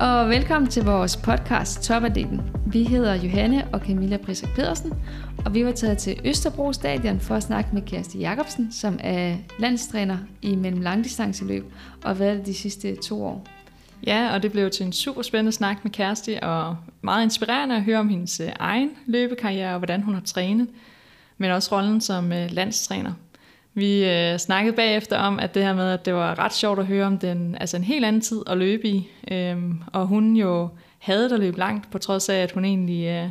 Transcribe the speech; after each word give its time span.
og 0.00 0.28
velkommen 0.28 0.70
til 0.70 0.84
vores 0.84 1.16
podcast 1.16 1.82
Topadelen. 1.82 2.40
Vi 2.66 2.84
hedder 2.84 3.14
Johanne 3.14 3.68
og 3.72 3.80
Camilla 3.80 4.16
Brisak 4.16 4.48
Pedersen, 4.54 4.92
og 5.44 5.54
vi 5.54 5.64
var 5.64 5.72
taget 5.72 5.98
til 5.98 6.20
Østerbro 6.24 6.72
Stadion 6.72 7.20
for 7.20 7.34
at 7.34 7.42
snakke 7.42 7.70
med 7.72 7.82
Kirsti 7.82 8.18
Jacobsen, 8.18 8.72
som 8.72 8.98
er 9.02 9.36
landstræner 9.58 10.18
i 10.42 10.54
mellem 10.54 10.80
langdistanceløb 10.80 11.64
og 12.02 12.08
har 12.10 12.14
været 12.14 12.38
det 12.38 12.46
de 12.46 12.54
sidste 12.54 12.96
to 12.96 13.24
år. 13.24 13.46
Ja, 14.06 14.34
og 14.34 14.42
det 14.42 14.52
blev 14.52 14.70
til 14.70 14.86
en 14.86 14.92
super 14.92 15.22
spændende 15.22 15.52
snak 15.52 15.84
med 15.84 15.92
Kirsti, 15.92 16.38
og 16.42 16.76
meget 17.02 17.24
inspirerende 17.24 17.76
at 17.76 17.82
høre 17.82 17.98
om 17.98 18.08
hendes 18.08 18.40
øh, 18.40 18.48
egen 18.58 18.90
løbekarriere 19.06 19.72
og 19.72 19.78
hvordan 19.78 20.02
hun 20.02 20.14
har 20.14 20.22
trænet, 20.22 20.68
men 21.38 21.50
også 21.50 21.76
rollen 21.76 22.00
som 22.00 22.32
øh, 22.32 22.52
landstræner. 22.52 23.12
Vi 23.78 24.04
øh, 24.04 24.38
snakkede 24.38 24.76
bagefter 24.76 25.18
om, 25.18 25.38
at 25.38 25.54
det 25.54 25.62
her 25.62 25.74
med, 25.74 25.90
at 25.90 26.04
det 26.04 26.14
var 26.14 26.38
ret 26.38 26.54
sjovt 26.54 26.78
at 26.78 26.86
høre 26.86 27.06
om 27.06 27.18
den, 27.18 27.56
altså 27.60 27.76
en 27.76 27.84
helt 27.84 28.04
anden 28.04 28.22
tid 28.22 28.42
at 28.46 28.58
løbe 28.58 28.88
i. 28.88 29.08
Øhm, 29.30 29.82
og 29.92 30.06
hun 30.06 30.36
jo 30.36 30.68
havde 30.98 31.34
at 31.34 31.40
løbe 31.40 31.58
langt, 31.58 31.90
på 31.90 31.98
trods 31.98 32.28
af, 32.28 32.36
at 32.36 32.52
hun 32.52 32.64
egentlig 32.64 33.06
øh, 33.06 33.28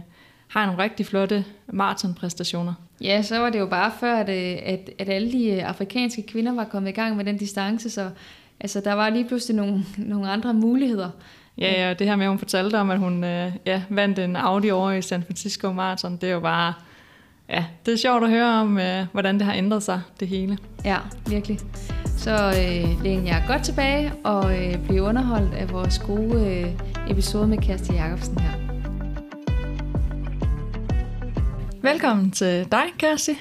har 0.48 0.66
nogle 0.66 0.84
rigtig 0.84 1.06
flotte 1.06 1.46
maratonpræstationer. 1.68 2.74
Ja, 3.02 3.22
så 3.22 3.40
var 3.40 3.50
det 3.50 3.60
jo 3.60 3.66
bare 3.66 3.92
før, 4.00 4.16
at, 4.16 4.30
øh, 4.30 4.60
at, 4.64 4.90
at 5.00 5.10
alle 5.10 5.32
de 5.32 5.50
øh, 5.50 5.70
afrikanske 5.70 6.22
kvinder 6.22 6.54
var 6.56 6.64
kommet 6.64 6.90
i 6.90 6.94
gang 6.94 7.16
med 7.16 7.26
den 7.26 7.38
distance, 7.38 7.90
så 7.90 8.10
altså, 8.60 8.82
der 8.82 8.94
var 8.94 9.10
lige 9.10 9.28
pludselig 9.28 9.56
nogle, 9.56 9.86
nogle 10.12 10.30
andre 10.30 10.54
muligheder. 10.54 11.10
Ja, 11.58 11.88
ja, 11.88 11.94
det 11.94 12.08
her 12.08 12.16
med, 12.16 12.26
at 12.26 12.30
hun 12.30 12.40
fortalte 12.40 12.80
om, 12.80 12.90
at 12.90 13.00
hun 13.00 13.24
øh, 13.24 13.52
ja, 13.66 13.82
vandt 13.90 14.20
en 14.20 14.36
Audi 14.36 14.72
over 14.72 14.92
i 14.92 15.02
San 15.02 15.24
Francisco 15.24 15.72
Marathon, 15.72 16.18
det 16.18 16.30
er 16.30 16.34
jo 16.34 16.40
bare 16.40 16.74
ja, 17.50 17.66
det 17.86 17.94
er 17.94 17.98
sjovt 17.98 18.24
at 18.24 18.30
høre 18.30 18.62
om, 18.62 18.80
øh, 18.80 19.06
hvordan 19.12 19.36
det 19.36 19.46
har 19.46 19.54
ændret 19.54 19.84
sig, 19.84 20.02
det 20.20 20.28
hele. 20.28 20.58
Ja, 20.86 20.98
virkelig. 21.28 21.60
Så 22.18 22.36
øh, 22.36 23.04
læn 23.04 23.28
jer 23.28 23.48
godt 23.48 23.64
tilbage 23.64 24.14
og 24.24 24.58
øh, 24.58 24.86
bliv 24.88 25.02
underholdt 25.02 25.54
af 25.54 25.72
vores 25.72 26.00
gode 26.00 26.48
øh, 26.48 27.12
episode 27.12 27.48
med 27.48 27.58
Kjersti 27.58 27.94
Jacobsen 27.94 28.40
her. 28.40 28.52
Velkommen 31.82 32.32
til 32.32 32.72
dig, 32.72 32.86
Kjersti. 32.98 33.32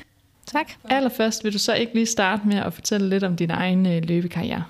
Tak. 0.47 0.73
Allerførst 0.85 1.45
vil 1.45 1.53
du 1.53 1.59
så 1.59 1.75
ikke 1.75 1.95
lige 1.95 2.07
starte 2.07 2.43
med 2.48 2.57
at 2.57 2.73
fortælle 2.73 3.09
lidt 3.09 3.25
om 3.25 3.37
din 3.37 3.51
egen 3.51 3.87
øh, 3.87 4.03
løbekarriere. 4.05 4.65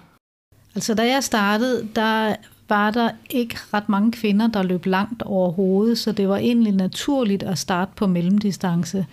Altså 0.74 0.94
da 0.94 1.06
jeg 1.06 1.24
startede, 1.24 1.88
der 1.96 2.36
var 2.68 2.90
der 2.90 3.10
ikke 3.30 3.56
ret 3.74 3.88
mange 3.88 4.12
kvinder, 4.12 4.46
der 4.46 4.62
løb 4.62 4.86
langt 4.86 5.22
overhovedet, 5.22 5.98
så 5.98 6.12
det 6.12 6.28
var 6.28 6.36
egentlig 6.36 6.72
naturligt 6.72 7.42
at 7.42 7.58
starte 7.58 7.92
på 7.96 8.06
mellemdistance. 8.06 9.06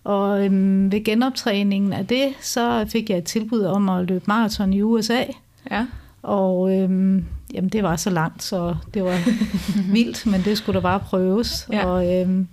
Og 0.07 0.45
øhm, 0.45 0.91
ved 0.91 1.03
genoptræningen 1.03 1.93
af 1.93 2.07
det, 2.07 2.33
så 2.41 2.85
fik 2.89 3.09
jeg 3.09 3.17
et 3.17 3.23
tilbud 3.23 3.61
om 3.61 3.89
at 3.89 4.05
løbe 4.05 4.23
maraton 4.27 4.73
i 4.73 4.81
USA. 4.81 5.23
Ja. 5.71 5.85
Og 6.23 6.77
øhm, 6.77 7.25
jamen, 7.53 7.69
det 7.69 7.83
var 7.83 7.95
så 7.95 8.09
langt, 8.09 8.43
så 8.43 8.75
det 8.93 9.03
var 9.03 9.19
vildt, 9.93 10.25
men 10.25 10.41
det 10.41 10.57
skulle 10.57 10.75
da 10.75 10.81
bare 10.81 10.99
prøves. 10.99 11.67
Ja. 11.71 11.85
Og 11.85 12.15
øhm, 12.15 12.47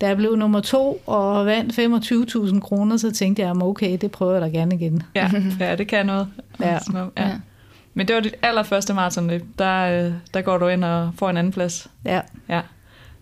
da 0.00 0.06
jeg 0.06 0.16
blev 0.16 0.36
nummer 0.36 0.60
to 0.60 1.02
og 1.06 1.46
vandt 1.46 1.78
25.000 2.52 2.60
kroner, 2.60 2.96
så 2.96 3.12
tænkte 3.12 3.42
jeg, 3.42 3.62
okay, 3.62 3.98
det 4.00 4.10
prøver 4.10 4.32
jeg 4.32 4.42
da 4.42 4.48
gerne 4.48 4.74
igen. 4.74 5.02
Ja, 5.14 5.30
ja 5.60 5.76
det 5.76 5.88
kan 5.88 6.06
noget. 6.06 6.28
Ja. 6.60 6.78
ja. 6.94 7.06
ja. 7.16 7.30
Men 7.94 8.08
det 8.08 8.16
var 8.16 8.20
dit 8.22 8.34
allerførste 8.42 8.94
maratonløb. 8.94 9.44
Der, 9.58 10.04
øh, 10.06 10.12
der 10.34 10.42
går 10.42 10.58
du 10.58 10.68
ind 10.68 10.84
og 10.84 11.12
får 11.18 11.30
en 11.30 11.36
anden 11.36 11.52
plads. 11.52 11.88
Ja. 12.04 12.20
ja. 12.48 12.60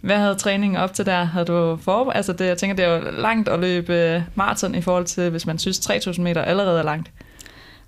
Hvad 0.01 0.17
havde 0.17 0.35
træningen 0.35 0.77
op 0.77 0.95
til 0.95 1.07
der? 1.07 1.25
Havde 1.25 1.45
du 1.45 1.77
for... 1.77 2.11
Altså 2.11 2.33
det, 2.33 2.47
jeg 2.47 2.59
tænker, 2.59 2.77
det 2.77 2.85
er 2.85 2.97
jo 2.97 3.21
langt 3.21 3.49
at 3.49 3.61
løbe 3.61 3.95
øh, 3.95 4.23
maraton 4.35 4.75
i 4.75 4.81
forhold 4.81 5.05
til, 5.05 5.31
hvis 5.31 5.47
man 5.47 5.59
synes 5.59 5.91
3.000 5.91 6.21
meter 6.21 6.43
allerede 6.43 6.79
er 6.79 6.83
langt. 6.83 7.11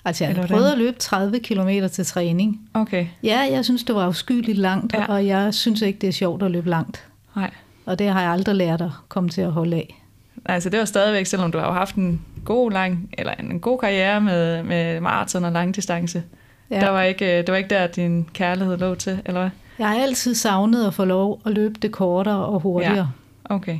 Altså 0.04 0.24
jeg 0.24 0.44
prøvede 0.48 0.72
at 0.72 0.78
løbe 0.78 0.98
30 0.98 1.38
km 1.38 1.68
til 1.92 2.06
træning. 2.06 2.60
Okay. 2.74 3.06
Ja, 3.22 3.48
jeg 3.50 3.64
synes, 3.64 3.84
det 3.84 3.94
var 3.94 4.06
afskyeligt 4.06 4.58
langt, 4.58 4.94
ja. 4.94 5.04
og 5.04 5.26
jeg 5.26 5.54
synes 5.54 5.82
ikke, 5.82 5.98
det 5.98 6.08
er 6.08 6.12
sjovt 6.12 6.42
at 6.42 6.50
løbe 6.50 6.70
langt. 6.70 7.04
Nej. 7.36 7.50
Og 7.86 7.98
det 7.98 8.08
har 8.08 8.22
jeg 8.22 8.30
aldrig 8.30 8.54
lært 8.54 8.80
at 8.80 8.90
komme 9.08 9.30
til 9.30 9.40
at 9.40 9.52
holde 9.52 9.76
af. 9.76 10.02
Altså 10.44 10.70
det 10.70 10.78
var 10.78 10.84
stadigvæk, 10.84 11.26
selvom 11.26 11.52
du 11.52 11.58
har 11.58 11.72
haft 11.72 11.94
en 11.94 12.22
god, 12.44 12.70
lang, 12.70 13.10
eller 13.18 13.32
en 13.32 13.60
god 13.60 13.78
karriere 13.78 14.20
med, 14.20 14.62
med 14.62 15.00
maraton 15.00 15.44
og 15.44 15.52
langdistance. 15.52 16.22
Ja. 16.70 16.80
Der 16.80 16.88
var 16.88 17.02
ikke, 17.02 17.38
det 17.38 17.48
var 17.48 17.56
ikke 17.56 17.70
der, 17.70 17.86
din 17.86 18.28
kærlighed 18.32 18.78
lå 18.78 18.94
til, 18.94 19.22
eller 19.24 19.40
hvad? 19.40 19.50
Jeg 19.78 19.88
har 19.88 19.94
altid 19.94 20.34
savnet 20.34 20.86
at 20.86 20.94
få 20.94 21.04
lov 21.04 21.40
at 21.46 21.52
løbe 21.52 21.74
det 21.82 21.92
kortere 21.92 22.46
og 22.46 22.60
hurtigere. 22.60 22.96
Ja. 23.50 23.54
Okay. 23.54 23.78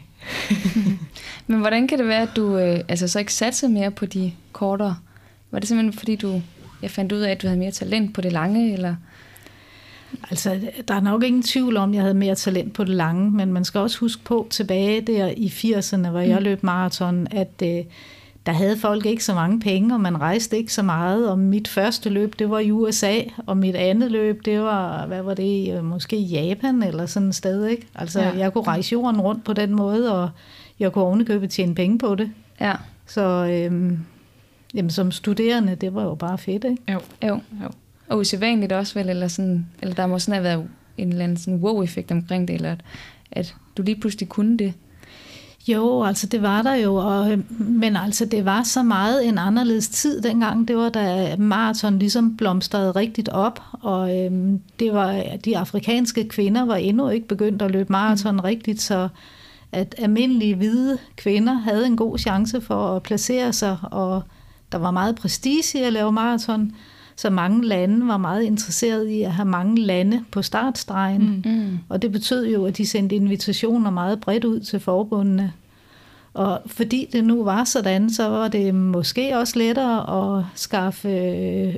Men 1.47 1.61
hvordan 1.61 1.89
kan 1.89 1.99
det 1.99 2.09
være, 2.09 2.23
at 2.23 2.37
du 2.37 2.59
øh, 2.59 2.81
altså 2.89 3.09
så 3.09 3.19
ikke 3.19 3.35
satsede 3.35 3.73
mere 3.73 3.91
på 3.91 4.07
de 4.07 4.33
kortere? 4.53 4.97
Var 5.51 5.59
det 5.59 5.69
simpelthen 5.69 5.99
fordi, 5.99 6.17
du 6.17 6.43
jeg 6.83 6.91
fandt 6.91 7.13
ud 7.13 7.21
af, 7.21 7.31
at 7.31 7.43
du 7.43 7.47
havde 7.47 7.59
mere 7.59 7.71
talent 7.71 8.15
på 8.15 8.21
det 8.21 8.33
lange, 8.33 8.73
eller... 8.73 8.95
Altså, 10.31 10.61
der 10.89 10.95
er 10.95 11.01
nok 11.01 11.23
ingen 11.23 11.43
tvivl 11.43 11.77
om, 11.77 11.91
at 11.91 11.95
jeg 11.95 12.03
havde 12.03 12.15
mere 12.15 12.35
talent 12.35 12.73
på 12.73 12.85
det 12.85 12.95
lange, 12.95 13.31
men 13.31 13.53
man 13.53 13.65
skal 13.65 13.81
også 13.81 13.99
huske 13.99 14.25
på 14.25 14.47
tilbage 14.51 15.01
der 15.01 15.33
i 15.37 15.47
80'erne, 15.47 16.09
hvor 16.09 16.21
jeg 16.21 16.39
mm. 16.39 16.45
løb 16.45 16.63
maraton, 16.63 17.27
at 17.31 17.63
øh, 17.63 17.85
der 18.47 18.53
havde 18.53 18.77
folk 18.77 19.07
ikke 19.07 19.25
så 19.25 19.35
mange 19.35 19.61
penge, 19.61 19.95
og 19.95 20.01
man 20.01 20.21
rejste 20.21 20.57
ikke 20.57 20.73
så 20.73 20.83
meget, 20.83 21.31
og 21.31 21.39
mit 21.39 21.69
første 21.69 22.11
løb, 22.11 22.39
det 22.39 22.51
var 22.51 22.59
i 22.59 22.71
USA, 22.71 23.21
og 23.47 23.57
mit 23.57 23.77
andet 23.77 24.11
løb, 24.11 24.45
det 24.45 24.61
var, 24.61 25.07
hvad 25.07 25.23
var 25.23 25.35
det, 25.35 25.85
måske 25.85 26.21
Japan 26.21 26.83
eller 26.83 27.07
sådan 27.07 27.29
et 27.29 27.35
sted, 27.35 27.67
ikke? 27.67 27.87
Altså, 27.95 28.21
ja. 28.21 28.39
jeg 28.39 28.53
kunne 28.53 28.65
rejse 28.65 28.93
jorden 28.93 29.21
rundt 29.21 29.45
på 29.45 29.53
den 29.53 29.75
måde, 29.75 30.23
og 30.23 30.31
jeg 30.79 30.93
kunne 30.93 31.05
ovenikøbet 31.05 31.51
tjene 31.51 31.75
penge 31.75 31.99
på 31.99 32.15
det. 32.15 32.31
Ja. 32.61 32.75
Så 33.07 33.21
øhm, 33.47 33.99
jamen, 34.75 34.91
som 34.91 35.11
studerende, 35.11 35.75
det 35.75 35.95
var 35.95 36.03
jo 36.03 36.15
bare 36.15 36.39
fedt, 36.39 36.65
ikke? 36.65 36.93
Jo. 36.93 37.01
jo. 37.23 37.41
jo. 37.63 37.69
Og 38.09 38.19
usædvanligt 38.19 38.73
også 38.73 38.95
vel, 38.95 39.09
eller, 39.09 39.29
sådan, 39.29 39.67
eller 39.83 39.95
der 39.95 40.07
må 40.07 40.19
sådan 40.19 40.35
have 40.35 40.45
været 40.45 40.69
en 40.99 41.09
eller 41.09 41.25
anden 41.25 41.37
sådan 41.37 41.59
wow-effekt 41.59 42.11
omkring 42.11 42.49
det, 42.49 42.55
eller 42.55 42.73
at, 42.73 42.81
at 43.33 43.55
du 43.77 43.83
lige 43.83 44.01
pludselig 44.01 44.29
kunne 44.29 44.59
det. 44.59 44.75
Jo, 45.69 46.03
altså 46.03 46.27
det 46.27 46.43
var 46.43 46.63
der 46.63 46.75
jo, 46.75 46.95
og, 46.95 47.39
men 47.59 47.97
altså 47.97 48.25
det 48.25 48.45
var 48.45 48.63
så 48.63 48.83
meget 48.83 49.29
en 49.29 49.39
anderledes 49.39 49.89
tid 49.89 50.23
dengang. 50.23 50.69
Det 50.69 50.77
var 50.77 50.89
da 50.89 51.37
maraton 51.37 51.99
ligesom 51.99 52.37
blomstrede 52.37 52.91
rigtigt 52.91 53.29
op, 53.29 53.61
og 53.73 54.19
øhm, 54.19 54.61
det 54.79 54.93
var 54.93 55.23
de 55.45 55.59
afrikanske 55.59 56.29
kvinder 56.29 56.65
var 56.65 56.77
endnu 56.77 57.09
ikke 57.09 57.29
begyndt 57.29 57.63
at 57.63 57.71
løbe 57.71 57.93
maraton 57.93 58.35
mm. 58.35 58.41
rigtigt, 58.41 58.81
så 58.83 59.09
at 59.73 59.95
almindelige 59.99 60.55
hvide 60.55 60.99
kvinder 61.17 61.53
havde 61.53 61.87
en 61.87 61.97
god 61.97 62.19
chance 62.19 62.61
for 62.61 62.97
at 62.97 63.03
placere 63.03 63.53
sig, 63.53 63.77
og 63.83 64.23
der 64.73 64.79
var 64.79 64.91
meget 64.91 65.17
prestige 65.17 65.79
i 65.79 65.83
at 65.83 65.93
lave 65.93 66.13
maraton, 66.13 66.73
så 67.17 67.31
mange 67.31 67.65
lande 67.65 68.09
var 68.09 68.17
meget 68.17 68.43
interesseret 68.43 69.09
i 69.09 69.23
at 69.23 69.33
have 69.33 69.49
mange 69.49 69.81
lande 69.81 70.25
på 70.31 70.43
startstregen. 70.43 71.43
Mm. 71.45 71.79
Og 71.89 72.03
det 72.03 72.13
betød 72.13 72.47
jo, 72.47 72.67
at 72.67 72.77
de 72.77 72.87
sendte 72.87 73.17
invitationer 73.17 73.91
meget 73.91 74.21
bredt 74.21 74.45
ud 74.45 74.61
til 74.61 74.81
forbundene. 74.81 75.53
Og 76.35 76.61
fordi 76.67 77.09
det 77.13 77.25
nu 77.25 77.45
var 77.45 77.65
sådan, 77.65 78.11
så 78.11 78.29
var 78.29 78.49
det 78.49 78.75
måske 78.75 79.39
også 79.39 79.59
lettere 79.59 80.39
at 80.39 80.45
skaffe 80.55 81.09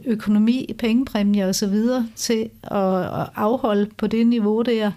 økonomi, 0.06 0.74
pengepræmier 0.78 1.48
osv. 1.48 1.74
til 2.16 2.50
at 2.62 3.28
afholde 3.34 3.90
på 3.96 4.06
det 4.06 4.26
niveau 4.26 4.62
der. 4.62 4.90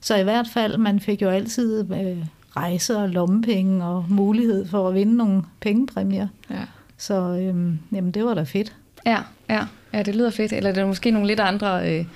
Så 0.00 0.16
i 0.16 0.22
hvert 0.22 0.48
fald, 0.48 0.78
man 0.78 1.00
fik 1.00 1.22
jo 1.22 1.28
altid 1.28 1.92
øh, 1.92 2.24
rejser 2.56 3.02
og 3.02 3.08
lommepenge 3.08 3.84
og 3.84 4.04
mulighed 4.08 4.66
for 4.66 4.88
at 4.88 4.94
vinde 4.94 5.16
nogle 5.16 5.42
pengepræmier. 5.60 6.28
Ja. 6.50 6.64
Så 6.98 7.14
øhm, 7.14 7.78
jamen, 7.92 8.10
det 8.10 8.24
var 8.24 8.34
da 8.34 8.42
fedt. 8.42 8.76
Ja, 9.06 9.22
ja, 9.48 9.66
ja, 9.92 10.02
det 10.02 10.16
lyder 10.16 10.30
fedt. 10.30 10.52
Eller 10.52 10.72
det 10.72 10.80
er 10.80 10.86
måske 10.86 11.10
nogle 11.10 11.28
lidt 11.28 11.40
andre 11.40 11.92
øh, 11.92 12.06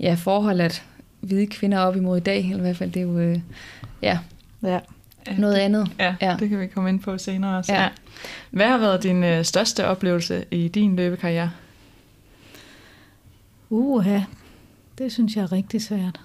ja, 0.00 0.14
forhold, 0.14 0.60
at 0.60 0.84
hvide 1.20 1.46
kvinder 1.46 1.78
op 1.78 1.96
imod 1.96 2.16
i 2.16 2.20
dag, 2.20 2.44
eller 2.44 2.56
i 2.56 2.60
hvert 2.60 2.76
fald, 2.76 2.92
det 2.92 3.02
er 3.02 3.06
jo 3.06 3.18
øh, 3.18 3.40
ja, 4.02 4.18
ja. 4.62 4.80
noget 5.38 5.54
andet. 5.54 5.90
Ja, 5.98 6.14
ja, 6.20 6.36
det 6.40 6.48
kan 6.48 6.60
vi 6.60 6.66
komme 6.66 6.88
ind 6.88 7.00
på 7.00 7.18
senere 7.18 7.58
også. 7.58 7.72
Ja. 7.72 7.82
Ja. 7.82 7.88
Hvad 8.50 8.66
har 8.66 8.78
været 8.78 9.02
din 9.02 9.24
øh, 9.24 9.44
største 9.44 9.86
oplevelse 9.86 10.44
i 10.50 10.68
din 10.68 10.96
løbekarriere? 10.96 11.50
Uha, 13.70 14.20
det 14.98 15.12
synes 15.12 15.36
jeg 15.36 15.42
er 15.42 15.52
rigtig 15.52 15.82
svært. 15.82 16.20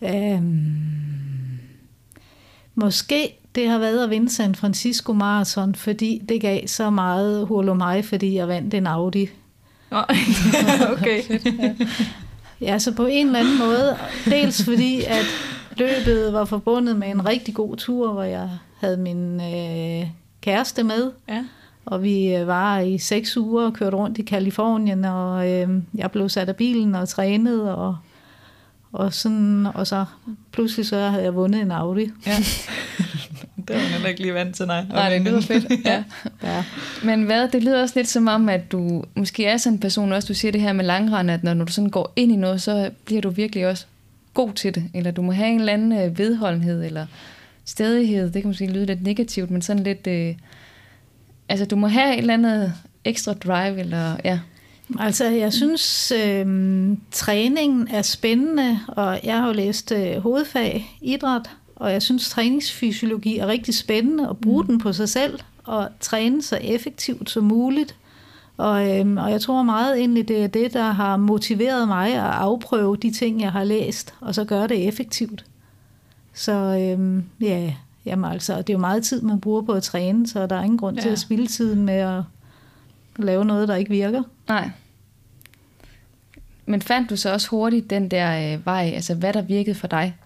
Um, 0.00 1.58
måske 2.74 3.38
det 3.58 3.68
har 3.68 3.78
været 3.78 4.04
at 4.04 4.10
vinde 4.10 4.30
San 4.30 4.54
Francisco 4.54 5.12
Marathon, 5.12 5.74
fordi 5.74 6.22
det 6.28 6.40
gav 6.40 6.66
så 6.66 6.90
meget 6.90 7.46
hurlumhej, 7.46 8.02
fordi 8.02 8.34
jeg 8.34 8.48
vandt 8.48 8.74
en 8.74 8.86
Audi. 8.86 9.28
okay. 10.92 11.22
ja, 12.60 12.78
så 12.78 12.94
på 12.94 13.06
en 13.06 13.26
eller 13.26 13.38
anden 13.38 13.58
måde, 13.58 13.96
dels 14.24 14.64
fordi, 14.64 15.02
at 15.02 15.24
løbet 15.76 16.32
var 16.32 16.44
forbundet 16.44 16.96
med 16.96 17.08
en 17.08 17.26
rigtig 17.26 17.54
god 17.54 17.76
tur, 17.76 18.12
hvor 18.12 18.22
jeg 18.22 18.50
havde 18.80 18.96
min 18.96 19.40
øh, 19.40 20.08
kæreste 20.40 20.82
med. 20.82 21.10
Ja. 21.28 21.44
Og 21.84 22.02
vi 22.02 22.34
øh, 22.34 22.46
var 22.46 22.78
i 22.78 22.98
seks 22.98 23.36
uger 23.36 23.64
og 23.64 23.72
kørte 23.72 23.96
rundt 23.96 24.18
i 24.18 24.22
Kalifornien, 24.22 25.04
og 25.04 25.50
øh, 25.50 25.68
jeg 25.94 26.10
blev 26.10 26.28
sat 26.28 26.48
af 26.48 26.56
bilen 26.56 26.94
og 26.94 27.08
trænet, 27.08 27.72
og 27.72 27.96
og, 28.92 29.14
sådan, 29.14 29.66
og 29.74 29.86
så 29.86 30.04
pludselig 30.52 30.86
så 30.86 30.96
havde 30.96 31.24
jeg 31.24 31.34
vundet 31.34 31.60
en 31.60 31.70
Audi. 31.70 32.10
Ja. 32.26 32.36
det 33.68 33.76
var 33.76 33.98
man 34.00 34.08
ikke 34.08 34.20
lige 34.20 34.34
vant 34.34 34.56
til, 34.56 34.66
nej. 34.66 34.84
Nej, 34.90 35.10
det 35.10 35.22
lyder 35.22 35.40
fedt. 35.40 35.66
Ja. 35.86 36.04
ja. 36.42 36.64
Men 37.04 37.22
hvad, 37.22 37.48
det 37.48 37.62
lyder 37.62 37.82
også 37.82 37.94
lidt 37.96 38.08
som 38.08 38.28
om, 38.28 38.48
at 38.48 38.72
du 38.72 39.04
måske 39.14 39.46
er 39.46 39.56
sådan 39.56 39.74
en 39.74 39.80
person, 39.80 40.12
også 40.12 40.28
du 40.28 40.34
siger 40.34 40.52
det 40.52 40.60
her 40.60 40.72
med 40.72 40.84
langrend, 40.84 41.30
at 41.30 41.44
når, 41.44 41.54
når 41.54 41.64
du 41.64 41.72
sådan 41.72 41.90
går 41.90 42.12
ind 42.16 42.32
i 42.32 42.36
noget, 42.36 42.62
så 42.62 42.90
bliver 43.04 43.20
du 43.20 43.30
virkelig 43.30 43.66
også 43.66 43.86
god 44.34 44.52
til 44.52 44.74
det. 44.74 44.84
Eller 44.94 45.10
du 45.10 45.22
må 45.22 45.32
have 45.32 45.48
en 45.48 45.60
eller 45.60 45.72
anden 45.72 45.92
øh, 45.92 46.18
vedholdenhed, 46.18 46.84
eller 46.84 47.06
stedighed. 47.64 48.30
Det 48.30 48.42
kan 48.42 48.48
måske 48.48 48.66
lyde 48.66 48.86
lidt 48.86 49.02
negativt, 49.02 49.50
men 49.50 49.62
sådan 49.62 49.82
lidt... 49.82 50.06
Øh, 50.06 50.34
altså, 51.48 51.64
du 51.64 51.76
må 51.76 51.86
have 51.86 52.12
et 52.12 52.18
eller 52.18 52.34
andet 52.34 52.72
ekstra 53.04 53.32
drive, 53.32 53.80
eller 53.80 54.16
ja, 54.24 54.38
Altså, 54.98 55.24
jeg 55.24 55.52
synes, 55.52 56.12
øh, 56.12 56.46
træningen 57.10 57.88
er 57.90 58.02
spændende, 58.02 58.80
og 58.88 59.20
jeg 59.24 59.36
har 59.36 59.46
jo 59.46 59.52
læst 59.52 59.92
øh, 59.92 60.16
hovedfag 60.16 60.98
idræt, 61.00 61.50
og 61.78 61.92
jeg 61.92 62.02
synes, 62.02 62.30
træningsfysiologi 62.30 63.38
er 63.38 63.46
rigtig 63.46 63.74
spændende 63.74 64.28
at 64.28 64.36
bruge 64.36 64.62
mm. 64.62 64.66
den 64.66 64.78
på 64.78 64.92
sig 64.92 65.08
selv, 65.08 65.40
og 65.64 65.88
træne 66.00 66.42
så 66.42 66.56
effektivt 66.56 67.30
som 67.30 67.44
muligt. 67.44 67.96
Og, 68.56 68.98
øh, 68.98 69.16
og 69.24 69.30
jeg 69.30 69.40
tror 69.40 69.62
meget 69.62 69.98
egentlig, 69.98 70.28
det 70.28 70.42
er 70.42 70.46
det, 70.46 70.72
der 70.72 70.90
har 70.90 71.16
motiveret 71.16 71.88
mig 71.88 72.14
at 72.14 72.20
afprøve 72.20 72.96
de 72.96 73.10
ting, 73.10 73.40
jeg 73.40 73.52
har 73.52 73.64
læst, 73.64 74.14
og 74.20 74.34
så 74.34 74.44
gøre 74.44 74.68
det 74.68 74.88
effektivt. 74.88 75.44
Så 76.34 76.52
øh, 76.52 77.22
ja, 77.40 77.74
jamen 78.04 78.32
altså, 78.32 78.56
det 78.56 78.70
er 78.70 78.74
jo 78.74 78.78
meget 78.78 79.04
tid, 79.04 79.22
man 79.22 79.40
bruger 79.40 79.62
på 79.62 79.72
at 79.72 79.82
træne, 79.82 80.26
så 80.26 80.46
der 80.46 80.56
er 80.56 80.62
ingen 80.62 80.78
grund 80.78 80.96
ja. 80.96 81.02
til 81.02 81.08
at 81.08 81.18
spilde 81.18 81.46
tiden 81.46 81.84
med 81.84 81.94
at 81.94 82.22
lave 83.16 83.44
noget, 83.44 83.68
der 83.68 83.74
ikke 83.74 83.90
virker. 83.90 84.22
Nej. 84.48 84.70
Men 86.66 86.82
fandt 86.82 87.10
du 87.10 87.16
så 87.16 87.32
også 87.32 87.48
hurtigt 87.48 87.90
den 87.90 88.08
der 88.08 88.54
øh, 88.54 88.66
vej, 88.66 88.92
altså 88.94 89.14
hvad 89.14 89.32
der 89.32 89.42
virkede 89.42 89.74
for 89.74 89.86
dig? 89.86 90.16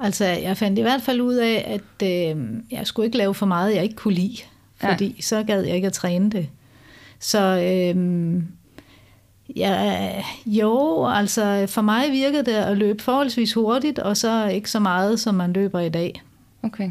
Altså, 0.00 0.24
jeg 0.24 0.56
fandt 0.56 0.78
i 0.78 0.82
hvert 0.82 1.02
fald 1.02 1.20
ud 1.20 1.34
af, 1.34 1.64
at 1.66 2.08
øh, 2.08 2.46
jeg 2.70 2.86
skulle 2.86 3.06
ikke 3.06 3.18
lave 3.18 3.34
for 3.34 3.46
meget, 3.46 3.74
jeg 3.74 3.82
ikke 3.82 3.96
kunne 3.96 4.14
lide. 4.14 4.36
Fordi 4.76 5.06
ja. 5.16 5.22
så 5.22 5.42
gad 5.42 5.62
jeg 5.62 5.74
ikke 5.74 5.86
at 5.86 5.92
træne 5.92 6.30
det. 6.30 6.48
Så 7.20 7.38
øh, 7.38 8.42
ja, 9.56 10.22
jo, 10.46 11.06
altså 11.06 11.66
for 11.68 11.82
mig 11.82 12.12
virkede 12.12 12.44
det 12.44 12.52
at 12.52 12.76
løbe 12.76 13.02
forholdsvis 13.02 13.52
hurtigt, 13.52 13.98
og 13.98 14.16
så 14.16 14.46
ikke 14.46 14.70
så 14.70 14.80
meget, 14.80 15.20
som 15.20 15.34
man 15.34 15.52
løber 15.52 15.80
i 15.80 15.88
dag. 15.88 16.22
Okay. 16.62 16.90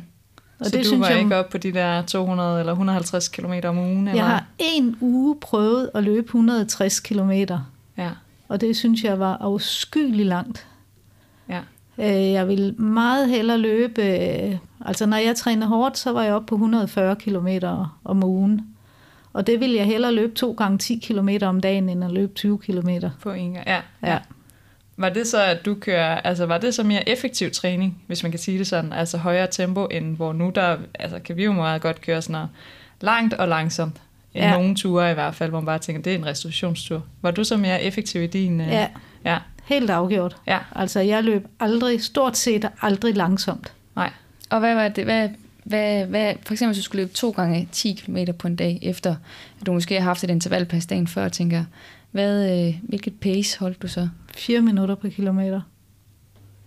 Og 0.60 0.66
så 0.66 0.72
det, 0.72 0.80
du 0.80 0.88
synes 0.88 1.02
var 1.02 1.10
jeg, 1.10 1.20
ikke 1.20 1.36
op 1.36 1.50
på 1.50 1.58
de 1.58 1.74
der 1.74 2.02
200 2.02 2.60
eller 2.60 2.74
150 2.74 3.28
km 3.28 3.54
om 3.64 3.78
ugen? 3.78 4.08
Eller? 4.08 4.24
Jeg 4.24 4.32
har 4.32 4.46
en 4.60 4.98
uge 5.02 5.36
prøvet 5.40 5.90
at 5.94 6.04
løbe 6.04 6.26
160 6.26 7.00
km. 7.00 7.32
Ja. 7.98 8.10
Og 8.48 8.62
det 8.62 8.78
synes 8.78 9.04
jeg 9.04 9.20
var 9.20 9.38
afskyeligt 9.38 10.28
langt. 10.28 10.68
Ja. 11.50 11.62
Øh, 12.00 12.32
jeg 12.32 12.48
vil 12.48 12.82
meget 12.82 13.30
hellere 13.30 13.58
løbe... 13.58 14.02
Øh, 14.02 14.58
altså 14.86 15.06
når 15.06 15.18
jeg 15.18 15.36
træner 15.36 15.68
hårdt, 15.68 15.98
så 15.98 16.12
var 16.12 16.24
jeg 16.24 16.34
oppe 16.34 16.48
på 16.48 16.56
140 16.56 17.16
km 17.16 17.48
om 18.04 18.24
ugen. 18.24 18.62
Og 19.34 19.48
det 19.48 19.60
vil 19.60 19.72
jeg 19.72 19.86
hellere 19.86 20.14
løbe 20.14 20.36
to 20.36 20.52
gange 20.52 20.78
10 20.78 20.96
km 20.96 21.30
om 21.42 21.62
dagen, 21.62 21.90
end 21.90 22.04
at 22.04 22.12
løbe 22.12 22.34
20 22.34 22.58
km. 22.58 22.90
På 23.22 23.32
en 23.32 23.54
gang, 23.54 23.68
ja. 23.68 23.82
ja. 24.04 24.20
Var 24.98 25.10
det 25.10 25.28
så, 25.28 25.44
at 25.44 25.66
du 25.66 25.76
kører, 25.76 26.16
altså 26.16 26.46
var 26.46 26.58
det 26.58 26.74
så 26.74 26.84
mere 26.84 27.10
effektiv 27.10 27.52
træning, 27.52 28.04
hvis 28.08 28.24
man 28.24 28.32
kan 28.32 28.40
sige 28.40 28.58
det 28.58 28.68
sådan, 28.68 28.94
altså 28.94 29.18
højere 29.18 29.48
tempo, 29.52 29.86
end 29.86 30.16
hvor 30.16 30.34
nu 30.34 30.52
der, 30.56 30.78
altså 30.94 31.20
kan 31.20 31.38
vi 31.38 31.44
jo 31.44 31.52
meget 31.52 31.82
godt 31.82 32.02
køre 32.02 32.22
sådan 32.22 32.34
noget 32.34 32.50
langt 33.02 33.34
og 33.34 33.48
langsomt, 33.48 34.02
i 34.34 34.40
ja. 34.40 34.52
nogle 34.52 34.76
ture 34.76 35.12
i 35.12 35.14
hvert 35.14 35.36
fald, 35.36 35.50
hvor 35.50 35.60
man 35.60 35.66
bare 35.66 35.80
tænker, 35.80 36.02
det 36.02 36.14
er 36.14 36.18
en 36.18 36.26
restaurationstur. 36.26 37.04
Var 37.22 37.32
du 37.32 37.44
så 37.44 37.58
mere 37.58 37.84
effektiv 37.84 38.24
i 38.24 38.28
din? 38.28 38.62
Øh, 38.62 38.68
ja, 38.68 38.88
ja. 39.26 39.38
Helt 39.68 39.90
afgjort. 39.90 40.38
Ja. 40.48 40.60
Altså 40.76 41.00
jeg 41.00 41.24
løb 41.24 41.48
aldrig, 41.60 42.04
stort 42.04 42.38
set 42.38 42.70
aldrig 42.82 43.16
langsomt. 43.16 43.74
Nej. 43.96 44.12
Og 44.50 44.60
hvad 44.60 44.76
var 44.76 44.88
det, 44.88 45.04
hvad, 45.04 45.30
hvad, 45.64 46.06
hvad, 46.06 46.34
for 46.46 46.54
eksempel 46.54 46.74
hvis 46.74 46.84
du 46.84 46.84
skulle 46.84 47.02
løbe 47.02 47.14
to 47.14 47.30
gange 47.30 47.70
10 47.72 47.94
km 47.94 48.18
på 48.40 48.48
en 48.48 48.56
dag, 48.56 48.80
efter 48.82 49.16
at 49.60 49.66
du 49.66 49.74
måske 49.74 49.96
har 49.96 50.02
haft 50.02 50.24
et 50.24 50.30
intervalpas 50.30 50.86
dagen 50.86 51.08
før, 51.08 51.30
tænker 51.30 51.64
hvad, 52.12 52.68
øh, 52.68 52.80
hvilket 52.84 53.20
pace 53.20 53.60
holdt 53.60 53.82
du 53.82 53.88
så? 53.88 54.10
4 54.36 54.62
minutter 54.62 54.96
per 54.96 55.10
kilometer. 55.10 55.62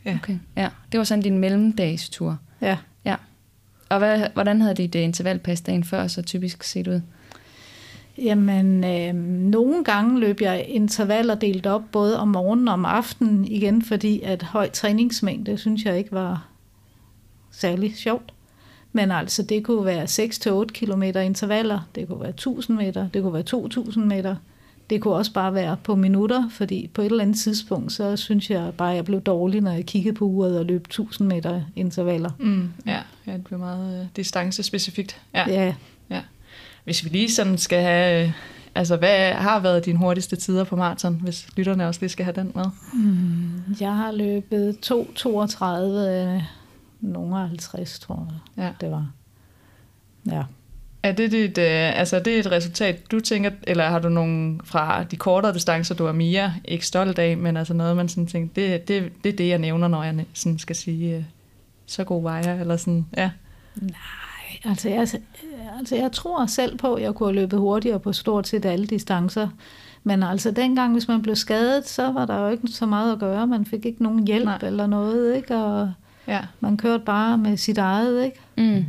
Ja. 0.04 0.14
Okay, 0.14 0.38
ja. 0.56 0.68
Det 0.92 0.98
var 0.98 1.04
sådan 1.04 1.22
din 1.22 1.38
mellemdagstur. 1.38 2.38
Ja. 2.60 2.76
Ja. 3.04 3.16
Og 3.88 3.98
hvad, 3.98 4.26
hvordan 4.34 4.60
havde 4.60 4.74
dit 4.74 4.94
uh, 4.94 5.02
intervalpas 5.02 5.60
dagen 5.60 5.84
før 5.84 6.06
så 6.06 6.22
typisk 6.22 6.62
set 6.62 6.88
ud? 6.88 7.00
Jamen, 8.20 8.84
øh, 8.84 9.14
nogle 9.50 9.84
gange 9.84 10.20
løb 10.20 10.40
jeg 10.40 10.64
intervaller 10.68 11.34
delt 11.34 11.66
op, 11.66 11.82
både 11.92 12.18
om 12.18 12.28
morgenen 12.28 12.68
og 12.68 12.74
om 12.74 12.84
aftenen, 12.84 13.44
igen 13.44 13.82
fordi 13.82 14.20
at 14.20 14.42
høj 14.42 14.70
træningsmængde, 14.70 15.58
synes 15.58 15.84
jeg 15.84 15.98
ikke 15.98 16.12
var 16.12 16.48
særlig 17.50 17.96
sjovt. 17.96 18.32
Men 18.92 19.10
altså, 19.10 19.42
det 19.42 19.64
kunne 19.64 19.84
være 19.84 20.04
6-8 20.04 20.64
km 20.64 21.02
intervaller, 21.02 21.80
det 21.94 22.08
kunne 22.08 22.20
være 22.20 22.30
1000 22.30 22.76
meter, 22.76 23.08
det 23.08 23.22
kunne 23.22 23.32
være 23.32 23.42
2000 23.42 24.04
meter, 24.04 24.36
det 24.90 25.00
kunne 25.00 25.14
også 25.14 25.32
bare 25.32 25.54
være 25.54 25.76
på 25.84 25.94
minutter, 25.94 26.48
fordi 26.50 26.90
på 26.94 27.02
et 27.02 27.06
eller 27.06 27.22
andet 27.22 27.38
tidspunkt, 27.38 27.92
så 27.92 28.16
synes 28.16 28.50
jeg 28.50 28.72
bare, 28.76 28.90
at 28.90 28.96
jeg 28.96 29.04
blev 29.04 29.20
dårlig, 29.20 29.60
når 29.60 29.70
jeg 29.70 29.86
kiggede 29.86 30.14
på 30.14 30.24
uret 30.24 30.58
og 30.58 30.64
løb 30.64 30.80
1000 30.86 31.28
meter 31.28 31.62
intervaller. 31.76 32.30
Mm, 32.38 32.72
ja, 32.86 33.00
ja, 33.26 33.32
det 33.32 33.44
blev 33.44 33.58
meget 33.58 34.00
øh, 34.00 34.06
distancespecifikt. 34.16 35.20
Ja. 35.34 35.50
ja. 35.50 35.74
ja. 36.10 36.22
Hvis 36.84 37.04
vi 37.04 37.08
lige 37.08 37.30
sådan 37.30 37.58
skal 37.58 37.82
have... 37.82 38.26
Øh, 38.26 38.32
altså, 38.74 38.96
hvad 38.96 39.32
har 39.32 39.60
været 39.60 39.84
dine 39.84 39.98
hurtigste 39.98 40.36
tider 40.36 40.64
på 40.64 40.76
maraton, 40.76 41.20
hvis 41.22 41.48
lytterne 41.56 41.88
også 41.88 42.00
lige 42.00 42.10
skal 42.10 42.24
have 42.24 42.36
den 42.36 42.52
med? 42.54 42.64
Mm, 42.92 43.76
jeg 43.80 43.96
har 43.96 44.12
løbet 44.12 44.76
2.32, 44.86 45.64
øh, 45.64 46.42
nogle 47.00 47.36
50, 47.48 47.98
tror 47.98 48.28
jeg, 48.56 48.64
ja. 48.64 48.70
det 48.80 48.90
var. 48.90 49.10
Ja. 50.26 50.42
Er 51.02 51.12
det, 51.12 51.32
dit, 51.32 51.58
øh, 51.58 51.98
altså, 51.98 52.16
er 52.16 52.22
det 52.22 52.38
et 52.38 52.50
resultat, 52.50 53.10
du 53.10 53.20
tænker, 53.20 53.50
eller 53.62 53.88
har 53.88 53.98
du 53.98 54.08
nogen 54.08 54.60
fra 54.64 55.04
de 55.04 55.16
kortere 55.16 55.54
distancer, 55.54 55.94
du 55.94 56.06
er 56.06 56.12
mere 56.12 56.54
ikke 56.64 56.86
stolt 56.86 57.18
af, 57.18 57.36
men 57.36 57.56
altså 57.56 57.74
noget, 57.74 57.96
man 57.96 58.08
sådan 58.08 58.26
tænker, 58.26 58.54
det, 58.54 58.88
det, 58.88 59.12
det 59.24 59.32
er 59.32 59.36
det, 59.36 59.48
jeg 59.48 59.58
nævner, 59.58 59.88
når 59.88 60.02
jeg 60.02 60.24
sådan 60.34 60.58
skal 60.58 60.76
sige, 60.76 61.16
øh, 61.16 61.22
så 61.86 62.04
god 62.04 62.22
var 62.22 62.38
jeg, 62.38 62.60
eller 62.60 62.76
sådan, 62.76 63.06
ja. 63.16 63.30
Altså 64.64 64.88
jeg, 64.88 65.08
altså 65.78 65.96
jeg 65.96 66.12
tror 66.12 66.46
selv 66.46 66.78
på, 66.78 66.94
at 66.94 67.02
jeg 67.02 67.14
kunne 67.14 67.28
have 67.28 67.40
løbet 67.40 67.58
hurtigere 67.58 68.00
på 68.00 68.12
stort 68.12 68.48
set 68.48 68.64
alle 68.64 68.86
distancer. 68.86 69.48
Men 70.04 70.22
altså 70.22 70.50
dengang, 70.50 70.92
hvis 70.92 71.08
man 71.08 71.22
blev 71.22 71.36
skadet, 71.36 71.88
så 71.88 72.12
var 72.12 72.26
der 72.26 72.38
jo 72.38 72.48
ikke 72.48 72.68
så 72.68 72.86
meget 72.86 73.12
at 73.12 73.18
gøre. 73.18 73.46
Man 73.46 73.64
fik 73.64 73.86
ikke 73.86 74.02
nogen 74.02 74.26
hjælp 74.26 74.44
Nej. 74.44 74.58
Eller 74.62 74.86
noget, 74.86 75.36
ikke? 75.36 75.56
Og 75.56 75.92
Ja, 76.30 76.40
man 76.60 76.76
kørte 76.76 77.04
bare 77.04 77.38
med 77.38 77.56
sit 77.56 77.78
eget, 77.78 78.24
ikke? 78.24 78.40
Mm. 78.56 78.84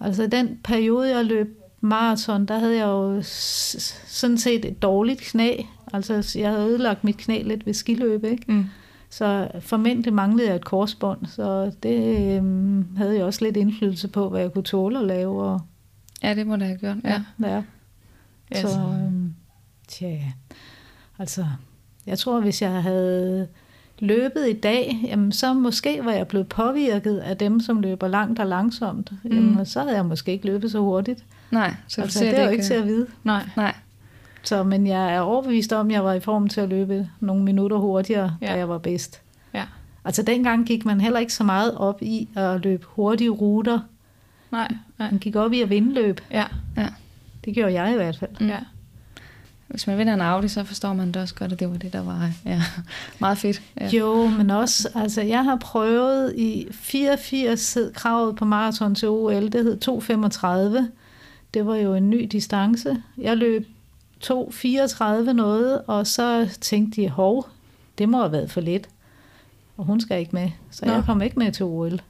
Altså 0.00 0.26
den 0.26 0.58
periode, 0.64 1.16
jeg 1.16 1.24
løb 1.24 1.58
maraton, 1.80 2.46
der 2.46 2.58
havde 2.58 2.76
jeg 2.76 2.86
jo 2.86 3.22
sådan 3.22 4.38
set 4.38 4.64
et 4.64 4.82
dårligt 4.82 5.20
knæ. 5.20 5.56
Altså 5.92 6.38
jeg 6.38 6.50
havde 6.50 6.68
ødelagt 6.68 7.04
mit 7.04 7.16
knæ 7.16 7.42
lidt 7.42 7.66
ved 7.66 7.74
skiløb, 7.74 8.24
ikke? 8.24 8.44
mm. 8.48 8.64
Så 9.12 9.48
formentlig 9.60 10.12
manglede 10.12 10.48
jeg 10.48 10.56
et 10.56 10.64
korsbånd, 10.64 11.26
så 11.26 11.72
det 11.82 12.36
øhm, 12.36 12.86
havde 12.96 13.14
jeg 13.14 13.24
også 13.24 13.44
lidt 13.44 13.56
indflydelse 13.56 14.08
på, 14.08 14.28
hvad 14.28 14.40
jeg 14.40 14.52
kunne 14.52 14.64
tåle 14.64 14.98
at 14.98 15.06
lave. 15.06 15.42
Og, 15.42 15.60
Ja, 16.22 16.34
det 16.34 16.46
må 16.46 16.56
det 16.56 16.66
have 16.66 16.78
gjort. 16.78 16.96
Ja. 17.04 17.22
ja. 17.42 17.62
Ja, 18.54 18.60
Så, 18.62 18.68
øhm, 18.68 19.34
tja, 19.88 20.18
altså, 21.18 21.46
jeg 22.06 22.18
tror, 22.18 22.40
hvis 22.40 22.62
jeg 22.62 22.82
havde 22.82 23.48
løbet 23.98 24.48
i 24.48 24.52
dag, 24.52 25.00
jamen, 25.04 25.32
så 25.32 25.54
måske 25.54 26.04
var 26.04 26.12
jeg 26.12 26.28
blevet 26.28 26.48
påvirket 26.48 27.18
af 27.18 27.36
dem, 27.36 27.60
som 27.60 27.80
løber 27.80 28.08
langt 28.08 28.38
og 28.38 28.46
langsomt. 28.46 29.12
Mm. 29.24 29.30
Jamen, 29.32 29.66
så 29.66 29.80
havde 29.80 29.94
jeg 29.94 30.06
måske 30.06 30.32
ikke 30.32 30.46
løbet 30.46 30.70
så 30.70 30.80
hurtigt. 30.80 31.24
Nej, 31.50 31.74
så 31.88 32.02
altså, 32.02 32.24
det 32.24 32.38
er 32.38 32.44
jo 32.44 32.50
ikke... 32.50 32.64
til 32.64 32.74
at 32.74 32.86
vide. 32.86 33.06
Nej, 33.24 33.48
Nej, 33.56 33.74
Så, 34.42 34.62
men 34.62 34.86
jeg 34.86 35.14
er 35.14 35.20
overbevist 35.20 35.72
om, 35.72 35.86
at 35.86 35.92
jeg 35.92 36.04
var 36.04 36.12
i 36.12 36.20
form 36.20 36.48
til 36.48 36.60
at 36.60 36.68
løbe 36.68 37.08
nogle 37.20 37.42
minutter 37.44 37.76
hurtigere. 37.76 38.36
Ja. 38.40 38.46
da 38.46 38.56
jeg 38.56 38.68
var 38.68 38.78
bedst. 38.78 39.20
ja. 39.54 39.64
Altså 40.04 40.22
dengang 40.22 40.66
gik 40.66 40.84
man 40.84 41.00
heller 41.00 41.18
ikke 41.18 41.32
så 41.32 41.44
meget 41.44 41.76
op 41.76 42.02
i 42.02 42.28
at 42.36 42.60
løbe 42.60 42.86
hurtige 42.88 43.30
ruter. 43.30 43.80
Nej, 44.52 44.68
nej. 45.00 45.10
Man 45.10 45.18
gik 45.20 45.36
op 45.36 45.52
i 45.52 45.60
at 45.60 45.70
vinde 45.70 45.94
løb. 45.94 46.20
Ja, 46.30 46.44
Det 47.44 47.54
gjorde 47.54 47.72
jeg 47.72 47.92
i 47.92 47.96
hvert 47.96 48.18
fald. 48.18 48.30
Mm. 48.40 48.48
ja. 48.48 48.58
hvis 49.68 49.86
man 49.86 49.98
vinder 49.98 50.14
en 50.14 50.20
Audi, 50.20 50.48
så 50.48 50.64
forstår 50.64 50.92
man 50.92 51.08
det 51.08 51.16
også 51.16 51.34
godt, 51.34 51.52
at 51.52 51.60
det 51.60 51.70
var 51.70 51.76
det, 51.76 51.92
der 51.92 52.02
var 52.02 52.30
ja, 52.44 52.62
meget 53.18 53.38
fedt. 53.38 53.62
Ja. 53.80 53.88
Jo, 53.88 54.28
men 54.28 54.50
også, 54.50 54.88
altså 54.94 55.22
jeg 55.22 55.44
har 55.44 55.56
prøvet 55.56 56.34
i 56.36 56.66
84 56.72 57.74
hed 57.74 57.92
kravet 57.92 58.36
på 58.36 58.44
maraton 58.44 58.94
til 58.94 59.08
OL, 59.08 59.52
det 59.52 59.64
hed 59.64 59.78
2.35. 60.84 60.90
Det 61.54 61.66
var 61.66 61.76
jo 61.76 61.94
en 61.94 62.10
ny 62.10 62.28
distance. 62.32 63.02
Jeg 63.18 63.36
løb 63.36 63.68
2.34 64.24 65.32
noget, 65.32 65.82
og 65.86 66.06
så 66.06 66.48
tænkte 66.60 67.02
de, 67.02 67.08
hov, 67.08 67.48
det 67.98 68.08
må 68.08 68.18
have 68.20 68.32
været 68.32 68.50
for 68.50 68.60
lidt. 68.60 68.88
Og 69.76 69.84
hun 69.84 70.00
skal 70.00 70.18
ikke 70.18 70.30
med, 70.32 70.50
så 70.70 70.86
Nå. 70.86 70.92
jeg 70.92 71.04
kom 71.04 71.22
ikke 71.22 71.38
med 71.38 71.52
til 71.52 71.64
OL. 71.64 72.00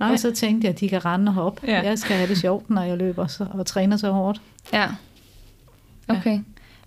Nej. 0.00 0.12
Og 0.12 0.18
så 0.18 0.32
tænkte 0.32 0.66
jeg, 0.66 0.74
at 0.74 0.80
de 0.80 0.88
kan 0.88 1.04
rende 1.04 1.30
og 1.30 1.34
hoppe. 1.34 1.60
Ja. 1.66 1.72
Ja. 1.72 1.82
Jeg 1.88 1.98
skal 1.98 2.16
have 2.16 2.28
det 2.28 2.38
sjovt, 2.38 2.70
når 2.70 2.82
jeg 2.82 2.96
løber 2.96 3.26
så, 3.26 3.46
og 3.50 3.66
træner 3.66 3.96
så 3.96 4.10
hårdt. 4.10 4.40
ja. 4.72 4.86
Okay. 6.08 6.40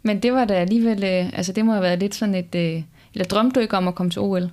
Men 0.04 0.20
det 0.20 0.34
var 0.34 0.46
da 0.46 0.54
alligevel... 0.54 1.04
Øh, 1.04 1.30
altså, 1.34 1.52
det 1.52 1.66
må 1.66 1.72
have 1.72 1.84
været 1.84 2.00
lidt 2.00 2.16
sådan 2.16 2.36
et... 2.36 2.56
Øh, 2.56 2.84
eller 3.14 3.26
drømte 3.26 3.56
du 3.56 3.60
ikke 3.60 3.78
om 3.78 3.88
at 3.88 3.96
komme 3.96 4.10
til 4.10 4.22
OL? 4.22 4.50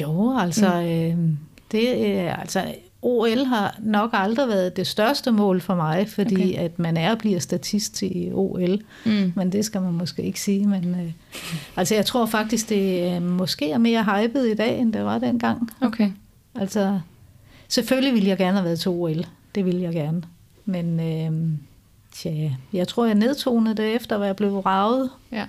Jo, 0.00 0.38
altså, 0.38 0.80
mm. 0.80 0.86
øh, 0.86 1.36
det, 1.72 2.06
øh, 2.06 2.40
altså 2.40 2.74
OL 3.02 3.44
har 3.44 3.76
nok 3.78 4.10
aldrig 4.12 4.48
været 4.48 4.76
det 4.76 4.86
største 4.86 5.30
mål 5.30 5.60
for 5.60 5.74
mig, 5.74 6.08
fordi 6.08 6.34
okay. 6.54 6.64
at 6.64 6.78
man 6.78 6.96
er 6.96 7.10
og 7.10 7.18
bliver 7.18 7.38
statist 7.38 8.02
i 8.02 8.30
OL, 8.32 8.78
Mm. 9.04 9.32
men 9.36 9.52
det 9.52 9.64
skal 9.64 9.82
man 9.82 9.92
måske 9.92 10.22
ikke 10.22 10.40
sige. 10.40 10.66
Men 10.66 10.94
øh, 10.94 11.12
altså, 11.76 11.94
jeg 11.94 12.06
tror 12.06 12.26
faktisk, 12.26 12.68
det 12.68 13.14
øh, 13.16 13.22
måske 13.22 13.70
er 13.70 13.78
mere 13.78 14.04
hypet 14.04 14.48
i 14.48 14.54
dag, 14.54 14.78
end 14.78 14.92
det 14.92 15.04
var 15.04 15.18
dengang. 15.18 15.70
Okay. 15.80 16.10
Altså, 16.54 17.00
selvfølgelig 17.70 18.14
ville 18.14 18.28
jeg 18.28 18.38
gerne 18.38 18.56
have 18.56 18.64
været 18.64 18.80
til 18.80 18.90
OL. 18.90 19.26
Det 19.54 19.64
ville 19.64 19.82
jeg 19.82 19.92
gerne. 19.92 20.22
Men 20.64 21.00
øh, 21.00 21.58
tja, 22.12 22.50
jeg 22.72 22.88
tror, 22.88 23.06
jeg 23.06 23.14
nedtonede 23.14 23.74
det 23.74 23.94
efter, 23.94 24.16
hvad 24.18 24.26
jeg 24.26 24.36
blev 24.36 24.58
ravet. 24.58 25.10
ja. 25.32 25.46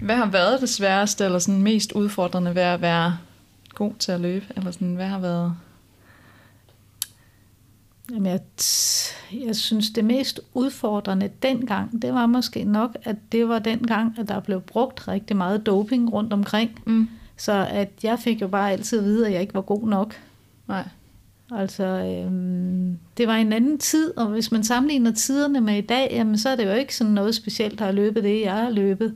Hvad 0.00 0.16
har 0.16 0.26
været 0.26 0.60
det 0.60 0.68
sværeste, 0.68 1.24
eller 1.24 1.38
sådan 1.38 1.62
mest 1.62 1.92
udfordrende 1.92 2.54
ved 2.54 2.62
at 2.62 2.80
være 2.80 3.18
god 3.74 3.92
til 3.98 4.12
at 4.12 4.20
løbe? 4.20 4.46
Eller 4.56 4.70
sådan, 4.70 4.94
hvad 4.94 5.06
har 5.06 5.18
været... 5.18 5.54
Jamen, 8.10 8.26
jeg, 8.26 8.40
jeg 9.46 9.56
synes, 9.56 9.90
det 9.90 10.04
mest 10.04 10.40
udfordrende 10.54 11.30
dengang, 11.42 12.02
det 12.02 12.14
var 12.14 12.26
måske 12.26 12.64
nok, 12.64 12.96
at 13.04 13.16
det 13.32 13.48
var 13.48 13.58
dengang, 13.58 14.18
at 14.18 14.28
der 14.28 14.40
blev 14.40 14.60
brugt 14.60 15.08
rigtig 15.08 15.36
meget 15.36 15.66
doping 15.66 16.12
rundt 16.12 16.32
omkring. 16.32 16.82
Mm. 16.86 17.08
Så 17.36 17.66
at 17.70 17.90
jeg 18.02 18.18
fik 18.18 18.42
jo 18.42 18.48
bare 18.48 18.72
altid 18.72 18.98
at 18.98 19.04
vide, 19.04 19.26
at 19.26 19.32
jeg 19.32 19.40
ikke 19.40 19.54
var 19.54 19.60
god 19.60 19.88
nok. 19.88 20.14
Nej. 20.68 20.84
Altså, 21.54 21.84
øhm, 21.84 22.98
det 23.16 23.28
var 23.28 23.34
en 23.36 23.52
anden 23.52 23.78
tid, 23.78 24.18
og 24.18 24.26
hvis 24.26 24.52
man 24.52 24.64
sammenligner 24.64 25.12
tiderne 25.12 25.60
med 25.60 25.78
i 25.78 25.80
dag, 25.80 26.08
jamen, 26.12 26.38
så 26.38 26.48
er 26.48 26.56
det 26.56 26.66
jo 26.66 26.72
ikke 26.72 26.96
sådan 26.96 27.12
noget 27.12 27.34
specielt, 27.34 27.78
der 27.78 27.84
har 27.84 27.92
løbet 27.92 28.24
det, 28.24 28.40
jeg 28.40 28.52
har 28.52 28.70
løbet. 28.70 29.14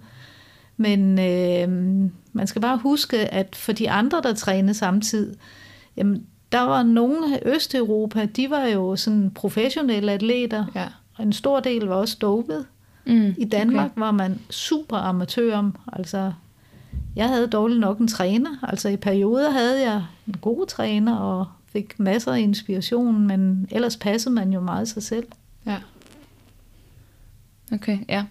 Men 0.76 1.18
øhm, 1.18 2.12
man 2.32 2.46
skal 2.46 2.62
bare 2.62 2.76
huske, 2.78 3.16
at 3.34 3.56
for 3.56 3.72
de 3.72 3.90
andre, 3.90 4.20
der 4.22 4.34
trænede 4.34 4.74
samtidig, 4.74 5.36
jamen, 5.96 6.26
der 6.52 6.60
var 6.60 6.82
nogle 6.82 7.34
af 7.34 7.42
Østeuropa, 7.46 8.24
de 8.26 8.50
var 8.50 8.64
jo 8.66 8.96
sådan 8.96 9.30
professionelle 9.30 10.12
atleter, 10.12 10.64
Ja. 10.74 10.86
og 11.16 11.24
en 11.24 11.32
stor 11.32 11.60
del 11.60 11.82
var 11.84 11.94
også 11.94 12.16
dopet. 12.20 12.66
Mm. 13.06 13.34
I 13.38 13.44
Danmark 13.44 13.90
okay. 13.90 14.00
var 14.00 14.10
man 14.10 14.38
super 14.50 14.96
amatør. 14.96 15.70
Altså, 15.92 16.32
jeg 17.16 17.28
havde 17.28 17.47
dårligt 17.47 17.80
nok 17.80 17.99
en 17.99 18.09
træner. 18.09 18.50
Altså 18.62 18.88
i 18.88 18.97
perioder 18.97 19.50
havde 19.50 19.90
jeg 19.90 20.02
en 20.26 20.35
god 20.40 20.66
træner 20.66 21.16
og 21.16 21.47
fik 21.73 21.99
masser 21.99 22.32
af 22.32 22.40
inspiration, 22.40 23.26
men 23.26 23.68
ellers 23.70 23.97
passede 23.97 24.35
man 24.35 24.52
jo 24.52 24.61
meget 24.61 24.88
sig 24.88 25.02
selv. 25.02 25.26
Ja. 25.66 25.76
Okay, 27.73 27.99
ja. 28.09 28.25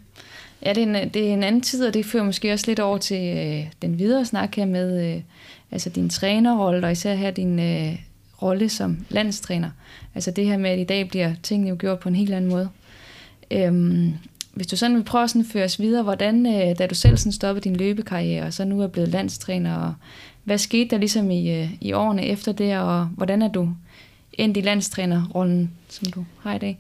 Ja, 0.66 0.74
det 0.74 0.84
er, 0.84 1.02
en, 1.02 1.10
det 1.10 1.30
er 1.30 1.34
en 1.34 1.44
anden 1.44 1.62
tid, 1.62 1.88
og 1.88 1.94
det 1.94 2.06
fører 2.06 2.24
måske 2.24 2.54
også 2.54 2.66
lidt 2.68 2.80
over 2.80 2.98
til 2.98 3.38
øh, 3.38 3.72
den 3.82 4.00
videre 4.00 4.26
snak 4.26 4.56
her 4.56 4.66
med 4.66 5.16
øh, 5.16 5.22
altså 5.72 5.90
din 5.90 6.10
trænerrolle, 6.10 6.88
og 6.88 6.92
især 6.92 7.14
her 7.14 7.32
din 7.32 7.60
øh, 7.60 7.96
rolle 8.42 8.70
som 8.70 9.06
landstræner. 9.10 9.70
Altså 10.16 10.32
det 10.32 10.46
her 10.46 10.58
med, 10.58 10.70
at 10.70 10.80
i 10.80 10.84
dag 10.84 11.10
bliver 11.10 11.34
tingene 11.44 11.70
jo 11.70 11.76
gjort 11.80 12.00
på 12.00 12.10
en 12.10 12.16
helt 12.16 12.34
anden 12.34 12.50
måde. 12.50 12.70
Øhm, 13.52 14.14
hvis 14.60 14.68
du 14.68 14.76
sådan 14.78 14.96
vil 14.96 15.04
prøve 15.04 15.24
at 15.24 15.30
sådan 15.30 15.46
føre 15.46 15.64
os 15.66 15.80
videre, 15.80 16.04
hvordan, 16.04 16.46
øh, 16.46 16.78
da 16.80 16.88
du 16.88 16.96
selv 16.96 17.18
sådan 17.18 17.32
stoppede 17.32 17.64
din 17.64 17.76
løbekarriere, 17.76 18.46
og 18.46 18.54
så 18.54 18.66
nu 18.66 18.82
er 18.82 18.88
blevet 18.88 19.10
landstræner, 19.10 19.76
og 19.76 19.94
hvad 20.44 20.58
skete 20.58 20.90
der 20.90 20.98
ligesom 20.98 21.32
i, 21.32 21.62
øh, 21.62 21.70
i 21.82 21.94
årene 21.94 22.26
efter 22.26 22.52
det, 22.52 22.78
og 22.78 23.06
hvordan 23.06 23.42
er 23.42 23.48
du 23.48 23.70
endt 24.34 24.58
i 24.58 24.62
landstrænerrollen, 24.62 25.72
som 25.90 26.12
du 26.12 26.26
har 26.40 26.56
i 26.56 26.58
dag? 26.58 26.80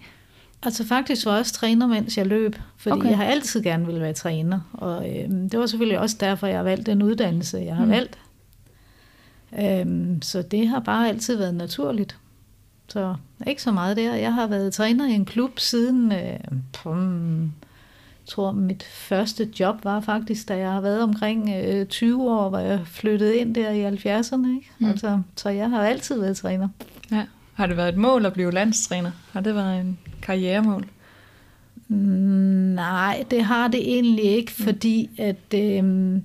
Altså 0.63 0.85
faktisk 0.85 1.25
var 1.25 1.31
jeg 1.31 1.39
også 1.39 1.53
træner, 1.53 1.87
mens 1.87 2.17
jeg 2.17 2.25
løb, 2.25 2.55
fordi 2.77 2.93
Okay. 2.93 3.09
jeg 3.09 3.17
har 3.17 3.25
altid 3.25 3.63
gerne 3.63 3.85
ville 3.85 4.01
være 4.01 4.13
træner. 4.13 4.59
Og 4.73 5.09
øhm, 5.09 5.49
det 5.49 5.59
var 5.59 5.65
selvfølgelig 5.65 5.99
også 5.99 6.17
derfor, 6.19 6.47
jeg 6.47 6.57
har 6.57 6.63
valgt 6.63 6.85
den 6.85 7.03
uddannelse, 7.03 7.57
jeg 7.57 7.75
har 7.75 7.85
Mm. 7.85 7.91
valgt. 7.91 8.17
Øhm, 9.59 10.21
så 10.21 10.41
det 10.41 10.67
har 10.67 10.79
bare 10.79 11.07
altid 11.09 11.37
været 11.37 11.55
naturligt. 11.55 12.17
Så 12.87 13.15
ikke 13.47 13.61
så 13.61 13.71
meget 13.71 13.97
der. 13.97 14.15
Jeg 14.15 14.33
har 14.33 14.47
været 14.47 14.73
træner 14.73 15.07
i 15.07 15.11
en 15.11 15.25
klub 15.25 15.59
siden, 15.59 16.11
øh, 16.11 16.39
pum, 16.73 17.51
tror 18.29 18.51
mit 18.51 18.83
første 18.83 19.49
job 19.59 19.83
var 19.83 20.01
faktisk, 20.01 20.47
da 20.47 20.57
jeg 20.57 20.71
har 20.71 20.81
været 20.81 21.03
omkring 21.03 21.49
øh, 21.63 21.85
20 21.85 22.31
år, 22.31 22.49
hvor 22.49 22.59
jeg 22.59 22.79
flyttede 22.85 23.37
ind 23.37 23.55
der 23.55 23.69
i 23.69 23.85
70'erne. 23.85 24.55
Ikke? 24.55 24.69
Mm. 24.79 24.85
Mm. 24.85 24.89
Altså, 24.91 25.21
så 25.35 25.49
jeg 25.49 25.69
har 25.69 25.83
altid 25.83 26.19
været 26.19 26.37
træner. 26.37 26.67
ja. 27.11 27.25
Har 27.53 27.67
det 27.67 27.77
været 27.77 27.89
et 27.89 27.97
mål 27.97 28.25
at 28.25 28.33
blive 28.33 28.51
landstræner? 28.51 29.11
Har 29.31 29.41
det 29.41 29.55
været 29.55 29.81
en 29.81 29.99
karrieremål? 30.21 30.87
Mm, 31.87 31.95
Nej, 32.75 33.23
det 33.31 33.43
har 33.43 33.67
det 33.67 33.79
egentlig 33.93 34.25
ikke, 34.25 34.51
fordi 34.51 35.09
at 35.17 35.53
øhm, 35.55 36.23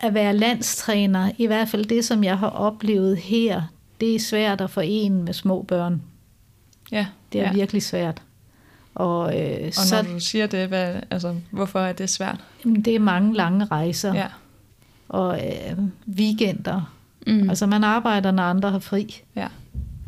at 0.00 0.14
være 0.14 0.36
landstræner, 0.36 1.30
i 1.38 1.46
hvert 1.46 1.68
fald 1.68 1.84
det, 1.84 2.04
som 2.04 2.24
jeg 2.24 2.38
har 2.38 2.48
oplevet 2.48 3.16
her, 3.16 3.62
det 4.00 4.14
er 4.14 4.18
svært 4.18 4.60
at 4.60 4.70
forene 4.70 5.22
med 5.22 5.32
små 5.32 5.62
børn. 5.62 6.02
Ja. 6.92 7.06
Det 7.32 7.40
er 7.40 7.44
ja. 7.44 7.52
virkelig 7.52 7.82
svært. 7.82 8.22
Og, 8.98 9.40
øh, 9.40 9.66
Og 9.66 9.72
så 9.72 10.02
når 10.02 10.12
du 10.12 10.20
siger 10.20 10.46
det, 10.46 10.68
hvad, 10.68 10.94
altså, 11.10 11.34
hvorfor 11.50 11.80
er 11.80 11.92
det 11.92 12.10
svært? 12.10 12.40
jamen, 12.64 12.82
det 12.82 12.94
er 12.94 12.98
mange 12.98 13.34
lange 13.34 13.64
rejser 13.64 14.14
Ja. 14.14 14.26
og 15.08 15.40
øh, 15.46 15.78
weekender. 16.16 16.94
Mm. 17.26 17.48
Altså 17.50 17.66
man 17.66 17.84
arbejder, 17.84 18.30
når 18.30 18.42
andre 18.42 18.70
har 18.70 18.78
fri. 18.78 19.22
Ja. 19.36 19.48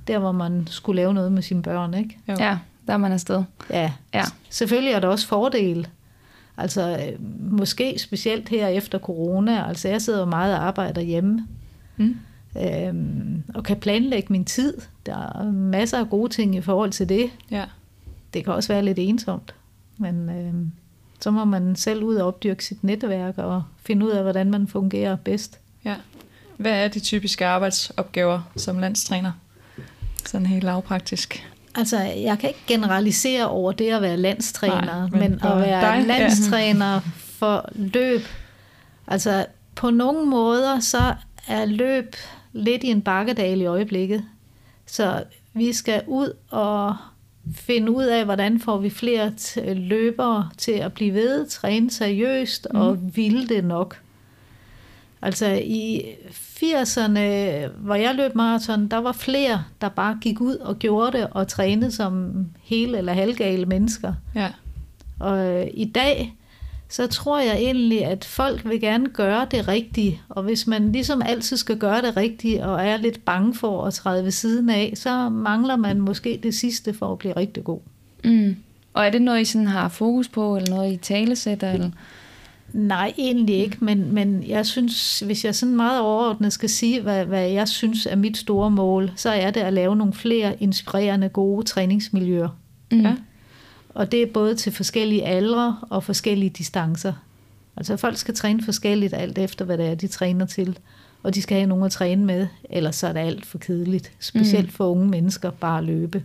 Der, 0.07 0.19
hvor 0.19 0.33
man 0.33 0.67
skulle 0.71 0.97
lave 0.97 1.15
noget 1.15 1.33
med 1.33 1.43
sine 1.43 1.63
børn, 1.63 1.95
ikke? 1.95 2.19
Jo. 2.29 2.35
Ja, 2.39 2.59
der 2.87 2.93
er 2.93 2.97
man 2.97 3.13
afsted. 3.13 3.43
Ja, 3.71 3.93
Ja. 4.15 4.25
selvfølgelig 4.51 4.93
er 4.93 5.01
der 5.01 5.09
også 5.09 5.27
fordele. 5.29 5.85
Altså 6.57 6.91
øh, 7.07 7.21
måske 7.53 7.95
specielt 7.99 8.49
her 8.49 8.67
efter 8.69 8.99
corona. 8.99 9.69
Altså 9.69 9.89
jeg 9.89 10.03
sidder 10.03 10.25
meget 10.25 10.55
og 10.55 10.65
arbejder 10.67 11.01
hjemme. 11.01 11.47
Mm. 11.97 12.17
Øhm, 12.57 13.43
og 13.55 13.65
kan 13.65 13.77
planlægge 13.77 14.27
min 14.33 14.45
tid. 14.45 14.75
Der 15.07 15.17
er 15.17 15.53
masser 15.53 15.99
af 15.99 16.11
gode 16.11 16.33
ting 16.33 16.57
i 16.57 16.61
forhold 16.61 16.91
til 16.91 17.09
det. 17.09 17.31
Ja. 17.51 17.65
Det 18.35 18.45
kan 18.45 18.53
også 18.53 18.73
være 18.73 18.85
lidt 18.85 18.99
ensomt. 18.99 19.55
Men 19.99 20.29
øhm, 20.31 20.73
så 21.21 21.31
må 21.31 21.45
man 21.45 21.77
selv 21.77 22.03
ud 22.03 22.15
og 22.15 22.27
opdyrke 22.27 22.65
sit 22.65 22.85
netværk 22.85 23.39
og 23.39 23.63
finde 23.83 24.07
ud 24.07 24.11
af, 24.11 24.23
hvordan 24.23 24.51
man 24.51 24.69
fungerer 24.69 25.17
bedst. 25.17 25.59
Ja. 25.85 25.95
hvad 26.57 26.85
er 26.85 26.89
de 26.89 27.01
typiske 27.01 27.47
arbejdsopgaver 27.47 28.51
som 28.57 28.79
landstræner? 28.79 29.33
Sådan 30.27 30.47
helt 30.47 30.65
lavpraktisk. 30.65 31.51
Altså, 31.75 31.99
jeg 32.01 32.39
kan 32.39 32.49
ikke 32.49 32.63
generalisere 32.67 33.49
over 33.49 33.73
det 33.73 33.91
at 33.91 34.03
være 34.03 34.17
landstræner, 34.17 34.85
Nej, 34.85 35.09
men, 35.11 35.21
men 35.21 35.33
at 35.33 35.59
være 35.59 35.81
dig, 35.81 36.07
ja. 36.09 36.19
landstræner 36.19 37.01
for 37.17 37.69
løb, 37.73 38.21
altså 39.07 39.47
på 39.75 39.91
nogle 39.91 40.27
måder, 40.27 40.81
så 40.81 41.15
er 41.49 41.65
løb 41.65 42.17
lidt 42.53 42.85
i 42.85 42.87
en 42.87 43.03
bakkedal 43.03 43.61
i 43.61 43.67
øjeblikket. 43.67 44.25
Så 44.87 45.25
vi 45.53 45.73
skal 45.73 46.03
ud 46.07 46.33
og 46.51 46.97
finde 47.55 47.93
ud 47.93 48.05
af, 48.05 48.25
hvordan 48.25 48.61
får 48.61 48.79
vi 48.79 48.91
flere 48.91 49.33
løbere 49.75 50.51
til 50.59 50.73
at 50.73 50.93
blive 50.93 51.15
ved, 51.15 51.47
træne 51.47 51.91
seriøst 51.91 52.67
og 52.67 53.17
ville 53.17 53.49
det 53.49 53.65
nok. 53.65 53.97
Altså 55.23 55.47
i 55.65 56.03
80'erne, 56.31 57.19
hvor 57.77 57.95
jeg 57.95 58.15
løb 58.15 58.35
maraton, 58.35 58.89
der 58.89 58.97
var 58.97 59.13
flere, 59.13 59.65
der 59.81 59.89
bare 59.89 60.19
gik 60.21 60.41
ud 60.41 60.57
og 60.57 60.79
gjorde 60.79 61.19
det 61.19 61.29
og 61.31 61.49
trænede 61.49 61.93
som 61.93 62.33
hele 62.63 62.99
eller 62.99 63.13
halvgale 63.13 63.67
mennesker. 63.67 64.15
Ja. 64.35 64.49
Og 65.19 65.47
øh, 65.47 65.67
i 65.75 65.85
dag, 65.85 66.37
så 66.91 67.07
tror 67.07 67.41
jeg 67.41 67.57
egentlig, 67.57 68.05
at 68.05 68.25
folk 68.25 68.69
vil 68.69 68.81
gerne 68.81 69.09
gøre 69.09 69.47
det 69.51 69.69
rigtige. 69.69 70.21
Og 70.29 70.43
hvis 70.43 70.67
man 70.67 70.93
ligesom 70.93 71.23
altid 71.23 71.57
skal 71.57 71.79
gøre 71.79 72.03
det 72.03 72.17
rigtige, 72.17 72.65
og 72.67 72.87
er 72.87 72.97
lidt 72.97 73.25
bange 73.25 73.55
for 73.55 73.85
at 73.85 73.95
træde 73.95 74.25
ved 74.25 74.31
siden 74.31 74.71
af, 74.71 74.93
så 74.95 75.29
mangler 75.29 75.77
man 75.77 76.01
måske 76.01 76.41
det 76.43 76.55
sidste 76.55 76.95
for 76.95 77.13
at 77.13 77.19
blive 77.19 77.37
rigtig 77.37 77.65
god. 77.65 77.81
Mm. 78.25 78.57
Og 78.95 79.07
er 79.07 79.11
det 79.11 79.23
noget, 79.23 79.41
I 79.41 79.45
sådan 79.45 79.67
har 79.67 79.89
fokus 79.89 80.29
på, 80.29 80.57
eller 80.57 80.71
noget, 80.71 80.93
I 80.93 80.97
talesætter? 80.97 81.73
Eller? 81.73 81.91
Nej, 82.73 83.13
egentlig 83.19 83.55
ikke, 83.55 83.77
men, 83.81 84.15
men 84.15 84.45
jeg 84.49 84.67
synes, 84.67 85.21
hvis 85.21 85.45
jeg 85.45 85.55
sådan 85.55 85.77
meget 85.77 86.01
overordnet 86.01 86.53
skal 86.53 86.69
sige, 86.69 87.01
hvad, 87.01 87.25
hvad 87.25 87.49
jeg 87.49 87.69
synes 87.69 88.07
er 88.07 88.17
mit 88.17 88.37
store 88.37 88.71
mål, 88.71 89.13
så 89.17 89.31
er 89.31 89.51
det 89.51 89.61
at 89.61 89.73
lave 89.73 89.97
nogle 89.97 90.13
flere 90.13 90.63
inspirerende, 90.63 91.29
gode 91.29 91.67
træningsmiljøer. 91.67 92.49
Mm. 92.93 93.01
Ja. 93.01 93.15
Og 94.01 94.13
det 94.13 94.23
er 94.23 94.27
både 94.27 94.55
til 94.55 94.73
forskellige 94.73 95.27
aldre 95.27 95.77
og 95.91 96.05
forskellige 96.05 96.51
distancer. 96.51 97.13
Altså 97.77 97.97
folk 97.97 98.17
skal 98.17 98.35
træne 98.35 98.63
forskelligt 98.63 99.15
alt 99.15 99.39
efter, 99.39 99.65
hvad 99.65 99.79
det 99.79 99.87
er, 99.87 99.95
de 99.95 100.09
træner 100.09 100.47
til. 100.47 100.79
Og 101.23 101.35
de 101.35 101.43
skal 101.43 101.57
have 101.57 101.67
nogen 101.69 101.85
at 101.85 101.93
træne 101.93 102.25
med, 102.25 102.47
ellers 102.71 102.97
så 102.97 103.07
er 103.09 103.13
det 103.13 103.21
alt 103.21 103.47
for 103.47 103.59
kedeligt. 103.59 104.13
Specielt 104.21 104.67
Mm. 104.67 104.73
for 104.73 104.91
unge 104.91 105.09
mennesker, 105.09 105.51
bare 105.51 105.79
at 105.79 105.85
løbe. 105.85 106.25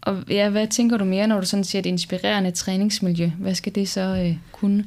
Og 0.00 0.24
ja, 0.28 0.48
hvad 0.48 0.66
tænker 0.66 0.96
du 0.96 1.04
mere, 1.04 1.26
når 1.26 1.40
du 1.40 1.46
sådan 1.46 1.64
siger 1.64 1.80
et 1.80 1.86
inspirerende 1.86 2.50
træningsmiljø? 2.50 3.30
Hvad 3.38 3.54
skal 3.54 3.74
det 3.74 3.88
så 3.88 4.00
øh, 4.00 4.36
kunne? 4.52 4.84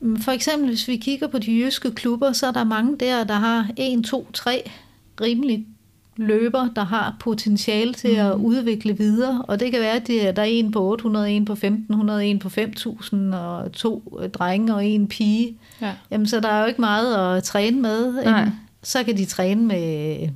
Mm, 0.00 0.20
For 0.20 0.32
eksempel, 0.32 0.68
hvis 0.68 0.88
vi 0.88 0.96
kigger 0.96 1.26
på 1.26 1.38
de 1.38 1.52
jyske 1.52 1.90
klubber, 1.90 2.32
så 2.32 2.46
er 2.46 2.52
der 2.52 2.64
mange 2.64 2.98
der, 2.98 3.24
der 3.24 3.34
har 3.34 3.70
1, 3.76 4.04
2, 4.04 4.28
3 4.32 4.70
rimelig 5.20 5.66
løber, 6.20 6.68
der 6.76 6.84
har 6.84 7.16
potentiale 7.20 7.94
til 7.94 8.08
at 8.08 8.34
udvikle 8.34 8.96
videre. 8.96 9.44
Og 9.48 9.60
det 9.60 9.72
kan 9.72 9.80
være, 9.80 9.96
at 9.96 10.36
der 10.36 10.42
er 10.42 10.46
en 10.46 10.72
på 10.72 10.82
800, 10.82 11.30
en 11.30 11.44
på 11.44 11.52
1500, 11.52 12.26
en 12.26 12.38
på 12.38 12.48
5000, 12.48 13.34
og 13.34 13.72
to 13.72 14.18
øh, 14.22 14.30
drenge 14.30 14.74
og 14.74 14.84
en 14.84 15.08
pige. 15.08 15.56
Ja. 15.82 15.92
Jamen, 16.10 16.26
så 16.26 16.40
der 16.40 16.48
er 16.48 16.60
jo 16.60 16.66
ikke 16.66 16.80
meget 16.80 17.36
at 17.36 17.42
træne 17.42 17.80
med. 17.80 18.24
Nej. 18.24 18.48
Så 18.82 19.04
kan 19.04 19.16
de 19.16 19.24
træne 19.24 19.62
med 19.62 20.28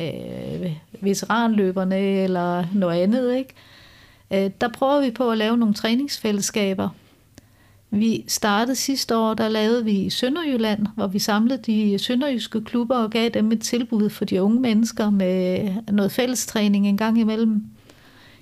øh, 0.00 0.72
veteranløberne 1.00 1.98
eller 1.98 2.64
noget 2.74 3.02
andet. 3.02 3.34
Ikke? 3.34 3.54
Øh, 4.30 4.50
der 4.60 4.68
prøver 4.68 5.00
vi 5.00 5.10
på 5.10 5.30
at 5.30 5.38
lave 5.38 5.56
nogle 5.56 5.74
træningsfællesskaber. 5.74 6.88
Vi 7.90 8.24
startede 8.28 8.76
sidste 8.76 9.16
år, 9.16 9.34
der 9.34 9.48
lavede 9.48 9.84
vi 9.84 9.90
i 9.92 10.10
Sønderjylland, 10.10 10.86
hvor 10.94 11.06
vi 11.06 11.18
samlede 11.18 11.62
de 11.66 11.98
sønderjyske 11.98 12.60
klubber 12.60 12.96
og 12.96 13.10
gav 13.10 13.28
dem 13.28 13.52
et 13.52 13.60
tilbud 13.60 14.10
for 14.10 14.24
de 14.24 14.42
unge 14.42 14.60
mennesker 14.60 15.10
med 15.10 15.68
noget 15.92 16.12
fællestræning 16.12 16.86
en 16.88 16.96
gang 16.96 17.18
imellem. 17.18 17.64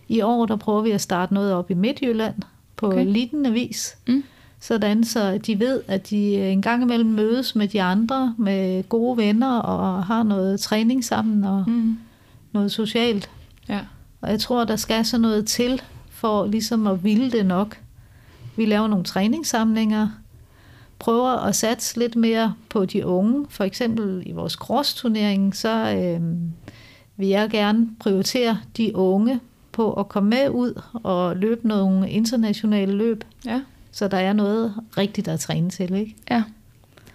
I 0.09 0.21
år, 0.21 0.47
der 0.47 0.57
prøver 0.57 0.83
vi 0.83 0.91
at 0.91 1.01
starte 1.01 1.35
noget 1.35 1.53
op 1.53 1.71
i 1.71 1.75
Midtjylland 1.75 2.35
på 2.77 2.87
Okay. 2.87 3.07
lignende 3.07 3.53
vis. 3.53 3.97
Mm. 4.09 4.25
Sådan 4.61 5.05
så 5.05 5.39
de 5.39 5.61
ved, 5.61 5.81
at 5.89 6.11
de 6.11 6.37
en 6.53 6.63
gang 6.63 6.83
imellem 6.83 7.11
mødes 7.11 7.55
med 7.57 7.69
de 7.69 7.83
andre, 7.83 8.35
med 8.39 8.89
gode 8.89 9.17
venner 9.17 9.59
og 9.59 10.05
har 10.05 10.23
noget 10.23 10.61
træning 10.61 11.05
sammen 11.05 11.45
og 11.45 11.65
Mm. 11.67 11.99
noget 12.53 12.73
socialt. 12.73 13.31
Ja. 13.69 13.81
Og 14.21 14.31
jeg 14.31 14.41
tror, 14.41 14.65
der 14.65 14.77
skal 14.77 15.05
så 15.05 15.19
noget 15.19 15.47
til 15.47 15.83
for 16.11 16.47
ligesom 16.47 16.87
at 16.87 17.05
ville 17.05 17.31
det 17.31 17.47
nok. 17.47 17.79
Vi 18.59 18.65
laver 18.65 18.87
nogle 18.87 19.05
træningssamlinger, 19.05 20.09
prøver 20.99 21.29
at 21.31 21.57
satse 21.57 21.99
lidt 21.99 22.17
mere 22.17 22.55
på 22.69 22.85
de 22.85 23.07
unge. 23.07 23.47
For 23.51 23.65
eksempel 23.65 24.23
i 24.27 24.33
vores 24.33 24.53
cross-turnering, 24.53 25.57
så 25.57 25.95
øh, 25.97 26.21
vil 27.17 27.29
jeg 27.29 27.51
gerne 27.51 27.89
prioritere 28.01 28.59
de 28.77 28.97
unge 28.97 29.41
på 29.73 29.93
at 29.93 30.09
komme 30.09 30.31
med 30.31 30.49
ud 30.51 30.83
og 30.93 31.37
løbe 31.37 31.69
nogle 31.69 32.11
internationale 32.11 32.93
løb, 32.93 33.25
Ja. 33.47 33.61
så 33.93 34.09
der 34.09 34.17
er 34.17 34.33
noget 34.33 34.75
rigtigt 34.99 35.29
at 35.29 35.41
træne 35.41 35.71
til. 35.71 35.95
Ikke? 35.95 36.17
Ja. 36.31 36.43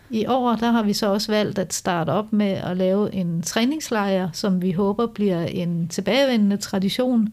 I 0.10 0.26
år 0.26 0.56
der 0.56 0.72
har 0.72 0.84
vi 0.84 0.94
så 0.94 1.08
også 1.08 1.32
valgt 1.32 1.60
at 1.60 1.74
starte 1.74 2.10
op 2.10 2.34
med 2.34 2.52
at 2.52 2.78
lave 2.78 3.14
en 3.14 3.42
træningslejr, 3.42 4.30
som 4.34 4.62
vi 4.62 4.72
håber 4.72 5.08
bliver 5.08 5.42
en 5.46 5.88
tilbagevendende 5.88 6.58
tradition. 6.58 7.30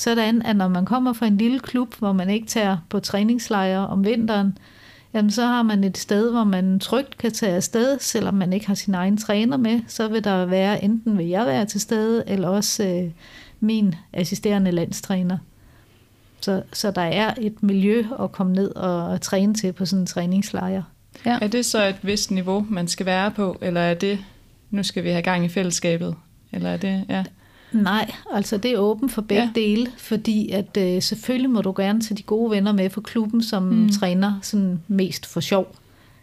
Sådan 0.00 0.42
at 0.42 0.56
når 0.56 0.68
man 0.68 0.84
kommer 0.84 1.12
fra 1.12 1.26
en 1.26 1.36
lille 1.36 1.60
klub, 1.60 1.94
hvor 1.98 2.12
man 2.12 2.30
ikke 2.30 2.46
tager 2.46 2.76
på 2.88 3.00
træningslejre 3.00 3.86
om 3.86 4.04
vinteren, 4.04 4.58
jamen 5.14 5.30
så 5.30 5.46
har 5.46 5.62
man 5.62 5.84
et 5.84 5.98
sted, 5.98 6.30
hvor 6.30 6.44
man 6.44 6.80
trygt 6.80 7.18
kan 7.18 7.32
tage 7.32 7.56
afsted, 7.56 7.98
selvom 7.98 8.34
man 8.34 8.52
ikke 8.52 8.66
har 8.66 8.74
sin 8.74 8.94
egen 8.94 9.16
træner 9.16 9.56
med. 9.56 9.80
Så 9.88 10.08
vil 10.08 10.24
der 10.24 10.44
være, 10.46 10.84
enten 10.84 11.18
vil 11.18 11.26
jeg 11.26 11.46
være 11.46 11.64
til 11.64 11.80
stede, 11.80 12.24
eller 12.26 12.48
også 12.48 12.84
øh, 12.84 13.10
min 13.60 13.94
assisterende 14.12 14.70
landstræner. 14.70 15.38
Så, 16.40 16.62
så 16.72 16.90
der 16.90 17.02
er 17.02 17.34
et 17.40 17.62
miljø 17.62 18.04
at 18.20 18.32
komme 18.32 18.52
ned 18.52 18.74
og 18.76 19.20
træne 19.20 19.54
til 19.54 19.72
på 19.72 19.86
sådan 19.86 20.00
en 20.00 20.06
træningslejr. 20.06 20.82
Ja. 21.26 21.38
Er 21.42 21.48
det 21.48 21.64
så 21.64 21.86
et 21.86 21.98
vist 22.02 22.30
niveau, 22.30 22.66
man 22.70 22.88
skal 22.88 23.06
være 23.06 23.30
på, 23.30 23.58
eller 23.60 23.80
er 23.80 23.94
det, 23.94 24.18
nu 24.70 24.82
skal 24.82 25.04
vi 25.04 25.10
have 25.10 25.22
gang 25.22 25.44
i 25.44 25.48
fællesskabet? 25.48 26.14
Eller 26.52 26.70
er 26.70 26.76
det, 26.76 27.04
ja. 27.08 27.24
Nej, 27.72 28.10
altså 28.32 28.56
det 28.56 28.70
er 28.70 28.78
åbent 28.78 29.12
for 29.12 29.22
begge 29.22 29.42
Ja. 29.56 29.60
dele, 29.60 29.86
fordi 29.98 30.50
at 30.50 30.76
øh, 30.78 31.02
selvfølgelig 31.02 31.50
må 31.50 31.60
du 31.62 31.74
gerne 31.76 32.00
tage 32.00 32.16
de 32.16 32.22
gode 32.22 32.50
venner 32.50 32.72
med 32.72 32.90
fra 32.90 33.00
klubben, 33.00 33.42
som 33.42 33.62
Mm. 33.62 33.88
træner 33.88 34.38
sådan 34.42 34.80
mest 34.88 35.26
for 35.26 35.40
sjov. 35.40 35.74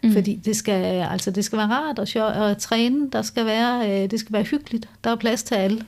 Mm. 0.02 0.12
Fordi 0.12 0.34
det 0.44 0.56
skal, 0.56 0.84
altså 1.10 1.30
det 1.30 1.44
skal 1.44 1.58
være 1.58 1.68
rart 1.68 1.98
og 1.98 2.08
sjov 2.08 2.26
at 2.26 2.56
træne, 2.58 3.10
der 3.12 3.22
skal 3.22 3.46
være, 3.46 4.02
øh, 4.04 4.10
det 4.10 4.20
skal 4.20 4.32
være 4.32 4.42
hyggeligt, 4.42 4.88
der 5.04 5.10
er 5.10 5.16
plads 5.16 5.42
til 5.42 5.54
alle. 5.54 5.82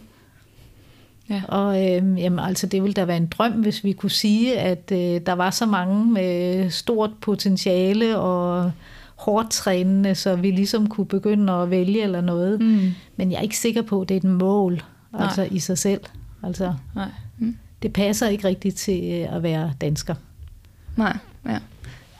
Ja. 1.30 1.42
Og 1.48 1.76
øh, 1.76 2.20
jamen, 2.20 2.38
altså, 2.38 2.66
det 2.66 2.82
ville 2.82 2.94
da 2.94 3.04
være 3.04 3.16
en 3.16 3.26
drøm, 3.26 3.52
hvis 3.52 3.84
vi 3.84 3.92
kunne 3.92 4.10
sige, 4.10 4.58
at 4.58 4.92
øh, 4.92 5.20
der 5.26 5.32
var 5.32 5.50
så 5.50 5.66
mange 5.66 6.06
med 6.12 6.70
stort 6.70 7.10
potentiale 7.20 8.18
og 8.18 8.72
hårdt 9.16 9.50
trænende, 9.50 10.14
så 10.14 10.36
vi 10.36 10.50
ligesom 10.50 10.86
kunne 10.86 11.06
begynde 11.06 11.52
at 11.52 11.70
vælge 11.70 12.02
eller 12.02 12.20
noget. 12.20 12.60
Mm. 12.60 12.90
Men 13.16 13.30
jeg 13.32 13.38
er 13.38 13.42
ikke 13.42 13.58
sikker 13.58 13.82
på, 13.82 14.00
at 14.00 14.08
det 14.08 14.14
er 14.14 14.18
et 14.18 14.24
mål 14.24 14.82
Nej. 15.12 15.22
altså 15.22 15.48
i 15.50 15.58
sig 15.58 15.78
selv. 15.78 16.00
Altså, 16.42 16.74
Nej. 16.94 17.08
det 17.82 17.92
passer 17.92 18.28
ikke 18.28 18.48
rigtigt 18.48 18.76
til 18.76 19.12
øh, 19.12 19.36
at 19.36 19.42
være 19.42 19.72
dansker. 19.80 20.14
Nej, 20.96 21.16
ja. 21.46 21.58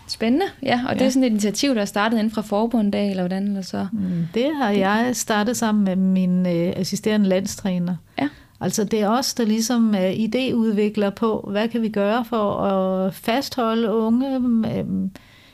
Spændende, 0.09 0.47
ja. 0.63 0.81
Og 0.89 0.93
ja. 0.93 0.99
det 0.99 1.07
er 1.07 1.11
sådan 1.11 1.25
et 1.25 1.31
initiativ, 1.31 1.75
der 1.75 1.81
er 1.81 1.85
startet 1.85 2.19
inden 2.19 2.31
fra 2.31 2.43
forbundet 2.43 2.95
af, 2.95 3.11
eller 3.11 3.23
hvordan, 3.23 3.47
eller 3.47 3.63
så? 3.63 3.87
Mm, 3.93 4.27
Det 4.35 4.51
har 4.57 4.71
jeg 4.71 5.17
startet 5.17 5.57
sammen 5.57 5.85
med 5.85 5.97
min 5.97 6.47
øh, 6.47 6.73
assisterende 6.77 7.29
landstræner. 7.29 7.97
Ja. 8.19 8.29
Altså 8.61 8.85
det 8.85 9.01
er 9.01 9.09
os, 9.09 9.35
der 9.35 9.45
ligesom 9.45 9.95
er 9.95 10.11
idéudvikler 10.11 11.11
på, 11.11 11.49
hvad 11.51 11.69
kan 11.69 11.83
vi 11.83 11.89
gøre 11.89 12.25
for 12.25 12.57
at 12.63 13.15
fastholde 13.15 13.95
unge, 13.95 14.37
øh, 14.79 14.85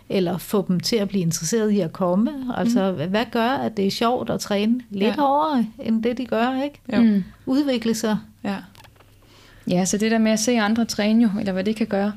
eller 0.08 0.38
få 0.38 0.64
dem 0.68 0.80
til 0.80 0.96
at 0.96 1.08
blive 1.08 1.22
interesseret 1.22 1.70
i 1.70 1.80
at 1.80 1.92
komme. 1.92 2.30
Altså 2.56 2.92
mm. 2.98 3.10
hvad 3.10 3.24
gør, 3.30 3.48
at 3.48 3.76
det 3.76 3.86
er 3.86 3.90
sjovt 3.90 4.30
at 4.30 4.40
træne 4.40 4.80
lidt 4.90 5.04
Ja. 5.08 5.14
hårdere, 5.14 5.66
end 5.78 6.02
det 6.02 6.18
de 6.18 6.26
gør, 6.26 6.62
ikke? 6.62 6.80
Jo. 6.92 7.02
Mm. 7.02 7.24
Udvikle 7.46 7.94
sig. 7.94 8.18
Ja. 8.44 8.56
Ja, 9.70 9.84
så 9.84 9.98
det 9.98 10.10
der 10.10 10.18
med 10.18 10.32
at 10.32 10.38
se 10.38 10.60
andre 10.60 10.84
træne 10.84 11.22
jo, 11.22 11.30
eller 11.38 11.52
hvad 11.52 11.64
det 11.64 11.76
kan 11.76 11.86
gøre, 11.86 12.12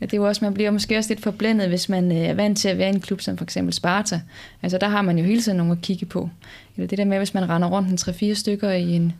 det 0.00 0.12
er 0.12 0.16
jo 0.16 0.28
også, 0.28 0.44
man 0.44 0.54
bliver 0.54 0.70
måske 0.70 0.98
også 0.98 1.10
lidt 1.10 1.22
forblændet, 1.22 1.68
hvis 1.68 1.88
man 1.88 2.12
øh, 2.12 2.18
er 2.18 2.34
vant 2.34 2.58
til 2.58 2.68
at 2.68 2.78
være 2.78 2.90
i 2.90 2.94
en 2.94 3.00
klub 3.00 3.20
som 3.20 3.36
for 3.36 3.44
eksempel 3.44 3.74
Sparta. 3.74 4.20
Altså 4.62 4.78
der 4.78 4.88
har 4.88 5.02
man 5.02 5.18
jo 5.18 5.24
hele 5.24 5.42
tiden 5.42 5.58
nogen 5.58 5.72
at 5.72 5.80
kigge 5.82 6.06
på. 6.06 6.30
Eller 6.76 6.88
det 6.88 6.98
der 6.98 7.04
med, 7.04 7.18
hvis 7.18 7.34
man 7.34 7.48
render 7.48 7.68
rundt 7.68 8.06
en 8.08 8.30
3-4 8.30 8.34
stykker 8.34 8.70
i 8.70 8.90
en 8.92 9.12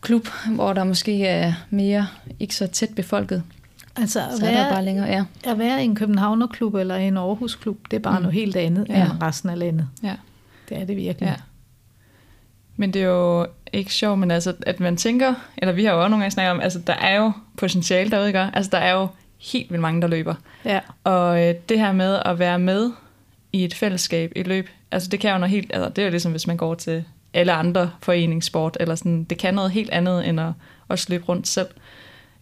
klub, 0.00 0.28
hvor 0.54 0.72
der 0.72 0.84
måske 0.84 1.26
er 1.26 1.52
mere 1.70 2.06
ikke 2.40 2.54
så 2.54 2.66
tæt 2.66 2.94
befolket, 2.96 3.42
Altså 3.96 4.20
at 4.20 4.38
så 4.38 4.46
er 4.46 4.50
der 4.54 4.70
bare 4.70 4.84
længere, 4.84 5.06
ja. 5.08 5.24
at 5.46 5.58
være 5.58 5.82
i 5.82 5.84
en 5.84 5.94
Københavnerklub 5.94 6.74
eller 6.74 6.96
en 6.96 7.16
Aarhusklub, 7.16 7.78
det 7.90 7.96
er 7.96 8.00
bare 8.00 8.14
Mm. 8.18 8.22
noget 8.22 8.34
helt 8.34 8.56
andet 8.56 8.86
Ja. 8.88 8.98
ja. 8.98 9.04
end 9.04 9.22
resten 9.22 9.50
af 9.50 9.58
landet. 9.58 9.88
Ja. 10.02 10.14
Det 10.68 10.80
er 10.80 10.84
det 10.84 10.96
virkelig. 10.96 11.26
Ja. 11.26 11.34
Men 12.76 12.92
det 12.92 13.02
er 13.02 13.06
jo 13.06 13.46
ikke 13.72 13.94
sjovt, 13.94 14.18
men 14.18 14.30
altså, 14.30 14.54
at 14.66 14.80
man 14.80 14.96
tænker, 14.96 15.34
eller 15.58 15.72
vi 15.72 15.84
har 15.84 15.92
jo 15.92 15.98
også 16.00 16.08
nogle 16.08 16.22
gange 16.22 16.30
snakket 16.30 16.50
om, 16.50 16.60
altså 16.60 16.78
der 16.78 16.92
er 16.94 17.16
jo 17.16 17.32
potentiale 17.56 18.10
derude, 18.10 18.26
ikke? 18.26 18.38
Altså 18.52 18.70
der 18.70 18.78
er 18.78 18.92
jo 18.92 19.06
helt 19.52 19.70
vildt 19.70 19.82
mange, 19.82 20.02
der 20.02 20.08
løber. 20.08 20.34
ja. 20.64 20.80
Og 21.04 21.42
øh, 21.48 21.54
det 21.68 21.78
her 21.78 21.92
med 21.92 22.18
at 22.24 22.38
være 22.38 22.58
med 22.58 22.90
i 23.52 23.64
et 23.64 23.74
fællesskab 23.74 24.32
i 24.36 24.42
løb. 24.42 24.68
Altså 24.90 25.08
det 25.08 25.20
kan 25.20 25.30
jo 25.32 25.38
noget 25.38 25.50
helt, 25.50 25.70
altså 25.74 25.88
det 25.88 25.98
er 25.98 26.06
jo 26.06 26.10
ligesom 26.10 26.30
hvis 26.32 26.46
man 26.46 26.56
går 26.56 26.74
til 26.74 27.04
alle 27.34 27.52
andre 27.52 27.90
foreningssport, 28.02 28.76
eller 28.80 28.94
sådan, 28.94 29.24
det 29.24 29.38
kan 29.38 29.54
noget 29.54 29.70
helt 29.70 29.90
andet 29.90 30.28
end 30.28 30.40
at 30.40 30.52
også 30.88 31.06
løbe 31.08 31.24
rundt 31.24 31.48
selv. 31.48 31.66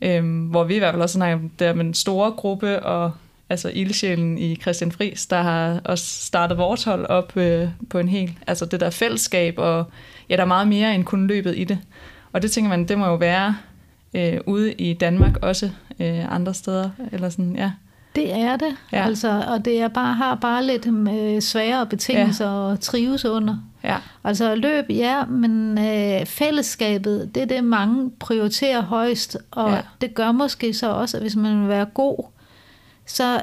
Øhm, 0.03 0.47
hvor 0.47 0.65
vi 0.65 0.75
i 0.75 0.79
hvert 0.79 0.95
fald 0.95 1.03
også 1.03 1.13
snakker 1.13 1.37
om, 1.37 1.51
der 1.59 1.75
med 1.75 1.85
en 1.85 1.95
store 1.95 2.31
gruppe, 2.31 2.83
og 2.83 3.13
altså 3.49 3.71
ildsjælen 3.75 4.39
i 4.39 4.57
Christian 4.57 4.93
Friis, 4.93 5.27
der 5.27 5.43
har 5.43 5.81
også 5.85 6.05
startet 6.05 6.59
vores 6.59 6.85
hold 6.85 7.07
op 7.07 7.37
øh, 7.37 7.69
på 7.91 7.99
en 7.99 8.09
hel, 8.09 8.39
altså 8.47 8.67
det 8.67 8.81
der 8.81 8.91
fællesskab, 8.91 9.55
og 9.59 9.85
ja, 10.29 10.37
der 10.37 10.43
er 10.43 10.47
meget 10.47 10.69
mere 10.69 10.95
end 10.95 11.05
kun 11.05 11.27
løbet 11.27 11.59
i 11.59 11.65
det. 11.65 11.79
Og 12.33 12.43
det 12.43 12.51
tænker 12.51 12.69
man, 12.69 12.89
det 12.89 12.99
må 12.99 13.07
jo 13.07 13.15
være 13.15 13.57
øh, 14.15 14.41
ude 14.47 14.73
i 14.73 14.95
Danmark 14.95 15.37
også, 15.43 15.71
øh, 16.01 16.35
andre 16.35 16.55
steder, 16.55 16.91
eller 17.13 17.29
sådan, 17.29 17.57
ja. 17.57 17.71
Det 18.15 18.33
er 18.33 18.57
det, 18.57 18.77
ja. 18.93 19.05
altså, 19.05 19.45
og 19.49 19.65
det 19.65 19.81
er 19.81 19.89
bare, 19.89 20.15
har 20.15 20.35
bare 20.35 20.67
lidt 20.67 20.93
med 20.93 21.41
svære 21.41 21.87
betingelser 21.87 22.67
ja. 22.67 22.73
at 22.73 22.81
trives 22.81 23.25
under. 23.25 23.57
Ja. 23.85 23.97
Altså 24.25 24.55
løb, 24.55 24.85
ja, 24.91 25.25
men 25.25 25.79
øh, 25.79 26.27
fællesskabet, 26.27 27.31
det 27.35 27.43
er 27.43 27.47
det, 27.47 27.65
mange 27.65 28.11
prioriterer 28.11 28.83
højst, 28.83 29.37
og 29.51 29.71
ja. 29.71 29.81
det 30.01 30.15
gør 30.15 30.33
måske 30.33 30.75
så 30.75 30.91
også, 30.91 31.17
at 31.17 31.23
hvis 31.23 31.37
man 31.37 31.61
vil 31.61 31.69
være 31.69 31.85
god, 31.85 32.25
så 33.07 33.43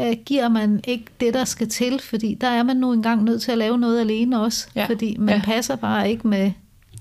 øh, 0.00 0.16
giver 0.26 0.48
man 0.48 0.80
ikke 0.84 1.04
det, 1.20 1.34
der 1.34 1.44
skal 1.44 1.68
til, 1.68 2.00
fordi 2.00 2.34
der 2.34 2.48
er 2.48 2.62
man 2.62 2.76
nu 2.76 2.92
engang 2.92 3.24
nødt 3.24 3.42
til 3.42 3.52
at 3.52 3.58
lave 3.58 3.78
noget 3.78 4.00
alene 4.00 4.42
også, 4.42 4.68
ja. 4.74 4.86
fordi 4.86 5.16
man 5.18 5.34
ja. 5.34 5.42
passer 5.44 5.76
bare 5.76 6.10
ikke 6.10 6.28
med 6.28 6.52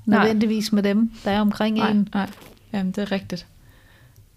nødvendigvis 0.06 0.71
nej. 0.71 0.82
med 0.82 0.89
dem, 0.89 1.12
der 1.26 1.32
er 1.32 1.41
omkring 1.41 1.78
nej, 1.78 1.91
en. 1.91 2.10
Nej, 2.13 2.30
Jamen, 2.74 2.91
det 2.91 3.02
er 3.02 3.12
rigtigt. 3.12 3.45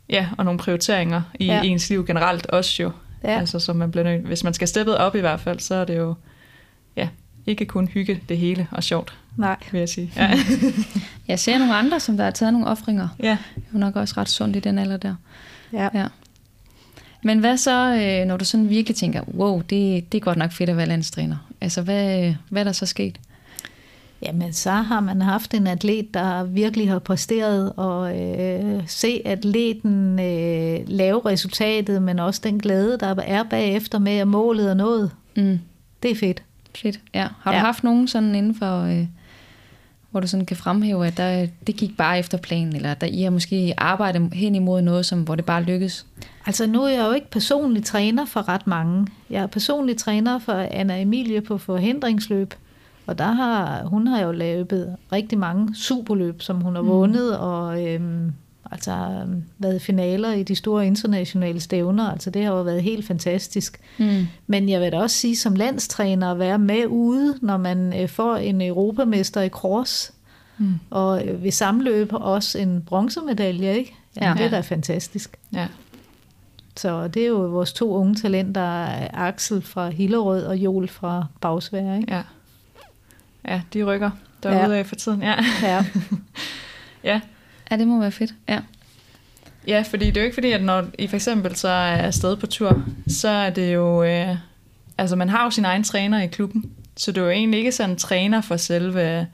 Ja, 0.09 0.29
og 0.39 0.45
nogle 0.45 0.59
prioriteringer 0.59 1.23
i 1.35 1.47
ja. 1.47 1.63
ens 1.63 1.91
liv 1.91 2.07
generelt 2.07 2.47
også 2.47 2.83
jo. 2.83 2.91
Ja. 3.25 3.39
Altså, 3.39 3.59
så 3.59 3.73
man 3.73 3.91
bliver 3.91 4.05
nødt. 4.05 4.27
Hvis 4.27 4.45
man 4.45 4.55
skal 4.55 4.69
steppe 4.69 4.97
op 4.97 5.15
i 5.15 5.21
hvert 5.21 5.41
fald, 5.41 5.61
så 5.61 5.75
er 5.75 5.85
det 5.85 5.97
jo 5.97 6.15
ja, 6.97 7.09
ikke 7.47 7.65
kun 7.65 7.89
hygge 7.89 8.21
det 8.29 8.39
hele 8.39 8.69
og 8.71 8.85
sjovt. 8.85 9.19
Nej. 9.37 9.57
Vil 9.73 9.79
jeg 9.79 9.89
sige. 9.89 10.13
Ja. 10.17 10.31
jeg 11.29 11.39
ser 11.39 11.59
nogle 11.59 11.75
andre, 11.75 12.01
som 12.01 12.17
der 12.17 12.25
har 12.25 12.31
taget 12.31 12.53
nogle 12.53 12.69
offringer. 12.69 13.09
Ja. 13.23 13.39
Det 13.55 13.63
er 13.75 13.79
nok 13.79 13.97
også 13.97 14.15
ret 14.17 14.29
sundt 14.29 14.57
i 14.57 14.61
den 14.61 14.79
alder 14.79 14.97
der. 14.97 15.15
Ja. 15.73 15.89
ja. 15.95 16.07
Men 17.23 17.39
hvad 17.39 17.57
så, 17.57 17.95
øh, 17.95 18.27
når 18.27 18.37
du 18.37 18.45
sådan 18.45 18.69
virkelig 18.69 18.97
tænker, 18.97 19.23
wow, 19.35 19.61
det, 19.61 20.13
det 20.13 20.19
er 20.19 20.23
godt 20.23 20.39
nok 20.39 20.53
fedt 20.53 20.71
at 20.71 20.77
være 20.77 20.87
landstræner. 20.87 21.37
Altså, 21.61 21.83
hvad, 21.83 22.35
hvad 22.49 22.63
er 22.63 22.65
der 22.65 22.73
så 22.73 22.87
sket? 22.87 23.21
Jamen, 24.25 24.53
så 24.53 24.71
har 24.71 25.01
man 25.01 25.23
haft 25.23 25.55
en 25.55 25.67
atlet, 25.67 26.15
der 26.15 26.45
virkelig 26.45 26.91
har 26.91 26.99
præsteret, 26.99 27.73
og 27.77 28.21
øh, 28.21 28.83
se 28.87 29.23
atleten 29.25 30.21
øh, 30.21 30.81
lave 30.87 31.21
resultatet, 31.25 32.03
men 32.03 32.19
også 32.19 32.41
den 32.45 32.59
glæde, 32.59 32.99
der 32.99 33.15
er 33.19 33.43
bagefter 33.43 33.99
med, 33.99 34.13
at 34.13 34.29
målet 34.29 34.71
er 34.71 34.75
nået. 34.75 35.11
Mm. 35.37 35.59
Det 36.03 36.11
er 36.11 36.15
fedt. 36.15 36.43
Fedt, 36.77 37.01
ja. 37.15 37.29
Har 37.41 37.51
du 37.51 37.57
ja. 37.57 37.65
haft 37.65 37.85
nogen 37.85 38.09
sådan 38.09 38.35
inden 38.35 38.55
for, 38.55 38.83
øh, 38.83 39.07
hvor 40.11 40.21
du 40.21 40.27
sådan 40.27 40.47
kan 40.47 40.57
fremhæve, 40.57 41.07
at 41.07 41.17
der, 41.17 41.47
det 41.67 41.77
gik 41.77 41.97
bare 41.97 42.19
efter 42.19 42.39
planen, 42.39 42.77
eller 42.77 42.91
at 42.91 43.03
I 43.13 43.23
har 43.23 43.31
måske 43.31 43.75
arbejdet 43.79 44.29
hen 44.33 44.55
imod 44.55 44.83
noget, 44.83 45.07
som, 45.07 45.23
hvor 45.23 45.35
det 45.35 45.45
bare 45.45 45.63
lykkes? 45.63 46.07
Altså 46.47 46.67
nu 46.67 46.83
er 46.83 46.89
jeg 46.89 47.07
jo 47.07 47.13
ikke 47.13 47.31
personlig 47.31 47.85
træner 47.85 48.25
for 48.25 48.49
ret 48.49 48.67
mange. 48.67 49.07
Jeg 49.31 49.43
er 49.43 49.47
personlig 49.47 49.97
træner 49.97 50.39
for 50.39 50.53
Anna 50.71 51.01
Emilie 51.01 51.41
på 51.41 51.59
forhindringsløb. 51.59 52.55
Og 53.07 53.19
der 53.19 53.33
har, 53.33 53.85
hun 53.85 54.07
har 54.07 54.21
jo 54.21 54.33
lavet 54.33 54.97
rigtig 55.13 55.39
mange 55.39 55.75
superløb, 55.75 56.43
som 56.43 56.61
hun 56.61 56.75
har 56.75 56.83
mm. 56.83 56.89
vundet, 56.89 57.39
og 57.39 57.85
øhm, 57.85 58.33
altså 58.71 58.93
øhm, 58.93 59.45
været 59.59 59.83
finaler 59.83 60.33
i 60.33 60.43
de 60.43 60.55
store 60.55 60.87
internationale 60.87 61.61
stævner. 61.61 62.11
Altså 62.11 62.31
det 62.31 62.45
har 62.45 62.53
jo 62.53 62.63
været 62.63 62.83
helt 62.83 63.07
fantastisk. 63.07 63.81
Mm. 63.99 64.27
Men 64.47 64.69
jeg 64.69 64.81
vil 64.81 64.93
da 64.93 64.99
også 64.99 65.17
sige, 65.17 65.37
som 65.37 65.55
landstræner, 65.55 66.31
at 66.31 66.39
være 66.39 66.59
med 66.59 66.87
ude, 66.87 67.39
når 67.43 67.57
man 67.57 68.03
øh, 68.03 68.09
får 68.09 68.37
en 68.37 68.63
europamester 68.63 69.41
i 69.41 69.49
cross, 69.49 70.13
mm. 70.59 70.75
og 70.91 71.27
øh, 71.27 71.43
ved 71.43 71.51
samløb 71.51 72.09
også 72.13 72.59
en 72.59 72.83
bronzemedalje, 72.83 73.75
ikke? 73.75 73.95
Ja, 74.21 74.29
ja. 74.29 74.35
Det 74.35 74.45
er 74.45 74.51
da 74.51 74.61
fantastisk. 74.61 75.37
Ja. 75.53 75.67
Så 76.77 77.09
det 77.09 77.23
er 77.23 77.29
jo 77.29 77.37
vores 77.37 77.73
to 77.73 77.95
unge 77.95 78.15
talenter, 78.15 78.87
Axel 79.13 79.63
fra 79.63 79.89
Hillerød 79.89 80.45
og 80.45 80.57
Joel 80.57 80.89
fra 80.89 81.27
Bagsvær, 81.41 81.97
ikke? 81.97 82.15
Ja. 82.15 82.23
Ja, 83.49 83.61
de 83.73 83.83
rykker 83.85 84.11
derude 84.43 84.73
ja. 84.73 84.79
af 84.79 84.87
for 84.87 84.95
tiden. 84.95 85.23
Ja. 85.23 85.35
Ja. 85.63 85.85
ja. 87.11 87.21
Ja, 87.71 87.77
det 87.77 87.89
må 87.89 88.01
være 88.01 88.13
fedt. 88.13 88.35
Ja. 88.49 88.61
Ja, 89.67 89.85
fordi 89.91 90.07
det 90.07 90.17
er 90.17 90.21
jo 90.21 90.25
ikke 90.25 90.35
fordi, 90.35 90.53
at 90.53 90.63
når 90.63 90.85
I 90.99 91.07
for 91.07 91.17
eksempel 91.17 91.57
så 91.57 91.69
er 91.69 91.97
afsted 91.97 92.37
på 92.37 92.47
tur, 92.47 92.83
så 93.09 93.29
er 93.29 93.51
det 93.51 93.75
jo... 93.75 94.03
Øh, 94.03 94.37
altså, 94.99 95.17
man 95.17 95.29
har 95.29 95.45
jo 95.45 95.51
sin 95.51 95.65
egen 95.65 95.85
træner 95.85 96.23
i 96.23 96.27
klubben, 96.27 96.71
så 96.97 97.13
det 97.13 97.21
er 97.21 97.25
jo 97.25 97.31
egentlig 97.31 97.59
ikke 97.59 97.73
sådan 97.73 97.91
en 97.91 97.97
træner 97.97 98.41
for 98.41 98.57
selve 98.57 99.27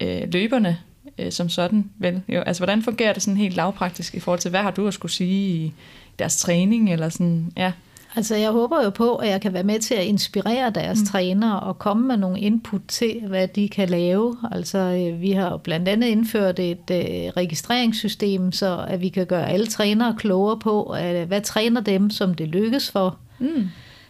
øh, 0.00 0.32
løberne 0.32 0.78
øh, 1.18 1.32
som 1.32 1.48
sådan, 1.48 1.90
vel? 1.98 2.22
Jo, 2.28 2.40
altså, 2.40 2.60
hvordan 2.60 2.82
fungerer 2.82 3.12
det 3.12 3.22
sådan 3.22 3.36
helt 3.36 3.56
lavpraktisk 3.56 4.14
i 4.14 4.20
forhold 4.20 4.40
til, 4.40 4.50
hvad 4.50 4.60
har 4.60 4.70
du 4.70 4.86
at 4.86 4.94
skulle 4.94 5.12
sige 5.12 5.64
i 5.64 5.72
deres 6.18 6.36
træning, 6.36 6.92
eller 6.92 7.08
sådan, 7.08 7.52
ja? 7.56 7.72
Altså 8.16 8.36
jeg 8.36 8.50
håber 8.50 8.84
jo 8.84 8.90
på, 8.90 9.16
at 9.16 9.28
jeg 9.28 9.40
kan 9.40 9.52
være 9.52 9.62
med 9.62 9.80
til 9.80 9.94
at 9.94 10.04
inspirere 10.04 10.70
deres 10.70 11.00
mm. 11.00 11.06
trænere 11.06 11.60
og 11.60 11.78
komme 11.78 12.06
med 12.06 12.16
nogle 12.16 12.40
input 12.40 12.80
til, 12.88 13.22
hvad 13.28 13.48
de 13.48 13.68
kan 13.68 13.88
lave. 13.88 14.36
Altså 14.52 14.78
øh, 14.78 15.20
vi 15.20 15.32
har 15.32 15.56
blandt 15.56 15.88
andet 15.88 16.06
indført 16.06 16.58
et 16.58 16.90
øh, 16.90 16.98
registreringssystem, 17.36 18.52
så 18.52 18.84
at 18.88 19.00
vi 19.00 19.08
kan 19.08 19.26
gøre 19.26 19.48
alle 19.48 19.66
trænere 19.66 20.14
klogere 20.18 20.58
på, 20.58 20.82
at, 20.82 21.26
hvad 21.26 21.40
træner 21.40 21.80
dem, 21.80 22.10
som 22.10 22.34
det 22.34 22.48
lykkes 22.48 22.90
for. 22.90 23.18
Mm. 23.38 23.68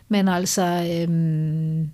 Men 0.08 0.28
altså, 0.28 0.62
øhm, 1.00 1.90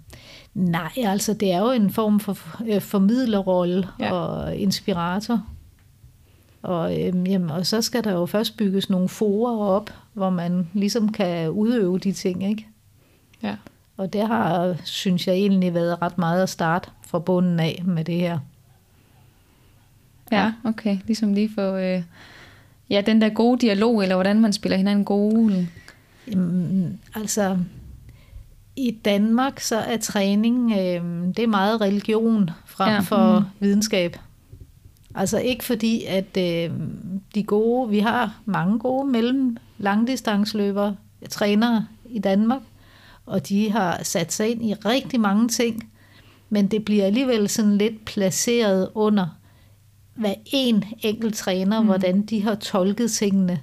nej, 0.55 0.93
altså 0.97 1.35
det 1.35 1.53
er 1.53 1.59
jo 1.59 1.71
en 1.71 1.91
form 1.91 2.21
for 2.21 2.39
øh, 2.69 2.81
formidlerrolle 2.81 3.89
ja. 4.01 4.13
og 4.13 4.57
inspirator. 4.57 5.43
Og, 6.65 7.01
øhm, 7.01 7.27
jamen, 7.27 7.51
og 7.51 7.67
så 7.67 7.83
skal 7.83 8.05
der 8.05 8.13
jo 8.13 8.27
først 8.27 8.57
bygges 8.57 8.91
nogle 8.91 9.09
forer 9.09 9.77
op, 9.77 9.91
hvor 10.13 10.31
man 10.31 10.69
ligesom 10.73 11.13
kan 11.13 11.51
udøve 11.51 11.99
de 11.99 12.13
ting, 12.13 12.49
ikke? 12.49 12.67
Ja. 13.43 13.57
Og 13.97 14.13
det 14.13 14.27
har, 14.27 14.77
synes 14.85 15.27
jeg 15.27 15.35
egentlig, 15.35 15.75
været 15.75 16.03
ret 16.03 16.19
meget 16.19 16.43
at 16.43 16.49
starte 16.49 16.91
fra 17.07 17.19
bunden 17.19 17.61
af 17.61 17.83
med 17.85 18.05
det 18.05 18.15
her. 18.15 18.39
Ja, 20.33 20.53
okay. 20.65 20.99
Ligesom 21.07 21.35
lige 21.35 21.51
for... 21.55 21.73
Øh, 21.73 22.03
ja, 22.91 23.01
den 23.01 23.21
der 23.21 23.29
gode 23.29 23.59
dialog, 23.61 24.03
eller 24.03 24.15
hvordan 24.15 24.41
man 24.41 24.53
spiller 24.53 24.77
hinanden 24.77 25.05
gode. 25.05 25.69
Jamen, 26.31 27.01
altså, 27.15 27.59
i 28.77 28.91
Danmark 29.05 29.61
så 29.61 29.77
er 29.77 29.97
træning, 29.97 30.73
øh, 30.73 31.27
det 31.37 31.39
er 31.39 31.47
meget 31.47 31.81
religion 31.81 32.51
frem 32.67 32.93
ja. 32.93 33.01
for 33.01 33.39
mm. 33.39 33.47
videnskab. 33.61 34.17
Altså 35.15 35.39
ikke 35.39 35.65
fordi, 35.65 36.05
at 36.05 36.37
øh, 36.39 36.71
de 37.35 37.43
gode, 37.43 37.91
vi 37.91 37.99
har 37.99 38.41
mange 38.45 38.79
gode 38.79 39.11
mellem 39.11 39.57
langdistansløbere, 39.79 40.97
trænere 41.31 41.87
i 42.11 42.19
Danmark, 42.19 42.63
og 43.27 43.49
de 43.49 43.71
har 43.71 44.03
sat 44.03 44.33
sig 44.33 44.51
ind 44.51 44.65
i 44.65 44.75
rigtig 44.75 45.21
mange 45.21 45.49
ting, 45.49 45.91
men 46.49 46.67
det 46.67 46.85
bliver 46.85 47.05
alligevel 47.05 47.49
sådan 47.49 47.79
lidt 47.79 48.05
placeret 48.05 48.91
under 48.95 49.27
hvad 50.15 50.35
en 50.47 50.85
enkelt 51.03 51.35
træner, 51.35 51.81
mm. 51.81 51.87
hvordan 51.87 52.23
de 52.23 52.43
har 52.43 52.55
tolket 52.55 53.11
tingene, 53.11 53.61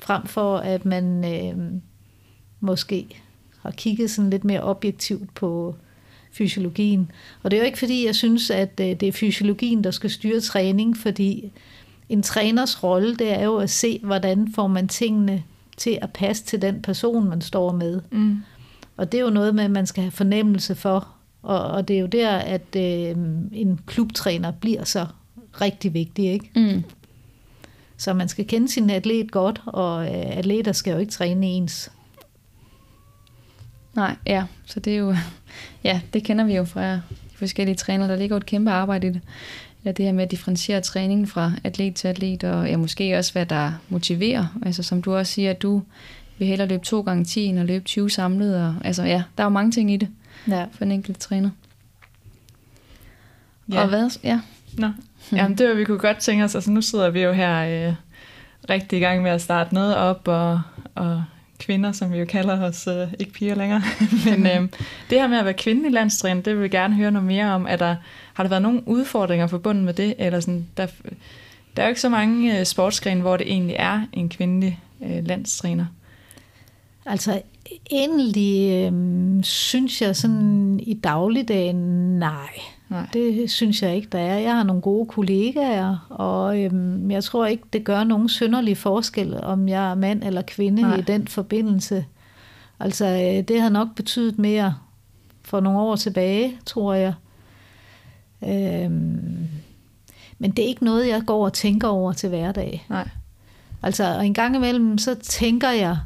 frem 0.00 0.26
for 0.26 0.56
at 0.56 0.84
man 0.84 1.24
øh, 1.34 1.80
måske 2.60 3.22
har 3.60 3.70
kigget 3.70 4.10
sådan 4.10 4.30
lidt 4.30 4.44
mere 4.44 4.62
objektivt 4.62 5.34
på 5.34 5.74
fysiologien. 6.32 7.10
Og 7.42 7.50
det 7.50 7.56
er 7.56 7.60
jo 7.60 7.66
ikke 7.66 7.78
fordi, 7.78 8.06
jeg 8.06 8.14
synes, 8.14 8.50
at 8.50 8.80
øh, 8.80 8.86
det 8.86 9.02
er 9.02 9.12
fysiologien, 9.12 9.84
der 9.84 9.90
skal 9.90 10.10
styre 10.10 10.40
træning, 10.40 10.96
fordi 10.96 11.52
en 12.08 12.22
træners 12.22 12.82
rolle, 12.82 13.16
det 13.16 13.32
er 13.32 13.44
jo 13.44 13.56
at 13.56 13.70
se, 13.70 14.00
hvordan 14.02 14.52
får 14.54 14.66
man 14.66 14.88
tingene 14.88 15.42
til 15.76 15.98
at 16.02 16.10
passe 16.12 16.44
til 16.44 16.62
den 16.62 16.82
person, 16.82 17.28
man 17.28 17.40
står 17.40 17.72
med. 17.72 18.00
Mm. 18.10 18.38
Og 18.96 19.12
det 19.12 19.20
er 19.20 19.24
jo 19.24 19.30
noget 19.30 19.54
med, 19.54 19.64
at 19.64 19.70
man 19.70 19.86
skal 19.86 20.02
have 20.02 20.10
fornemmelse 20.10 20.74
for. 20.74 21.08
Og, 21.42 21.60
og 21.60 21.88
det 21.88 21.96
er 21.96 22.00
jo 22.00 22.06
der, 22.06 22.30
at 22.30 22.76
øh, 22.76 23.16
en 23.52 23.80
klubtræner 23.86 24.50
bliver 24.50 24.84
så 24.84 25.06
rigtig 25.60 25.94
vigtig, 25.94 26.32
ikke? 26.32 26.50
Mm. 26.56 26.84
Så 27.96 28.12
man 28.14 28.28
skal 28.28 28.46
kende 28.46 28.68
sin 28.68 28.90
atlet 28.90 29.30
godt, 29.30 29.62
og 29.66 30.04
øh, 30.04 30.36
atleter 30.38 30.72
skal 30.72 30.92
jo 30.92 30.98
ikke 30.98 31.12
træne 31.12 31.46
ens. 31.46 31.90
Nej, 33.94 34.16
ja, 34.26 34.44
så 34.66 34.80
det 34.80 34.92
er 34.92 34.98
jo, 34.98 35.16
ja, 35.84 36.00
det 36.12 36.24
kender 36.24 36.44
vi 36.44 36.56
jo 36.56 36.64
fra 36.64 36.94
de 36.94 37.00
forskellige 37.34 37.76
trænere, 37.76 38.08
der 38.08 38.16
ligger 38.16 38.36
et 38.36 38.46
kæmpe 38.46 38.70
arbejde 38.70 39.06
i 39.06 39.10
det. 39.10 39.20
Eller 39.82 39.92
det 39.92 40.04
her 40.04 40.12
med 40.12 40.24
at 40.24 40.30
differentiere 40.30 40.80
træningen 40.80 41.26
fra 41.26 41.52
atlet 41.64 41.94
til 41.94 42.08
atlet, 42.08 42.44
og 42.44 42.68
ja, 42.68 42.76
måske 42.76 43.18
også, 43.18 43.32
hvad 43.32 43.46
der 43.46 43.72
motiverer. 43.88 44.46
Altså 44.66 44.82
som 44.82 45.02
du 45.02 45.14
også 45.14 45.32
siger, 45.32 45.50
at 45.50 45.62
du 45.62 45.82
vil 46.38 46.48
hellere 46.48 46.68
løbe 46.68 46.84
to 46.84 47.00
gange 47.00 47.24
10, 47.24 47.44
end 47.44 47.58
at 47.60 47.66
løbe 47.66 47.84
20 47.84 48.10
samlet. 48.10 48.56
Og, 48.56 48.74
altså 48.84 49.02
ja, 49.02 49.22
der 49.36 49.42
er 49.42 49.46
jo 49.46 49.50
mange 49.50 49.72
ting 49.72 49.92
i 49.92 49.96
det 49.96 50.08
ja. 50.48 50.66
for 50.72 50.84
en 50.84 50.92
enkelt 50.92 51.20
træner. 51.20 51.50
Ja. 53.72 53.82
Og 53.82 53.88
hvad? 53.88 54.18
Ja. 54.24 54.40
Nå. 54.78 54.88
Jamen, 55.32 55.58
det 55.58 55.68
var, 55.68 55.74
vi 55.74 55.84
kunne 55.84 55.98
godt 55.98 56.18
tænke 56.18 56.44
os. 56.44 56.54
Altså, 56.54 56.70
nu 56.70 56.80
sidder 56.80 57.10
vi 57.10 57.20
jo 57.20 57.32
her 57.32 57.88
øh, 57.88 57.94
rigtig 58.70 58.96
i 58.96 59.00
gang 59.00 59.22
med 59.22 59.30
at 59.30 59.42
starte 59.42 59.74
noget 59.74 59.96
op, 59.96 60.28
og, 60.28 60.60
og 60.94 61.24
kvinder, 61.66 61.92
som 61.92 62.12
vi 62.12 62.18
jo 62.18 62.24
kalder 62.24 62.62
os, 62.62 62.86
øh, 62.86 63.08
ikke 63.18 63.32
piger 63.32 63.54
længere. 63.54 63.82
Men 64.26 64.46
øh, 64.46 64.68
det 65.10 65.20
her 65.20 65.26
med 65.26 65.38
at 65.38 65.44
være 65.44 65.54
kvinde 65.54 65.88
i 65.88 65.92
landstræner, 65.92 66.42
det 66.42 66.54
vil 66.54 66.62
vi 66.62 66.68
gerne 66.68 66.94
høre 66.94 67.10
noget 67.10 67.26
mere 67.26 67.52
om. 67.52 67.66
Er 67.68 67.76
der, 67.76 67.96
har 68.34 68.44
der 68.44 68.48
været 68.48 68.62
nogle 68.62 68.88
udfordringer 68.88 69.46
forbundet 69.46 69.84
med 69.84 69.94
det? 69.94 70.14
Eller 70.18 70.40
sådan, 70.40 70.66
der, 70.76 70.86
der 71.76 71.82
er 71.82 71.86
jo 71.86 71.88
ikke 71.88 72.00
så 72.00 72.08
mange 72.08 72.58
øh, 72.58 72.66
sportsgrene, 72.66 73.20
hvor 73.20 73.36
det 73.36 73.46
egentlig 73.50 73.76
er 73.78 74.06
en 74.12 74.28
kvindelig 74.28 74.80
øh, 75.04 75.26
landstræner. 75.26 75.86
Altså 77.06 77.42
egentlig 77.90 78.70
øh, 78.72 79.42
synes 79.42 80.02
jeg 80.02 80.16
sådan 80.16 80.80
i 80.82 80.94
dagligdagen, 80.94 81.76
nej. 82.18 82.50
Nej. 82.92 83.06
Det 83.12 83.50
synes 83.50 83.82
jeg 83.82 83.96
ikke, 83.96 84.08
der 84.12 84.18
er. 84.18 84.38
Jeg 84.38 84.56
har 84.56 84.62
nogle 84.62 84.82
gode 84.82 85.06
kollegaer, 85.06 86.06
og 86.10 86.62
øhm, 86.62 87.10
jeg 87.10 87.24
tror 87.24 87.46
ikke, 87.46 87.62
det 87.72 87.84
gør 87.84 88.04
nogen 88.04 88.28
synderlig 88.28 88.76
forskel, 88.76 89.44
om 89.44 89.68
jeg 89.68 89.90
er 89.90 89.94
mand 89.94 90.22
eller 90.24 90.42
kvinde 90.42 90.82
Nej. 90.82 90.96
i 90.96 91.00
den 91.00 91.28
forbindelse. 91.28 92.04
Altså, 92.80 93.06
øh, 93.06 93.48
det 93.48 93.60
har 93.60 93.68
nok 93.68 93.88
betydet 93.96 94.38
mere 94.38 94.74
for 95.42 95.60
nogle 95.60 95.78
år 95.78 95.96
tilbage, 95.96 96.56
tror 96.66 96.94
jeg. 96.94 97.14
Øhm, 98.42 99.48
men 100.38 100.50
det 100.50 100.64
er 100.64 100.68
ikke 100.68 100.84
noget, 100.84 101.08
jeg 101.08 101.22
går 101.26 101.44
og 101.44 101.52
tænker 101.52 101.88
over 101.88 102.12
til 102.12 102.28
hverdag. 102.28 102.86
Nej. 102.88 103.08
Altså, 103.82 104.20
en 104.20 104.34
gang 104.34 104.56
imellem, 104.56 104.98
så 104.98 105.14
tænker 105.14 105.70
jeg, 105.70 105.96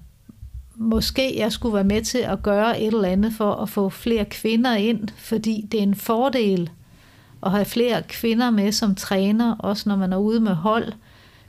måske 0.74 1.38
jeg 1.38 1.52
skulle 1.52 1.74
være 1.74 1.84
med 1.84 2.02
til 2.02 2.18
at 2.18 2.42
gøre 2.42 2.80
et 2.80 2.86
eller 2.86 3.08
andet 3.08 3.32
for 3.32 3.52
at 3.54 3.68
få 3.68 3.88
flere 3.88 4.24
kvinder 4.24 4.74
ind, 4.74 5.08
fordi 5.16 5.68
det 5.72 5.78
er 5.78 5.82
en 5.82 5.94
fordel 5.94 6.70
at 7.46 7.52
have 7.52 7.64
flere 7.64 8.02
kvinder 8.02 8.50
med 8.50 8.72
som 8.72 8.94
træner, 8.94 9.56
også 9.58 9.88
når 9.88 9.96
man 9.96 10.12
er 10.12 10.16
ude 10.16 10.40
med 10.40 10.54
hold. 10.54 10.92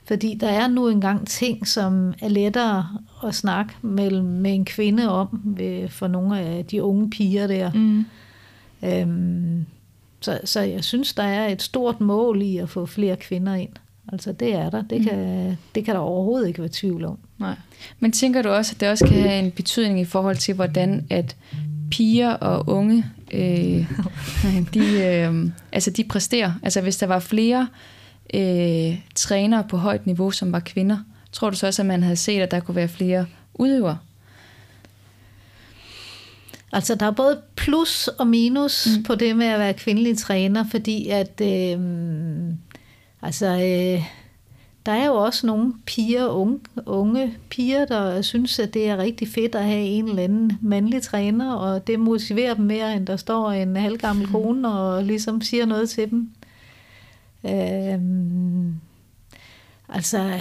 Fordi 0.04 0.34
der 0.40 0.48
er 0.48 0.68
nu 0.68 0.88
engang 0.88 1.26
ting, 1.26 1.66
som 1.66 2.14
er 2.20 2.28
lettere 2.28 2.88
at 3.24 3.34
snakke 3.34 3.72
med, 3.82 4.22
med 4.22 4.54
en 4.54 4.64
kvinde 4.64 5.08
om 5.08 5.56
for 5.88 6.06
nogle 6.06 6.40
af 6.40 6.64
de 6.64 6.82
unge 6.82 7.10
piger 7.10 7.46
der. 7.46 7.72
Mm. 7.72 8.04
Øhm, 8.84 9.66
så, 10.20 10.40
så 10.44 10.60
jeg 10.60 10.84
synes, 10.84 11.12
der 11.12 11.22
er 11.22 11.48
et 11.48 11.62
stort 11.62 12.00
mål 12.00 12.42
i 12.42 12.56
at 12.56 12.68
få 12.68 12.86
flere 12.86 13.16
kvinder 13.16 13.54
ind. 13.54 13.72
Altså 14.12 14.32
det 14.32 14.54
er 14.54 14.70
der. 14.70 14.82
Det, 14.82 15.00
mm. 15.00 15.06
kan, 15.06 15.56
det 15.74 15.84
kan 15.84 15.94
der 15.94 16.00
overhovedet 16.00 16.48
ikke 16.48 16.60
være 16.60 16.70
tvivl 16.72 17.04
om. 17.04 17.18
Nej. 17.38 17.54
Men 18.00 18.12
tænker 18.12 18.42
du 18.42 18.48
også, 18.48 18.74
at 18.74 18.80
det 18.80 18.88
også 18.88 19.06
kan 19.06 19.22
have 19.22 19.38
en 19.38 19.50
betydning 19.50 20.00
i 20.00 20.04
forhold 20.04 20.36
til, 20.36 20.54
hvordan 20.54 21.06
at 21.10 21.36
piger 21.90 22.30
og 22.30 22.68
unge, 22.68 23.04
øh, 23.32 23.90
de, 24.74 25.02
øh, 25.04 25.50
altså 25.72 25.90
de 25.90 26.04
præsterer? 26.04 26.52
Altså 26.62 26.80
hvis 26.80 26.96
der 26.96 27.06
var 27.06 27.18
flere 27.18 27.68
øh, 28.34 28.98
trænere 29.14 29.64
på 29.68 29.76
højt 29.76 30.06
niveau, 30.06 30.30
som 30.30 30.52
var 30.52 30.60
kvinder, 30.60 30.98
tror 31.32 31.50
du 31.50 31.56
så 31.56 31.66
også, 31.66 31.82
at 31.82 31.86
man 31.86 32.02
havde 32.02 32.16
set, 32.16 32.40
at 32.40 32.50
der 32.50 32.60
kunne 32.60 32.76
være 32.76 32.88
flere 32.88 33.26
udøvere? 33.54 33.98
Altså, 36.72 36.94
der 36.94 37.06
er 37.06 37.10
både 37.10 37.40
plus 37.56 38.08
og 38.08 38.26
minus 38.26 38.88
mm. 38.96 39.02
på 39.02 39.14
det 39.14 39.36
med 39.36 39.46
at 39.46 39.58
være 39.58 39.74
kvindelig 39.74 40.18
træner, 40.18 40.64
fordi 40.70 41.08
at, 41.08 41.40
øh, 41.40 41.78
altså, 43.22 43.46
øh, 43.46 44.04
der 44.88 44.94
er 44.94 45.06
jo 45.06 45.14
også 45.14 45.46
nogle 45.46 45.74
piger, 45.86 46.26
unge, 46.26 46.60
unge 46.86 47.36
piger, 47.50 47.84
der 47.84 48.22
synes, 48.22 48.58
at 48.58 48.74
det 48.74 48.88
er 48.88 48.96
rigtig 48.96 49.28
fedt 49.28 49.54
at 49.54 49.64
have 49.64 49.84
en 49.84 50.08
eller 50.08 50.22
anden 50.22 50.58
mandlig 50.62 51.02
træner, 51.02 51.52
og 51.52 51.86
det 51.86 52.00
motiverer 52.00 52.54
dem 52.54 52.64
mere, 52.64 52.96
end 52.96 53.06
der 53.06 53.16
står 53.16 53.52
en 53.52 53.76
halvgammel 53.76 54.26
mm. 54.26 54.32
kone 54.32 54.72
og 54.72 55.04
ligesom 55.04 55.40
siger 55.40 55.66
noget 55.66 55.90
til 55.90 56.10
dem. 56.10 56.30
Øhm, 57.44 58.74
altså, 59.88 60.32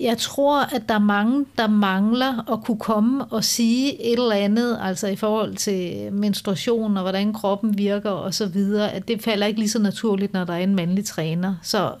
jeg 0.00 0.18
tror, 0.18 0.74
at 0.74 0.88
der 0.88 0.94
er 0.94 0.98
mange, 0.98 1.46
der 1.58 1.68
mangler 1.68 2.52
at 2.52 2.64
kunne 2.64 2.78
komme 2.78 3.24
og 3.24 3.44
sige 3.44 4.12
et 4.12 4.18
eller 4.18 4.34
andet, 4.34 4.78
altså 4.82 5.06
i 5.06 5.16
forhold 5.16 5.54
til 5.54 6.12
menstruation 6.12 6.96
og 6.96 7.02
hvordan 7.02 7.32
kroppen 7.32 7.78
virker 7.78 8.10
og 8.10 8.34
så 8.34 8.46
videre, 8.46 8.92
at 8.92 9.08
det 9.08 9.22
falder 9.22 9.46
ikke 9.46 9.60
lige 9.60 9.70
så 9.70 9.82
naturligt, 9.82 10.32
når 10.32 10.44
der 10.44 10.52
er 10.52 10.58
en 10.58 10.74
mandlig 10.74 11.04
træner. 11.04 11.54
Så 11.62 11.92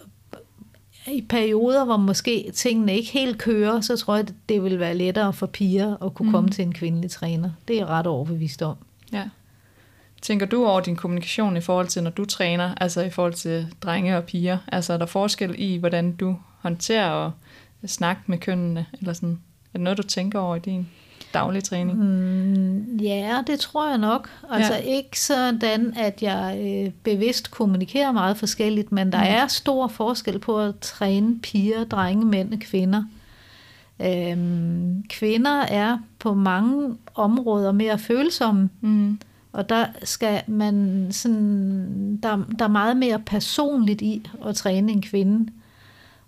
i 1.12 1.22
perioder, 1.28 1.84
hvor 1.84 1.96
måske 1.96 2.50
tingene 2.54 2.96
ikke 2.96 3.12
helt 3.12 3.38
kører, 3.38 3.80
så 3.80 3.96
tror 3.96 4.16
jeg, 4.16 4.26
det 4.48 4.62
vil 4.62 4.78
være 4.78 4.94
lettere 4.94 5.32
for 5.32 5.46
piger 5.46 6.04
at 6.04 6.14
kunne 6.14 6.26
mm. 6.26 6.32
komme 6.32 6.50
til 6.50 6.62
en 6.62 6.72
kvindelig 6.72 7.10
træner. 7.10 7.50
Det 7.68 7.76
er 7.76 7.80
jeg 7.80 7.88
ret 7.88 8.06
overbevist 8.06 8.62
om. 8.62 8.76
Ja. 9.12 9.24
Tænker 10.22 10.46
du 10.46 10.66
over 10.66 10.80
din 10.80 10.96
kommunikation 10.96 11.56
i 11.56 11.60
forhold 11.60 11.86
til, 11.86 12.02
når 12.02 12.10
du 12.10 12.24
træner, 12.24 12.74
altså 12.74 13.02
i 13.02 13.10
forhold 13.10 13.34
til 13.34 13.74
drenge 13.82 14.16
og 14.16 14.24
piger? 14.24 14.58
Altså 14.68 14.92
er 14.92 14.96
der 14.98 15.06
forskel 15.06 15.54
i, 15.58 15.76
hvordan 15.76 16.12
du 16.12 16.36
håndterer 16.60 17.10
og 17.10 17.32
snakke 17.86 18.22
med 18.26 18.38
kønnene? 18.38 18.86
Eller 18.98 19.12
sådan? 19.12 19.40
Er 19.74 19.78
det 19.78 19.80
noget, 19.80 19.98
du 19.98 20.02
tænker 20.02 20.38
over 20.38 20.56
i 20.56 20.58
din 20.58 20.88
daglige 21.38 21.62
træning? 21.62 21.98
Mm, 21.98 22.96
ja, 22.96 23.42
det 23.46 23.60
tror 23.60 23.88
jeg 23.88 23.98
nok. 23.98 24.30
Altså 24.50 24.74
ja. 24.74 24.78
ikke 24.78 25.20
sådan, 25.20 25.94
at 25.96 26.22
jeg 26.22 26.58
øh, 26.60 26.92
bevidst 27.02 27.50
kommunikerer 27.50 28.12
meget 28.12 28.36
forskelligt, 28.36 28.92
men 28.92 29.12
der 29.12 29.18
mm. 29.18 29.26
er 29.28 29.46
stor 29.46 29.88
forskel 29.88 30.38
på 30.38 30.60
at 30.60 30.78
træne 30.80 31.38
piger, 31.38 31.84
drenge, 31.84 32.26
mænd 32.26 32.52
og 32.52 32.58
kvinder. 32.58 33.04
Øhm, 34.00 35.04
kvinder 35.08 35.60
er 35.60 35.98
på 36.18 36.34
mange 36.34 36.96
områder 37.14 37.72
mere 37.72 37.98
følsomme, 37.98 38.70
mm. 38.80 39.18
og 39.52 39.68
der 39.68 39.86
skal 40.02 40.42
man 40.46 41.06
sådan, 41.10 42.16
der, 42.22 42.44
der 42.58 42.64
er 42.64 42.68
meget 42.68 42.96
mere 42.96 43.18
personligt 43.18 44.02
i 44.02 44.26
at 44.46 44.56
træne 44.56 44.92
en 44.92 45.02
kvinde. 45.02 45.52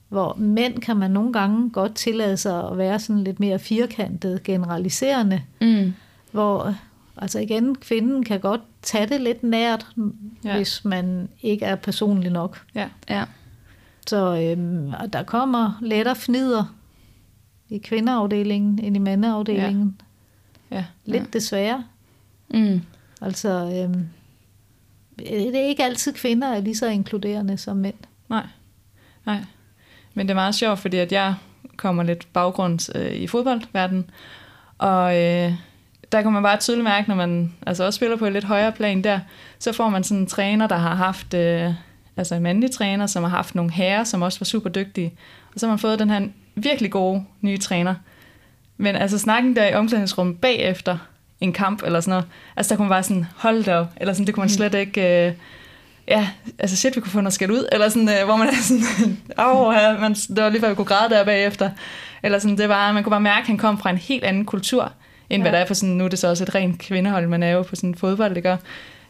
Hvor 0.08 0.34
mænd 0.34 0.78
kan 0.78 0.96
man 0.96 1.10
nogle 1.10 1.32
gange 1.32 1.70
godt 1.70 1.94
tillade 1.94 2.36
sig 2.36 2.68
at 2.70 2.78
være 2.78 2.98
sådan 2.98 3.24
lidt 3.24 3.40
mere 3.40 3.58
firkantet, 3.58 4.42
generaliserende. 4.42 5.42
Mm. 5.60 5.94
Hvor, 6.32 6.74
altså 7.16 7.38
igen, 7.38 7.74
kvinden 7.74 8.24
kan 8.24 8.40
godt 8.40 8.60
tage 8.82 9.06
det 9.06 9.20
lidt 9.20 9.42
nært, 9.42 9.86
ja. 10.44 10.56
hvis 10.56 10.84
man 10.84 11.28
ikke 11.42 11.64
er 11.64 11.74
personlig 11.76 12.30
nok. 12.30 12.64
Ja. 12.74 12.88
ja. 13.08 13.24
Så 14.06 14.36
øhm, 14.36 14.92
og 15.00 15.12
der 15.12 15.22
kommer 15.22 15.78
lettere 15.82 16.16
fnider 16.16 16.74
i 17.68 17.78
kvindeafdelingen 17.78 18.78
end 18.78 18.96
i 18.96 18.98
mandeafdelingen. 18.98 20.00
Ja. 20.70 20.76
Ja. 20.76 20.84
Lidt 21.04 21.22
ja. 21.22 21.28
desværre. 21.32 21.84
Mm. 22.48 22.80
Altså, 23.20 23.48
øhm, 23.48 24.08
det 25.18 25.56
er 25.56 25.68
ikke 25.68 25.84
altid 25.84 26.12
kvinder 26.12 26.48
er 26.48 26.60
lige 26.60 26.76
så 26.76 26.86
inkluderende 26.86 27.56
som 27.56 27.76
mænd. 27.76 27.94
Nej. 28.28 28.46
Nej. 29.26 29.44
Men 30.18 30.26
det 30.26 30.30
er 30.30 30.34
meget 30.34 30.54
sjovt, 30.54 30.78
fordi 30.78 30.96
at 30.98 31.12
jeg 31.12 31.34
kommer 31.76 32.02
lidt 32.02 32.32
baggrund 32.32 32.96
øh, 32.96 33.12
i 33.12 33.26
fodboldverdenen, 33.26 34.10
og 34.78 35.16
øh, 35.16 35.52
der 36.12 36.22
kan 36.22 36.32
man 36.32 36.42
bare 36.42 36.56
tydeligt 36.56 36.84
mærke, 36.84 37.08
når 37.08 37.16
man 37.16 37.54
altså 37.66 37.84
også 37.84 37.96
spiller 37.96 38.16
på 38.16 38.26
et 38.26 38.32
lidt 38.32 38.44
højere 38.44 38.72
plan 38.72 39.04
der, 39.04 39.20
så 39.58 39.72
får 39.72 39.88
man 39.88 40.04
sådan 40.04 40.20
en 40.20 40.26
træner, 40.26 40.66
der 40.66 40.76
har 40.76 40.94
haft, 40.94 41.34
øh, 41.34 41.72
altså 42.16 42.34
en 42.34 42.42
mandlig 42.42 42.70
træner, 42.70 43.06
som 43.06 43.22
har 43.22 43.30
haft 43.30 43.54
nogle 43.54 43.72
herrer, 43.72 44.04
som 44.04 44.22
også 44.22 44.40
var 44.40 44.44
super 44.44 44.70
dygtige. 44.70 45.14
Og 45.54 45.60
så 45.60 45.66
har 45.66 45.72
man 45.72 45.78
fået 45.78 45.98
den 45.98 46.10
her 46.10 46.28
virkelig 46.54 46.90
gode 46.90 47.24
nye 47.40 47.58
træner. 47.58 47.94
Men 48.76 48.96
altså 48.96 49.18
snakken 49.18 49.56
der 49.56 49.68
i 49.68 49.74
omklædningsrummet 49.74 50.40
bagefter 50.40 50.98
en 51.40 51.52
kamp 51.52 51.82
eller 51.82 52.00
sådan 52.00 52.10
noget, 52.10 52.26
altså 52.56 52.70
der 52.70 52.76
kunne 52.76 52.88
man 52.88 52.94
bare 52.94 53.02
sådan, 53.02 53.26
hold 53.36 53.64
da 53.64 53.76
op, 53.76 53.92
eller 53.96 54.14
sådan, 54.14 54.26
det 54.26 54.34
kunne 54.34 54.42
man 54.42 54.48
slet 54.48 54.74
ikke... 54.74 55.26
Øh, 55.26 55.32
ja, 56.08 56.28
altså 56.58 56.76
shit, 56.76 56.96
vi 56.96 57.00
kunne 57.00 57.12
få 57.12 57.20
noget 57.20 57.32
skæld 57.32 57.50
ud, 57.50 57.68
eller 57.72 57.88
sådan, 57.88 58.08
øh, 58.08 58.24
hvor 58.24 58.36
man 58.36 58.48
er 58.48 58.62
sådan, 58.62 59.18
åh, 59.46 59.74
ja, 59.74 59.98
man, 59.98 60.14
det 60.14 60.42
var 60.42 60.48
lige 60.48 60.60
før, 60.60 60.68
vi 60.68 60.74
kunne 60.74 60.84
græde 60.84 61.10
der 61.10 61.24
bagefter. 61.24 61.70
Eller 62.22 62.38
sådan, 62.38 62.58
det 62.58 62.68
var, 62.68 62.92
man 62.92 63.02
kunne 63.02 63.10
bare 63.10 63.20
mærke, 63.20 63.40
at 63.40 63.46
han 63.46 63.58
kom 63.58 63.78
fra 63.78 63.90
en 63.90 63.96
helt 63.96 64.24
anden 64.24 64.44
kultur, 64.44 64.92
end 65.30 65.42
ja. 65.42 65.44
hvad 65.44 65.52
der 65.52 65.64
er 65.64 65.66
på 65.66 65.74
sådan, 65.74 65.94
nu 65.94 66.04
er 66.04 66.08
det 66.08 66.18
så 66.18 66.28
også 66.28 66.44
et 66.44 66.54
rent 66.54 66.78
kvindehold, 66.78 67.28
man 67.28 67.42
er 67.42 67.50
jo 67.50 67.62
på 67.62 67.76
sådan 67.76 67.94
fodbold, 67.94 68.36
ikke? 68.36 68.56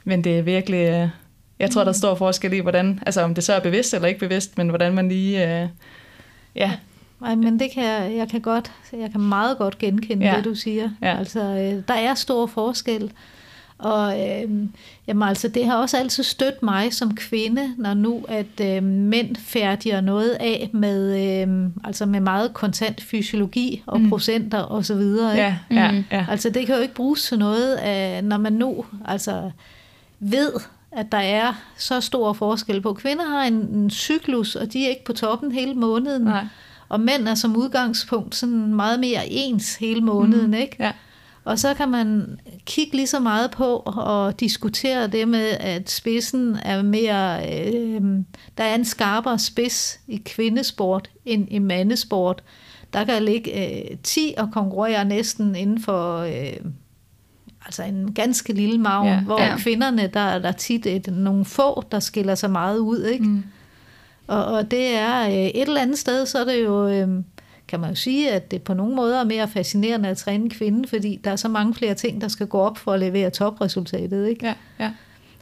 Men 0.04 0.24
det 0.24 0.38
er 0.38 0.42
virkelig, 0.42 0.88
øh, 0.88 1.08
jeg 1.58 1.70
tror, 1.70 1.84
der 1.84 1.88
er 1.88 1.94
stor 1.94 2.14
forskel 2.14 2.52
i, 2.52 2.58
hvordan, 2.58 3.00
altså 3.06 3.22
om 3.22 3.34
det 3.34 3.44
så 3.44 3.52
er 3.52 3.60
bevidst 3.60 3.94
eller 3.94 4.08
ikke 4.08 4.20
bevidst, 4.20 4.58
men 4.58 4.68
hvordan 4.68 4.94
man 4.94 5.08
lige, 5.08 5.62
øh, 5.62 5.68
ja, 6.54 6.72
Nej, 7.20 7.34
men 7.34 7.60
det 7.60 7.70
kan 7.70 7.84
jeg, 7.84 8.12
jeg 8.16 8.28
kan 8.28 8.40
godt, 8.40 8.72
jeg 8.92 9.10
kan 9.10 9.20
meget 9.20 9.58
godt 9.58 9.78
genkende 9.78 10.26
ja. 10.26 10.36
det, 10.36 10.44
du 10.44 10.54
siger. 10.54 10.90
Ja. 11.02 11.18
Altså, 11.18 11.40
øh, 11.40 11.82
der 11.88 11.94
er 11.94 12.14
stor 12.14 12.46
forskel. 12.46 13.12
Og 13.78 14.20
øh, 14.20 14.50
jamen, 15.06 15.28
altså, 15.28 15.48
det 15.48 15.66
har 15.66 15.76
også 15.76 15.96
altid 15.96 16.22
stødt 16.24 16.62
mig 16.62 16.94
som 16.94 17.14
kvinde, 17.14 17.74
når 17.76 17.94
nu 17.94 18.24
at 18.28 18.60
øh, 18.62 18.82
mænd 18.82 19.36
færdiger 19.36 20.00
noget 20.00 20.30
af 20.30 20.70
med, 20.72 21.16
øh, 21.16 21.70
altså 21.84 22.06
med 22.06 22.20
meget 22.20 22.54
kontant 22.54 23.02
fysiologi 23.02 23.82
og 23.86 24.00
mm. 24.00 24.08
procenter 24.08 24.58
og 24.58 24.84
så 24.84 24.94
videre. 24.94 25.30
Ja, 25.30 25.56
ja, 25.70 25.90
mm. 25.90 26.04
ja. 26.10 26.26
Altså 26.30 26.50
det 26.50 26.66
kan 26.66 26.74
jo 26.74 26.80
ikke 26.82 26.94
bruges 26.94 27.22
til 27.22 27.38
noget, 27.38 27.72
øh, 27.72 28.22
når 28.22 28.36
man 28.36 28.52
nu 28.52 28.84
altså, 29.04 29.50
ved, 30.20 30.52
at 30.92 31.12
der 31.12 31.18
er 31.18 31.52
så 31.76 32.00
stor 32.00 32.32
forskel 32.32 32.80
på. 32.80 32.92
Kvinder 32.92 33.24
har 33.24 33.42
en, 33.42 33.54
en 33.54 33.90
cyklus, 33.90 34.56
og 34.56 34.72
de 34.72 34.84
er 34.84 34.88
ikke 34.88 35.04
på 35.04 35.12
toppen 35.12 35.52
hele 35.52 35.74
måneden. 35.74 36.22
Nej. 36.22 36.46
Og 36.88 37.00
mænd 37.00 37.28
er 37.28 37.34
som 37.34 37.56
udgangspunkt 37.56 38.34
sådan 38.34 38.74
meget 38.74 39.00
mere 39.00 39.20
ens 39.26 39.76
hele 39.76 40.00
måneden, 40.00 40.46
mm. 40.46 40.54
ikke? 40.54 40.76
Ja. 40.80 40.92
Og 41.48 41.58
så 41.58 41.74
kan 41.74 41.88
man 41.88 42.38
kigge 42.66 42.96
lige 42.96 43.06
så 43.06 43.20
meget 43.20 43.50
på 43.50 43.76
og 43.86 44.40
diskutere 44.40 45.06
det 45.06 45.28
med, 45.28 45.50
at 45.60 45.90
spidsen 45.90 46.56
er 46.62 46.82
mere, 46.82 47.40
øh, 47.52 48.02
der 48.58 48.64
er 48.64 48.74
en 48.74 48.84
skarpere 48.84 49.38
spids 49.38 50.00
i 50.08 50.22
kvindesport 50.24 51.10
end 51.24 51.48
i 51.50 51.58
mandesport. 51.58 52.42
der 52.92 53.04
kan 53.04 53.22
ligge 53.22 53.78
øh, 53.90 53.96
10 54.02 54.34
og 54.38 54.48
konkurrere 54.52 55.04
næsten 55.04 55.56
inden 55.56 55.82
for 55.82 56.18
øh, 56.18 56.70
altså 57.66 57.82
en 57.82 58.14
ganske 58.14 58.52
lille 58.52 58.78
maven, 58.78 59.08
Ja. 59.08 59.20
hvor 59.20 59.42
ja. 59.42 59.56
kvinderne, 59.58 60.06
der 60.06 60.20
er 60.20 60.38
der 60.38 60.52
tit 60.52 60.86
et, 60.86 61.06
nogle 61.12 61.44
få, 61.44 61.82
der 61.92 62.00
skiller 62.00 62.34
sig 62.34 62.50
meget 62.50 62.78
ud. 62.78 63.02
Ikke? 63.04 63.24
Mm. 63.24 63.42
Og, 64.26 64.44
og 64.44 64.70
det 64.70 64.94
er 64.96 65.26
øh, 65.26 65.32
et 65.34 65.62
eller 65.62 65.80
andet 65.80 65.98
sted, 65.98 66.26
så 66.26 66.38
er 66.38 66.44
det 66.44 66.64
jo, 66.64 66.88
øh, 66.88 67.08
kan 67.68 67.80
man 67.80 67.90
jo 67.90 67.96
sige, 67.96 68.32
at 68.32 68.50
det 68.50 68.62
på 68.62 68.74
nogle 68.74 68.94
måder 68.94 69.20
er 69.20 69.24
mere 69.24 69.48
fascinerende 69.48 70.08
at 70.08 70.16
træne 70.16 70.44
en 70.44 70.50
kvinde, 70.50 70.88
fordi 70.88 71.20
der 71.24 71.30
er 71.30 71.36
så 71.36 71.48
mange 71.48 71.74
flere 71.74 71.94
ting, 71.94 72.20
der 72.20 72.28
skal 72.28 72.46
gå 72.46 72.58
op 72.58 72.78
for 72.78 72.92
at 72.92 73.00
levere 73.00 73.30
topresultatet. 73.30 74.28
Ikke? 74.28 74.46
Ja, 74.46 74.54
ja. 74.78 74.90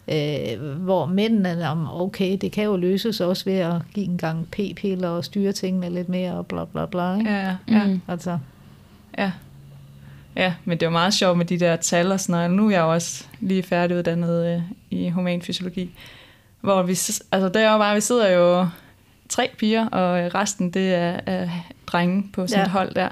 Øh, 0.09 0.71
hvor 0.73 1.07
mændene, 1.07 1.69
om, 1.69 1.89
okay, 1.91 2.39
det 2.41 2.53
kan 2.53 2.65
jo 2.65 2.77
løses 2.77 3.21
også 3.21 3.45
ved 3.45 3.59
at 3.59 3.75
give 3.95 4.07
en 4.07 4.19
gang 4.19 4.49
p-piller 4.51 5.09
og 5.09 5.25
styre 5.25 5.53
tingene 5.53 5.91
lidt 5.91 6.09
mere 6.09 6.33
og 6.33 6.47
bla 6.47 6.65
bla 6.65 6.87
bla. 6.87 7.19
Ikke? 7.19 7.31
Ja, 7.31 7.57
ja. 7.69 7.87
Mm. 7.87 8.01
Altså, 8.09 8.39
Ja. 9.19 9.33
Ja, 10.37 10.55
men 10.65 10.79
det 10.79 10.87
jo 10.87 10.91
meget 10.91 11.15
sjovt 11.15 11.39
med 11.39 11.47
de 11.47 11.59
der 11.59 11.77
tal 11.77 12.13
og 12.13 12.21
sådan 12.21 12.33
noget. 12.33 12.51
Nu 12.51 12.67
er 12.67 12.71
jeg 12.71 12.81
jo 12.81 12.93
også 12.93 13.25
lige 13.41 13.63
færdiguddannet 13.63 14.47
øh, 14.47 14.63
i 14.91 15.09
human 15.09 15.43
fysiologi. 15.43 15.91
Hvor 16.61 16.83
vi, 16.83 16.93
altså 17.33 17.51
er 17.55 17.73
jo 17.73 17.79
bare, 17.79 17.95
vi 17.95 18.01
sidder 18.01 18.31
jo 18.31 18.69
tre 19.29 19.51
piger, 19.59 19.89
og 19.89 20.21
øh, 20.21 20.27
resten 20.27 20.71
det 20.71 20.95
er, 20.95 21.21
er 21.27 21.49
drenge 21.87 22.29
på 22.33 22.47
sådan 22.47 22.61
Ja. 22.61 22.65
et 22.65 22.71
hold 22.71 22.95
der. 22.95 23.09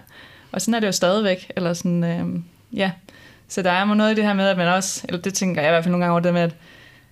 Og 0.52 0.60
sådan 0.60 0.74
er 0.74 0.80
det 0.80 0.86
jo 0.86 0.92
stadigvæk. 0.92 1.52
Eller 1.56 1.72
sådan, 1.72 2.04
øh, 2.04 2.40
ja. 2.78 2.90
Så 3.48 3.62
der 3.62 3.70
er 3.70 3.94
noget 3.94 4.12
i 4.12 4.14
det 4.14 4.24
her 4.24 4.34
med, 4.34 4.48
at 4.48 4.56
man 4.56 4.68
også, 4.68 5.04
eller 5.08 5.20
det 5.20 5.34
tænker 5.34 5.62
jeg 5.62 5.70
i 5.70 5.72
hvert 5.72 5.84
fald 5.84 5.90
nogle 5.92 6.04
gange 6.04 6.12
over 6.12 6.20
det 6.20 6.34
med, 6.34 6.42
at 6.42 6.54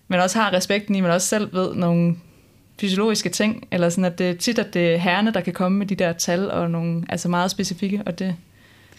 man 0.09 0.21
også 0.21 0.39
har 0.39 0.53
respekten 0.53 0.95
i, 0.95 0.99
at 0.99 1.03
man 1.03 1.13
også 1.13 1.27
selv 1.27 1.55
ved 1.55 1.75
nogle 1.75 2.17
fysiologiske 2.81 3.29
ting, 3.29 3.69
eller 3.71 3.89
sådan, 3.89 4.05
at 4.05 4.19
det 4.19 4.31
er 4.31 4.35
tit, 4.35 4.59
at 4.59 4.75
det 4.75 4.95
er 4.95 4.99
herrene, 4.99 5.33
der 5.33 5.41
kan 5.41 5.53
komme 5.53 5.79
med 5.79 5.87
de 5.87 5.95
der 5.95 6.13
tal, 6.13 6.51
og 6.51 6.71
nogle 6.71 7.05
altså 7.09 7.29
meget 7.29 7.51
specifikke, 7.51 8.03
og 8.07 8.19
det, 8.19 8.37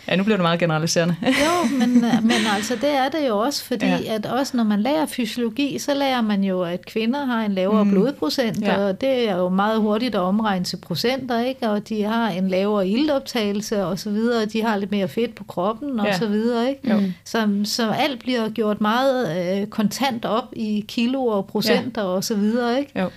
ja, 0.07 0.15
nu 0.15 0.23
bliver 0.23 0.37
det 0.37 0.41
meget 0.43 0.59
generaliserende. 0.59 1.15
jo, 1.45 1.77
men, 1.77 1.95
øh, 2.05 2.23
men 2.23 2.31
altså 2.55 2.75
det 2.75 2.89
er 2.97 3.09
det 3.09 3.27
jo 3.27 3.39
også, 3.39 3.63
fordi 3.65 3.85
Ja. 3.85 3.97
at 4.15 4.25
også 4.25 4.57
når 4.57 4.63
man 4.63 4.81
lærer 4.81 5.05
fysiologi, 5.05 5.79
så 5.79 5.93
lærer 5.93 6.21
man 6.21 6.43
jo, 6.43 6.61
at 6.61 6.85
kvinder 6.85 7.25
har 7.25 7.45
en 7.45 7.51
lavere 7.53 7.83
Mm. 7.83 7.89
mm. 7.89 7.93
blodprocent, 7.93 8.61
Ja. 8.61 8.77
og 8.85 9.01
det 9.01 9.29
er 9.29 9.37
jo 9.37 9.49
meget 9.49 9.81
hurtigt 9.81 10.15
at 10.15 10.21
omregne 10.21 10.65
til 10.65 10.77
procenter, 10.77 11.39
ikke? 11.39 11.69
og 11.69 11.89
de 11.89 12.03
har 12.03 12.29
en 12.29 12.47
lavere 12.47 12.87
iltoptagelse 12.87 13.85
og 13.85 13.99
så 13.99 14.09
videre, 14.09 14.43
og 14.43 14.53
de 14.53 14.61
har 14.63 14.77
lidt 14.77 14.91
mere 14.91 15.07
fedt 15.07 15.35
på 15.35 15.43
kroppen 15.43 15.99
og 15.99 16.05
Ja. 16.05 16.17
så 16.17 16.27
videre. 16.27 16.69
Ikke? 16.69 16.93
Jo. 16.93 16.99
Så, 17.25 17.49
så 17.63 17.89
alt 17.91 18.19
bliver 18.19 18.49
gjort 18.49 18.81
meget 18.81 19.59
øh, 19.61 19.67
kontant 19.67 20.25
op 20.25 20.45
i 20.53 20.85
kilo 20.87 21.25
og 21.25 21.45
procenter 21.47 22.01
ja. 22.01 22.07
og 22.07 22.23
så 22.23 22.35
videre. 22.35 22.79
Ikke? 22.79 22.99
Jo. 23.01 23.09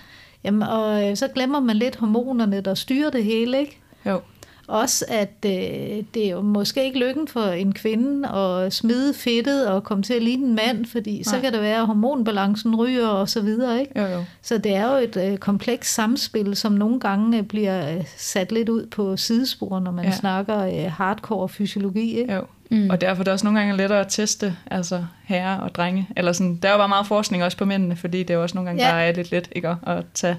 Jamen, 0.44 0.62
og 0.62 1.10
øh, 1.10 1.16
så 1.16 1.28
glemmer 1.34 1.60
man 1.60 1.76
lidt 1.76 1.96
hormonerne, 1.96 2.60
der 2.60 2.74
styrer 2.74 3.10
det 3.10 3.24
hele, 3.24 3.60
ikke? 3.60 3.78
Jo. 4.06 4.20
Også 4.68 5.04
at 5.08 5.30
øh, 5.46 5.50
det 6.14 6.26
er 6.26 6.30
jo 6.30 6.40
måske 6.40 6.84
ikke 6.84 6.98
lykken 6.98 7.28
for 7.28 7.40
en 7.44 7.72
kvinde 7.72 8.28
at 8.28 8.72
smide 8.72 9.14
fedtet 9.14 9.68
og 9.68 9.84
komme 9.84 10.02
til 10.02 10.14
at 10.14 10.22
ligne 10.22 10.46
en 10.46 10.54
mand, 10.54 10.86
fordi 10.86 11.22
så 11.24 11.32
Nej. 11.32 11.40
kan 11.40 11.52
det 11.52 11.60
være, 11.60 11.80
at 11.80 11.86
hormonbalancen 11.86 12.76
ryger 12.76 13.08
og 13.08 13.28
så 13.28 13.40
videre, 13.40 13.80
ikke? 13.80 14.00
Jo, 14.00 14.06
jo. 14.06 14.24
Så 14.42 14.58
det 14.58 14.74
er 14.74 14.92
jo 14.92 14.96
et 15.04 15.16
øh, 15.32 15.36
komplekst 15.38 15.94
samspil, 15.94 16.56
som 16.56 16.72
nogle 16.72 17.00
gange 17.00 17.38
øh, 17.38 17.44
bliver 17.44 17.96
øh, 17.96 18.04
sat 18.16 18.52
lidt 18.52 18.68
ud 18.68 18.86
på 18.86 19.16
sidespor, 19.16 19.80
når 19.80 19.90
man 19.90 20.04
Ja. 20.04 20.10
snakker 20.10 20.58
øh, 20.62 20.92
hardcore 20.92 21.48
fysiologi, 21.48 22.18
ikke? 22.18 22.34
jo. 22.34 22.42
Mm. 22.70 22.90
Og 22.90 23.00
derfor 23.00 23.20
er 23.20 23.24
det 23.24 23.32
også 23.32 23.46
nogle 23.46 23.58
gange 23.58 23.76
lettere 23.76 24.00
at 24.00 24.06
teste, 24.08 24.56
altså 24.70 25.04
herrer 25.24 25.58
og 25.58 25.74
drenge. 25.74 26.08
Eller 26.16 26.32
sådan, 26.32 26.56
der 26.56 26.68
er 26.68 26.72
jo 26.72 26.78
bare 26.78 26.88
meget 26.88 27.06
forskning 27.06 27.44
også 27.44 27.56
på 27.56 27.64
mændene, 27.64 27.96
fordi 27.96 28.18
det 28.18 28.30
er 28.30 28.34
jo 28.34 28.42
også 28.42 28.54
nogle 28.54 28.68
gange 28.68 28.84
Ja. 28.86 28.90
bare 28.92 29.02
er 29.04 29.12
lidt 29.12 29.30
let 29.30 29.48
ikke, 29.52 29.68
at 29.86 30.04
tage 30.14 30.36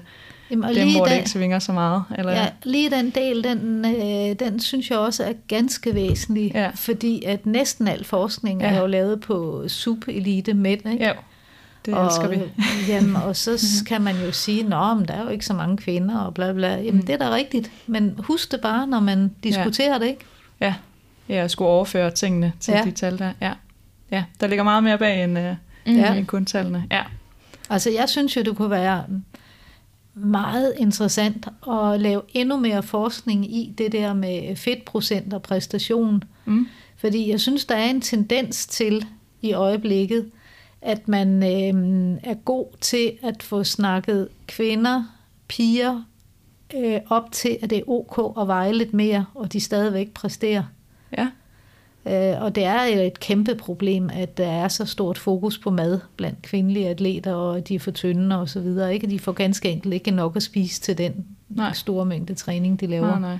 Jamen, 0.50 0.64
og 0.64 0.74
dem, 0.74 0.92
hvor 0.96 1.04
det 1.04 1.16
ikke 1.16 1.30
svinger 1.30 1.58
så 1.58 1.72
meget. 1.72 2.02
Eller, 2.18 2.32
Ja, 2.32 2.46
lige 2.62 2.90
den 2.90 3.10
del, 3.10 3.44
den, 3.44 3.84
øh, 3.84 4.36
den 4.48 4.60
synes 4.60 4.90
jeg 4.90 4.98
også 4.98 5.24
er 5.24 5.32
ganske 5.48 5.94
væsentlig, 5.94 6.52
Ja. 6.54 6.70
fordi 6.74 7.22
at 7.24 7.46
næsten 7.46 7.88
al 7.88 8.04
forskning 8.04 8.60
Ja. 8.62 8.68
er 8.68 8.80
jo 8.80 8.86
lavet 8.86 9.20
på 9.20 9.64
subelite 9.68 10.54
mænd, 10.54 10.92
ikke? 10.92 11.06
jo, 11.06 11.12
det 11.86 11.94
og, 11.94 12.06
elsker 12.06 12.28
vi. 12.28 12.38
Jamen, 12.92 13.16
og 13.16 13.36
så 13.36 13.84
kan 13.86 14.02
man 14.02 14.14
jo 14.24 14.32
sige, 14.32 14.60
at 14.64 14.70
der 15.08 15.14
er 15.14 15.22
jo 15.22 15.28
ikke 15.28 15.46
så 15.46 15.54
mange 15.54 15.76
kvinder, 15.76 16.18
og 16.18 16.34
bla 16.34 16.52
bla. 16.52 16.68
Jamen, 16.76 16.94
Mm. 16.94 17.06
det 17.06 17.12
er 17.12 17.18
da 17.18 17.34
rigtigt, 17.34 17.70
men 17.86 18.14
husk 18.18 18.52
det 18.52 18.60
bare, 18.60 18.86
når 18.86 19.00
man 19.00 19.30
diskuterer 19.44 19.92
ja. 19.92 19.98
det, 19.98 20.06
ikke? 20.06 20.24
Ja, 20.60 20.74
ja 21.28 21.34
at 21.34 21.50
skulle 21.50 21.68
overføre 21.68 22.10
tingene 22.10 22.52
til 22.60 22.72
Ja. 22.72 22.82
de 22.84 22.90
tal 22.90 23.18
der. 23.18 23.32
Ja. 23.40 23.52
ja, 24.10 24.24
der 24.40 24.46
ligger 24.46 24.62
meget 24.64 24.82
mere 24.84 24.98
bag 24.98 25.24
end, 25.24 25.38
øh, 25.38 25.54
Ja. 25.86 26.14
end 26.14 26.26
kun 26.26 26.44
tallene. 26.44 26.84
Ja. 26.90 27.02
Altså, 27.70 27.90
jeg 27.90 28.08
synes 28.08 28.36
jo, 28.36 28.42
det 28.42 28.56
kunne 28.56 28.70
være 28.70 29.04
meget 30.20 30.74
interessant 30.76 31.46
at 31.70 32.00
lave 32.00 32.22
endnu 32.34 32.56
mere 32.56 32.82
forskning 32.82 33.54
i 33.54 33.74
det 33.78 33.92
der 33.92 34.14
med 34.14 34.56
fedtprocent 34.56 35.34
og 35.34 35.42
præstation. 35.42 36.24
Mm. 36.44 36.66
Fordi 36.96 37.30
jeg 37.30 37.40
synes, 37.40 37.64
der 37.64 37.74
er 37.74 37.90
en 37.90 38.00
tendens 38.00 38.66
til 38.66 39.06
i 39.42 39.52
øjeblikket, 39.52 40.30
at 40.82 41.08
man 41.08 41.42
øh, 41.42 42.18
er 42.22 42.34
god 42.34 42.66
til 42.80 43.12
at 43.22 43.42
få 43.42 43.64
snakket 43.64 44.28
kvinder, 44.46 45.04
piger 45.48 46.02
øh, 46.76 47.00
op 47.08 47.32
til, 47.32 47.58
at 47.62 47.70
det 47.70 47.78
er 47.78 47.88
ok 47.88 48.40
at 48.40 48.46
veje 48.46 48.72
lidt 48.72 48.94
mere, 48.94 49.24
og 49.34 49.52
de 49.52 49.60
stadigvæk 49.60 50.10
præsterer. 50.10 50.62
Ja. 51.18 51.28
Øh, 52.08 52.42
og 52.42 52.54
det 52.54 52.64
er 52.64 52.80
et 52.80 53.20
kæmpe 53.20 53.54
problem, 53.54 54.10
at 54.12 54.38
der 54.38 54.46
er 54.48 54.68
så 54.68 54.84
stort 54.84 55.18
fokus 55.18 55.58
på 55.58 55.70
mad 55.70 56.00
blandt 56.16 56.42
kvindelige 56.42 56.88
atleter, 56.88 57.34
og 57.34 57.68
de 57.68 57.74
er 57.74 57.78
for 57.78 57.90
tynde 57.90 58.40
og 58.40 58.48
så 58.48 58.60
videre. 58.60 58.94
Ikke? 58.94 59.06
De 59.06 59.18
får 59.18 59.32
ganske 59.32 59.68
enkelt 59.70 59.94
ikke 59.94 60.10
nok 60.10 60.36
at 60.36 60.42
spise 60.42 60.80
til 60.80 60.98
den 60.98 61.26
Nej. 61.48 61.72
store 61.72 62.04
mængde 62.06 62.34
træning, 62.34 62.80
de 62.80 62.86
laver. 62.86 63.06
Nej, 63.10 63.20
nej. 63.20 63.38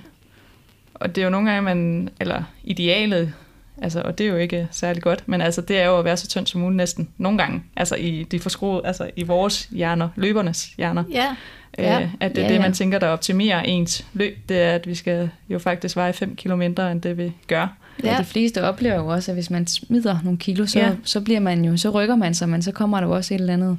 Og 0.93 1.15
det 1.15 1.21
er 1.21 1.25
jo 1.25 1.29
nogle 1.31 1.49
gange, 1.51 1.61
man, 1.61 2.09
eller 2.19 2.43
idealet, 2.63 3.33
altså, 3.81 4.01
og 4.01 4.17
det 4.17 4.25
er 4.25 4.29
jo 4.29 4.37
ikke 4.37 4.67
særlig 4.71 5.01
godt, 5.03 5.23
men 5.25 5.41
altså, 5.41 5.61
det 5.61 5.79
er 5.79 5.85
jo 5.85 5.99
at 5.99 6.05
være 6.05 6.17
så 6.17 6.27
tynd 6.27 6.47
som 6.47 6.61
muligt 6.61 6.77
næsten. 6.77 7.09
Nogle 7.17 7.37
gange, 7.37 7.63
altså 7.75 7.95
i 7.95 8.23
de 8.31 8.39
forskruede, 8.39 8.81
altså 8.85 9.09
i 9.15 9.23
vores 9.23 9.65
hjerner, 9.65 10.09
løbernes 10.15 10.65
hjerner. 10.77 11.03
Ja, 11.11 11.35
Ja, 11.77 11.83
Ja. 11.83 12.01
øh, 12.01 12.09
at 12.19 12.31
det 12.35 12.37
er 12.37 12.43
Ja, 12.43 12.49
det, 12.49 12.55
ja. 12.55 12.61
man 12.61 12.73
tænker, 12.73 12.99
der 12.99 13.07
optimerer 13.07 13.61
ens 13.61 14.05
løb, 14.13 14.37
det 14.49 14.61
er, 14.61 14.71
at 14.75 14.87
vi 14.87 14.95
skal 14.95 15.29
jo 15.49 15.59
faktisk 15.59 15.95
veje 15.95 16.13
5 16.13 16.35
kilo 16.35 16.55
mindre, 16.55 16.91
end 16.91 17.01
det 17.01 17.17
vi 17.17 17.31
gør. 17.47 17.77
Ja. 18.03 18.17
De 18.19 18.23
fleste 18.23 18.63
oplever 18.63 18.95
jo 18.95 19.07
også, 19.07 19.31
at 19.31 19.35
hvis 19.35 19.49
man 19.49 19.67
smider 19.67 20.17
nogle 20.23 20.37
kilo, 20.37 20.65
så, 20.65 20.79
ja. 20.79 20.91
så 21.03 21.21
bliver 21.21 21.39
man 21.39 21.65
jo, 21.65 21.77
så 21.77 21.89
rykker 21.89 22.15
man 22.15 22.33
sig, 22.33 22.49
men 22.49 22.61
så 22.61 22.71
kommer 22.71 22.99
der 22.99 23.07
jo 23.07 23.15
også 23.15 23.33
et 23.33 23.39
eller 23.39 23.53
andet 23.53 23.77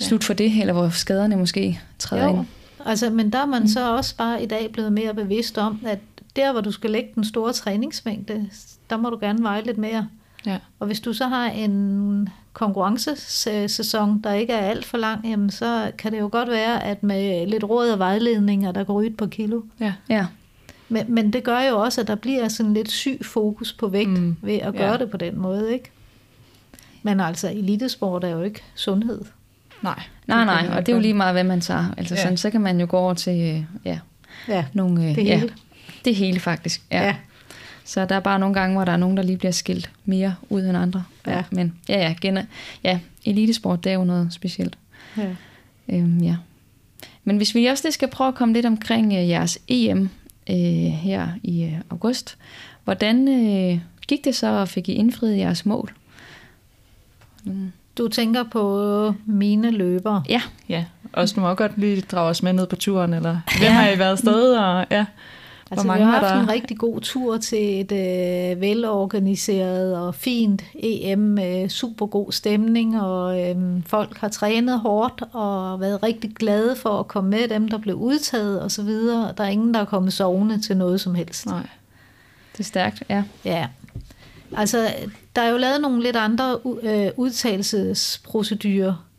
Ja. 0.00 0.04
slut 0.04 0.24
for 0.24 0.34
det, 0.34 0.60
eller 0.60 0.72
hvor 0.72 0.88
skaderne 0.88 1.36
måske 1.36 1.80
træder 1.98 2.24
Jo, 2.24 2.30
ind. 2.36 2.46
altså, 2.86 3.10
men 3.10 3.30
der 3.32 3.38
er 3.42 3.46
man 3.46 3.62
mm. 3.62 3.68
så 3.68 3.96
også 3.96 4.16
bare 4.16 4.42
i 4.42 4.46
dag 4.46 4.70
blevet 4.72 4.92
mere 4.92 5.14
bevidst 5.14 5.58
om, 5.58 5.80
at 5.86 5.98
der, 6.36 6.52
hvor 6.52 6.60
du 6.60 6.72
skal 6.72 6.90
lægge 6.90 7.08
den 7.14 7.24
store 7.24 7.52
træningsmængde, 7.52 8.46
der 8.90 8.96
må 8.96 9.10
du 9.10 9.18
gerne 9.20 9.42
veje 9.42 9.62
lidt 9.62 9.78
mere. 9.78 10.08
Ja. 10.46 10.58
Og 10.80 10.86
hvis 10.86 11.00
du 11.00 11.12
så 11.12 11.26
har 11.26 11.46
en 11.50 12.28
konkurrencesæson, 12.52 14.20
der 14.24 14.32
ikke 14.32 14.52
er 14.52 14.66
alt 14.70 14.84
for 14.84 14.98
lang, 14.98 15.24
jamen 15.28 15.50
så 15.50 15.90
kan 15.98 16.12
det 16.12 16.20
jo 16.20 16.28
godt 16.32 16.50
være, 16.50 16.84
at 16.84 17.02
med 17.02 17.46
lidt 17.46 17.64
råd 17.64 17.88
og 17.90 17.98
vejledning, 17.98 18.66
at 18.66 18.74
der 18.74 18.84
går 18.84 18.94
ud 18.94 19.10
på 19.10 19.26
kilo. 19.26 19.62
Ja. 19.80 19.92
Ja, 20.08 20.26
Men, 20.90 21.14
men 21.14 21.32
det 21.32 21.44
gør 21.44 21.60
jo 21.60 21.78
også, 21.80 22.00
at 22.00 22.06
der 22.06 22.14
bliver 22.14 22.48
sådan 22.48 22.74
lidt 22.74 22.90
syg 22.90 23.18
fokus 23.22 23.72
på 23.72 23.88
vægt 23.88 24.10
Mm. 24.10 24.36
ved 24.42 24.54
at 24.54 24.72
gøre 24.74 24.82
Ja. 24.86 24.92
ja. 24.92 24.98
det 24.98 25.10
på 25.10 25.16
den 25.16 25.38
måde, 25.38 25.72
ikke? 25.72 25.90
Men 27.02 27.20
altså, 27.20 27.48
elitesport 27.50 28.24
er 28.24 28.28
jo 28.28 28.42
ikke 28.42 28.62
sundhed. 28.74 29.20
Nej. 29.82 30.02
nej, 30.26 30.44
nej, 30.44 30.68
og 30.76 30.86
det 30.86 30.92
er 30.92 30.96
jo 30.96 31.02
lige 31.02 31.14
meget, 31.14 31.34
hvad 31.34 31.44
man 31.44 31.60
tager. 31.60 31.94
Altså 31.96 32.14
Ja. 32.14 32.22
sådan, 32.22 32.36
så 32.36 32.50
kan 32.50 32.60
man 32.60 32.80
jo 32.80 32.86
gå 32.90 32.96
over 32.98 33.14
til, 33.14 33.40
øh, 33.40 33.62
ja, 33.84 33.98
Ja, 34.48 34.64
nogle... 34.72 35.08
øh, 35.10 35.14
det 35.14 35.26
ja, 35.26 35.38
hele. 35.38 35.52
det 36.04 36.14
hele 36.14 36.40
faktisk, 36.40 36.82
ja. 36.90 36.98
Ja. 37.00 37.06
ja. 37.06 37.16
Så 37.84 38.04
der 38.04 38.14
er 38.14 38.20
bare 38.20 38.38
nogle 38.38 38.54
gange, 38.54 38.74
hvor 38.76 38.84
der 38.84 38.92
er 38.92 38.96
nogen, 38.96 39.16
der 39.16 39.22
lige 39.22 39.36
bliver 39.38 39.52
skilt 39.52 39.90
mere 40.04 40.34
ud 40.48 40.62
end 40.62 40.76
andre. 40.76 41.04
Ja. 41.26 41.42
Men 41.50 41.74
ja, 41.88 41.98
ja, 41.98 42.14
gen- 42.20 42.48
ja, 42.84 42.98
elitesport, 43.24 43.84
det 43.84 43.90
er 43.92 43.94
jo 43.94 44.04
noget 44.04 44.28
specielt. 44.32 44.78
ja. 45.16 45.26
Øhm, 45.88 46.18
ja. 46.18 46.36
Men 47.24 47.36
hvis 47.36 47.54
vi 47.54 47.66
også 47.66 47.84
lige 47.84 47.92
skal 47.92 48.08
prøve 48.08 48.28
at 48.28 48.34
komme 48.34 48.54
lidt 48.54 48.66
omkring 48.66 49.12
øh, 49.12 49.28
jeres 49.28 49.58
EM 49.68 50.08
øh, 50.50 50.56
her 50.92 51.28
i 51.42 51.64
øh, 51.64 51.72
august. 51.90 52.38
Hvordan 52.84 53.28
øh, 53.28 53.80
gik 54.08 54.24
det 54.24 54.34
så, 54.34 54.46
og 54.46 54.68
fik 54.68 54.88
I 54.88 54.92
indfriet 54.92 55.38
jeres 55.38 55.66
mål? 55.66 55.92
Mm. 57.44 57.72
Du 57.98 58.08
tænker 58.08 58.44
på 58.52 59.14
mine 59.26 59.70
løbere. 59.70 60.22
Ja, 60.28 60.42
Ja, 60.68 60.84
også 61.12 61.34
du 61.34 61.40
må 61.40 61.54
godt 61.54 61.78
lige 61.78 62.00
drage 62.00 62.30
os 62.30 62.42
med 62.42 62.52
ned 62.52 62.66
på 62.66 62.76
turen, 62.76 63.14
eller 63.14 63.40
hvem 63.58 63.72
har 63.72 63.88
I 63.88 63.98
været 63.98 64.12
afsted, 64.12 64.56
og 64.56 64.86
ja, 64.90 65.06
Altså, 65.70 65.86
hvor 65.86 65.94
vi 65.94 66.00
mange 66.00 66.12
har 66.12 66.20
haft 66.20 66.34
der? 66.34 66.40
en 66.40 66.48
rigtig 66.50 66.78
god 66.78 67.00
tur 67.00 67.36
til 67.36 67.80
et 67.80 67.92
øh, 67.92 68.60
velorganiseret 68.60 69.98
og 69.98 70.14
fint 70.14 70.62
EM 70.74 71.18
med 71.18 71.68
super 71.68 72.06
god 72.06 72.32
stemning, 72.32 73.00
og 73.00 73.40
øh, 73.42 73.56
folk 73.86 74.16
har 74.16 74.28
trænet 74.28 74.80
hårdt 74.80 75.22
og 75.32 75.80
været 75.80 76.02
rigtig 76.02 76.30
glade 76.30 76.76
for 76.76 76.98
at 77.00 77.08
komme 77.08 77.30
med, 77.30 77.48
dem 77.48 77.68
der 77.68 77.78
blev 77.78 77.96
udtaget 77.96 78.62
videre. 78.86 79.32
Der 79.36 79.44
er 79.44 79.48
ingen, 79.48 79.74
der 79.74 79.80
er 79.80 79.84
kommet 79.84 80.12
sovende 80.12 80.60
til 80.60 80.76
noget 80.76 81.00
som 81.00 81.14
helst. 81.14 81.46
nej. 81.46 81.66
det 82.52 82.60
er 82.60 82.64
stærkt, 82.64 83.02
ja. 83.08 83.24
Ja. 83.44 83.66
Altså, 84.56 84.94
der 85.36 85.42
er 85.42 85.48
jo 85.48 85.56
lavet 85.56 85.80
nogle 85.80 86.02
lidt 86.02 86.16
andre 86.16 86.58
øh, 86.82 87.10
udtalelsesprocedurer. 87.16 89.09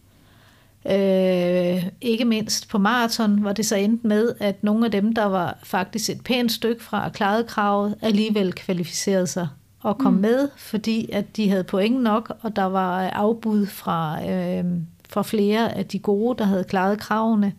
Øh, 0.90 1.84
ikke 2.02 2.26
mindst 2.26 2.70
på 2.70 2.78
maraton, 2.78 3.40
hvor 3.40 3.54
det 3.54 3.66
så 3.66 3.76
endte 3.76 4.08
med, 4.08 4.34
at 4.40 4.64
nogle 4.64 4.86
af 4.86 4.92
dem, 4.92 5.14
der 5.14 5.26
var 5.26 5.60
faktisk 5.64 6.10
et 6.10 6.24
pænt 6.24 6.52
stykke 6.52 6.84
fra 6.84 7.06
at 7.06 7.14
klare 7.14 7.44
kravet, 7.44 7.96
alligevel 8.02 8.54
kvalificerede 8.54 9.28
sig 9.28 9.48
og 9.82 9.98
kom 9.98 10.14
mm. 10.14 10.20
med, 10.20 10.50
fordi 10.58 11.10
at 11.12 11.38
de 11.38 11.50
havde 11.50 11.64
point 11.64 12.02
nok, 12.04 12.38
og 12.42 12.56
der 12.56 12.64
var 12.64 13.10
afbud 13.10 13.66
fra, 13.66 14.30
øh, 14.30 14.66
fra 15.10 15.22
flere 15.22 15.78
af 15.78 15.86
de 15.86 16.00
gode, 16.00 16.38
der 16.38 16.46
havde 16.46 16.64
klaret 16.64 17.00
kravene. 17.00 17.54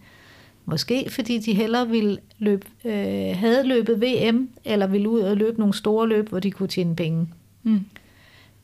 Måske 0.65 1.07
fordi 1.11 1.39
de 1.39 1.55
hellere 1.55 1.89
ville 1.89 2.19
løbe, 2.39 2.67
øh, 2.85 3.37
havde 3.37 3.69
løbet 3.69 4.01
VM, 4.01 4.49
eller 4.65 4.87
ville 4.87 5.09
ud 5.09 5.21
og 5.21 5.37
løbe 5.37 5.59
nogle 5.59 5.75
store 5.75 6.09
løb, 6.09 6.29
hvor 6.29 6.39
de 6.39 6.51
kunne 6.51 6.69
tjene 6.69 6.97
penge. 6.97 7.29
Mm. 7.63 7.81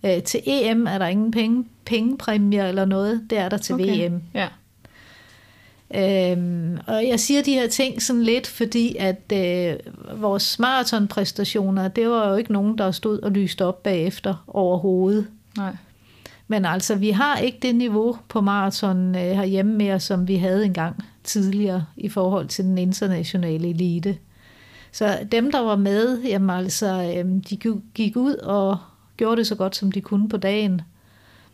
Øh, 0.05 0.23
til 0.23 0.41
EM 0.47 0.87
er 0.87 0.99
der 0.99 1.07
ingen 1.07 1.31
penge, 1.31 1.65
pengepræmier 1.85 2.67
eller 2.67 2.85
noget, 2.85 3.27
det 3.31 3.39
er 3.39 3.49
der 3.49 3.57
til 3.57 3.75
okay. 3.75 4.09
VM. 4.09 4.23
Ja. 4.35 4.49
Øhm, 5.95 6.79
og 6.87 7.07
jeg 7.09 7.21
siger 7.21 7.43
de 7.43 7.53
her 7.53 7.69
ting 7.69 8.03
sådan 8.03 8.23
lidt, 8.23 8.47
fordi 8.47 8.97
at 8.97 9.33
øh, 9.33 9.75
vores 10.23 10.59
maratonpræstationer, 10.59 11.89
det 11.89 12.09
var 12.09 12.29
jo 12.29 12.37
ikke 12.37 12.53
nogen, 12.53 12.79
der 12.79 12.91
stod 12.91 13.19
og 13.19 13.31
lyste 13.31 13.65
op 13.65 13.83
bagefter 13.83 14.45
overhovedet. 14.47 15.27
Nej. 15.57 15.77
Men 16.49 16.65
altså, 16.65 16.95
vi 16.95 17.11
har 17.11 17.37
ikke 17.37 17.59
det 17.63 17.75
niveau 17.75 18.17
på 18.29 18.41
maraton 18.41 19.15
øh, 19.15 19.21
herhjemme 19.21 19.75
mere, 19.75 20.01
som 20.01 20.29
vi 20.29 20.37
havde 20.37 20.65
engang 20.65 21.05
tidligere 21.25 21.85
i 21.97 22.09
forhold 22.09 22.49
til 22.49 22.65
den 22.65 22.79
internationale 22.79 23.69
elite. 23.69 24.19
Så 24.93 25.19
dem, 25.33 25.53
der 25.53 25.61
var 25.61 25.77
med, 25.77 26.23
jamen 26.23 26.51
altså, 26.51 27.15
øh, 27.17 27.25
de 27.51 27.81
gik 27.95 28.17
ud 28.17 28.35
og 28.35 28.79
gjorde 29.19 29.37
det 29.37 29.47
så 29.47 29.55
godt, 29.55 29.77
som 29.77 29.93
de 29.93 30.01
kunne 30.01 30.29
på 30.29 30.37
dagen. 30.37 30.81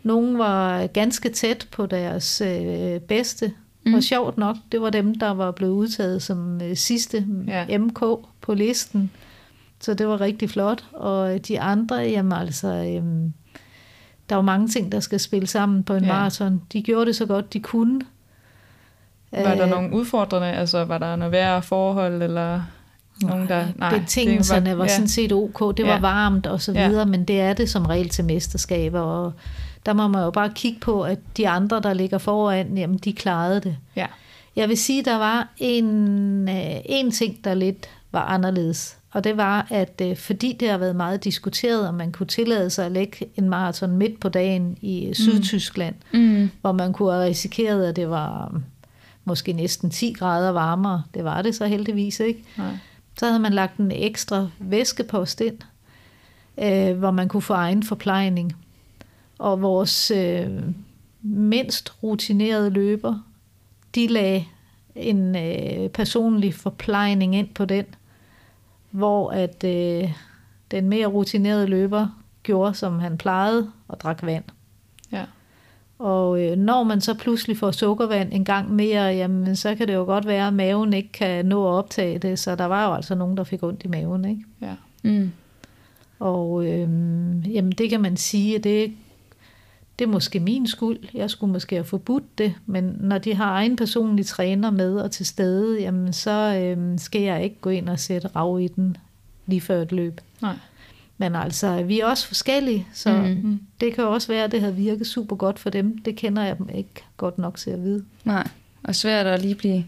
Nogle 0.02 0.38
var 0.38 0.86
ganske 0.86 1.28
tæt 1.28 1.68
på 1.72 1.86
deres 1.86 2.40
øh, 2.40 3.00
bedste, 3.00 3.52
mm. 3.86 3.94
og 3.94 4.02
sjovt 4.02 4.38
nok, 4.38 4.56
det 4.72 4.80
var 4.80 4.90
dem, 4.90 5.14
der 5.14 5.30
var 5.30 5.50
blevet 5.50 5.72
udtaget 5.72 6.22
som 6.22 6.60
øh, 6.62 6.76
sidste 6.76 7.26
ja. 7.46 7.78
MK 7.78 8.00
på 8.40 8.54
listen. 8.54 9.10
Så 9.80 9.94
det 9.94 10.08
var 10.08 10.20
rigtig 10.20 10.50
flot. 10.50 10.84
Og 10.92 11.48
de 11.48 11.60
andre, 11.60 11.96
jamen 11.96 12.32
altså, 12.32 12.68
øh, 12.68 13.30
der 14.28 14.34
var 14.34 14.42
mange 14.42 14.68
ting, 14.68 14.92
der 14.92 15.00
skal 15.00 15.20
spille 15.20 15.46
sammen 15.46 15.84
på 15.84 15.94
en 15.94 16.04
ja. 16.04 16.12
maraton. 16.12 16.62
De 16.72 16.82
gjorde 16.82 17.06
det 17.06 17.16
så 17.16 17.26
godt, 17.26 17.52
de 17.52 17.60
kunne. 17.60 18.00
Var 19.32 19.54
der 19.54 19.66
nogle 19.66 19.92
udfordrende, 19.96 20.46
altså 20.46 20.84
var 20.84 20.98
der 20.98 21.16
noget 21.16 21.32
værre 21.32 21.62
forhold, 21.62 22.22
eller 22.22 22.62
nogen, 23.22 23.48
der... 23.48 23.66
Nej, 23.76 23.98
betingelserne 23.98 24.70
var, 24.70 24.76
var 24.76 24.86
sådan 24.86 25.08
set 25.08 25.32
ok. 25.32 25.76
Det 25.76 25.86
var 25.86 25.92
ja. 25.92 26.00
varmt 26.00 26.46
og 26.46 26.60
så 26.60 26.72
videre, 26.72 26.98
ja. 26.98 27.04
men 27.04 27.24
det 27.24 27.40
er 27.40 27.52
det 27.52 27.70
som 27.70 27.86
regel 27.86 28.08
til 28.08 28.24
mesterskaber, 28.24 29.00
og 29.00 29.32
der 29.86 29.92
må 29.92 30.08
man 30.08 30.22
jo 30.22 30.30
bare 30.30 30.52
kigge 30.54 30.80
på, 30.80 31.02
at 31.02 31.18
de 31.36 31.48
andre, 31.48 31.80
der 31.80 31.92
ligger 31.92 32.18
foran, 32.18 32.78
jamen 32.78 32.98
de 32.98 33.12
klarede 33.12 33.60
det. 33.60 33.76
Ja. 33.96 34.06
Jeg 34.56 34.68
vil 34.68 34.76
sige, 34.78 35.04
der 35.04 35.16
var 35.16 35.48
en, 35.58 36.48
øh, 36.48 36.76
en 36.84 37.10
ting, 37.10 37.44
der 37.44 37.54
lidt 37.54 37.88
var 38.12 38.20
anderledes, 38.20 38.96
og 39.10 39.24
det 39.24 39.36
var, 39.36 39.66
at 39.70 40.00
øh, 40.02 40.16
fordi 40.16 40.56
det 40.60 40.70
har 40.70 40.78
været 40.78 40.96
meget 40.96 41.24
diskuteret, 41.24 41.88
om 41.88 41.94
man 41.94 42.12
kunne 42.12 42.26
tillade 42.26 42.70
sig 42.70 42.86
at 42.86 42.92
lægge 42.92 43.26
en 43.36 43.48
maraton 43.48 43.96
midt 43.96 44.20
på 44.20 44.28
dagen 44.28 44.76
i 44.80 45.06
mm. 45.08 45.14
Sydtyskland, 45.14 45.94
mm. 46.12 46.50
hvor 46.60 46.72
man 46.72 46.92
kunne 46.92 47.12
have 47.12 47.24
risikeret, 47.24 47.86
at 47.86 47.96
det 47.96 48.10
var 48.10 48.60
måske 49.24 49.52
næsten 49.52 49.90
10 49.90 50.12
grader 50.12 50.50
varmere. 50.50 51.02
Det 51.14 51.24
var 51.24 51.42
det 51.42 51.54
så 51.54 51.66
heldigvis 51.66 52.20
ikke. 52.20 52.44
Nej. 52.56 52.66
Så 53.18 53.26
havde 53.26 53.38
man 53.38 53.52
lagt 53.52 53.76
en 53.76 53.92
ekstra 53.92 54.48
væskepost 54.58 55.40
ind, 55.40 55.58
øh, 56.58 56.98
hvor 56.98 57.10
man 57.10 57.28
kunne 57.28 57.42
få 57.42 57.52
egen 57.52 57.82
forplejning. 57.82 58.56
Og 59.38 59.62
vores 59.62 60.10
øh, 60.10 60.62
mindst 61.22 62.02
rutinerede 62.02 62.70
løber, 62.70 63.18
de 63.94 64.06
lagde 64.06 64.44
en 64.94 65.36
øh, 65.36 65.88
personlig 65.88 66.54
forplejning 66.54 67.36
ind 67.36 67.48
på 67.54 67.64
den, 67.64 67.84
hvor 68.90 69.30
at 69.30 69.64
øh, 69.64 70.12
den 70.70 70.88
mere 70.88 71.06
rutinerede 71.06 71.66
løber 71.66 72.08
gjorde, 72.42 72.74
som 72.74 72.98
han 72.98 73.18
plejede, 73.18 73.70
og 73.88 74.00
drak 74.00 74.22
vand. 74.22 74.44
Og 76.04 76.42
øh, 76.42 76.56
når 76.56 76.82
man 76.82 77.00
så 77.00 77.14
pludselig 77.14 77.56
får 77.56 77.70
sukkervand 77.70 78.28
en 78.32 78.44
gang 78.44 78.72
mere, 78.72 79.02
jamen, 79.02 79.56
så 79.56 79.74
kan 79.74 79.88
det 79.88 79.94
jo 79.94 80.04
godt 80.04 80.26
være, 80.26 80.46
at 80.46 80.54
maven 80.54 80.92
ikke 80.92 81.12
kan 81.12 81.46
nå 81.46 81.68
at 81.68 81.72
optage 81.72 82.18
det. 82.18 82.38
Så 82.38 82.56
der 82.56 82.64
var 82.64 82.88
jo 82.88 82.94
altså 82.94 83.14
nogen, 83.14 83.36
der 83.36 83.44
fik 83.44 83.62
ondt 83.62 83.84
i 83.84 83.88
maven. 83.88 84.24
Ikke? 84.24 84.44
Ja. 84.60 84.74
Mm. 85.02 85.32
Og 86.18 86.64
øh, 86.66 86.88
jamen, 87.54 87.72
det 87.72 87.90
kan 87.90 88.00
man 88.00 88.16
sige, 88.16 88.56
at 88.56 88.64
det, 88.64 88.92
det 89.98 90.04
er 90.04 90.08
måske 90.08 90.40
min 90.40 90.66
skyld. 90.66 90.98
Jeg 91.14 91.30
skulle 91.30 91.52
måske 91.52 91.76
have 91.76 91.84
forbudt 91.84 92.38
det. 92.38 92.54
Men 92.66 92.96
når 93.00 93.18
de 93.18 93.34
har 93.34 93.52
egen 93.52 93.76
personlig 93.76 94.26
træner 94.26 94.70
med 94.70 94.96
og 94.96 95.10
til 95.10 95.26
stede, 95.26 95.80
jamen, 95.80 96.12
så 96.12 96.60
øh, 96.62 96.98
skal 96.98 97.22
jeg 97.22 97.44
ikke 97.44 97.56
gå 97.60 97.70
ind 97.70 97.88
og 97.88 97.98
sætte 97.98 98.28
rav 98.28 98.60
i 98.60 98.68
den 98.68 98.96
lige 99.46 99.60
før 99.60 99.82
et 99.82 99.92
løb. 99.92 100.20
Nej. 100.42 100.54
Men 101.18 101.36
altså, 101.36 101.82
vi 101.82 102.00
er 102.00 102.06
også 102.06 102.26
forskellige, 102.26 102.86
så 102.92 103.12
mm. 103.12 103.60
det 103.80 103.94
kan 103.94 104.04
også 104.04 104.28
være, 104.28 104.44
at 104.44 104.52
det 104.52 104.60
har 104.60 104.70
virket 104.70 105.06
super 105.06 105.36
godt 105.36 105.58
for 105.58 105.70
dem. 105.70 105.98
Det 105.98 106.16
kender 106.16 106.42
jeg 106.42 106.58
dem 106.58 106.68
ikke 106.74 107.04
godt 107.16 107.38
nok 107.38 107.56
til 107.56 107.70
at 107.70 107.82
vide. 107.82 108.04
Nej, 108.24 108.48
og 108.82 108.94
svært 108.94 109.26
at 109.26 109.42
lige 109.42 109.54
blive 109.54 109.84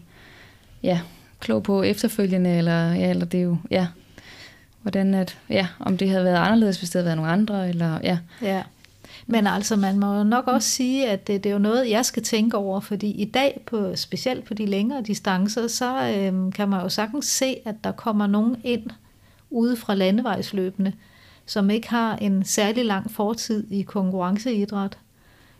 ja, 0.83 0.99
klog 1.39 1.63
på 1.63 1.83
efterfølgende, 1.83 2.57
eller, 2.57 2.93
ja, 2.93 3.09
eller 3.09 3.25
det 3.25 3.37
er 3.37 3.43
jo, 3.43 3.57
ja, 3.71 3.87
hvordan 4.81 5.13
at, 5.13 5.37
ja, 5.49 5.67
om 5.79 5.97
det 5.97 6.09
havde 6.09 6.23
været 6.23 6.37
anderledes, 6.37 6.77
hvis 6.77 6.89
det 6.89 6.99
havde 6.99 7.05
været 7.05 7.17
nogle 7.17 7.31
andre, 7.31 7.69
eller 7.69 7.99
ja. 8.03 8.17
Ja, 8.41 8.63
men 9.27 9.47
altså, 9.47 9.75
man 9.75 9.99
må 9.99 10.23
nok 10.23 10.47
også 10.47 10.69
sige, 10.69 11.09
at 11.09 11.27
det, 11.27 11.43
det 11.43 11.49
er 11.49 11.53
jo 11.53 11.59
noget, 11.59 11.89
jeg 11.89 12.05
skal 12.05 12.23
tænke 12.23 12.57
over, 12.57 12.79
fordi 12.79 13.11
i 13.11 13.25
dag, 13.25 13.61
på, 13.65 13.95
specielt 13.95 14.45
på 14.45 14.53
de 14.53 14.65
længere 14.65 15.01
distancer, 15.01 15.67
så 15.67 16.13
øhm, 16.17 16.51
kan 16.51 16.69
man 16.69 16.81
jo 16.81 16.89
sagtens 16.89 17.25
se, 17.25 17.55
at 17.65 17.75
der 17.83 17.91
kommer 17.91 18.27
nogen 18.27 18.55
ind 18.63 18.89
ude 19.49 19.77
fra 19.77 19.95
landevejsløbene, 19.95 20.93
som 21.47 21.69
ikke 21.69 21.89
har 21.89 22.15
en 22.15 22.43
særlig 22.43 22.85
lang 22.85 23.11
fortid 23.11 23.71
i 23.71 23.81
konkurrenceidræt, 23.81 24.97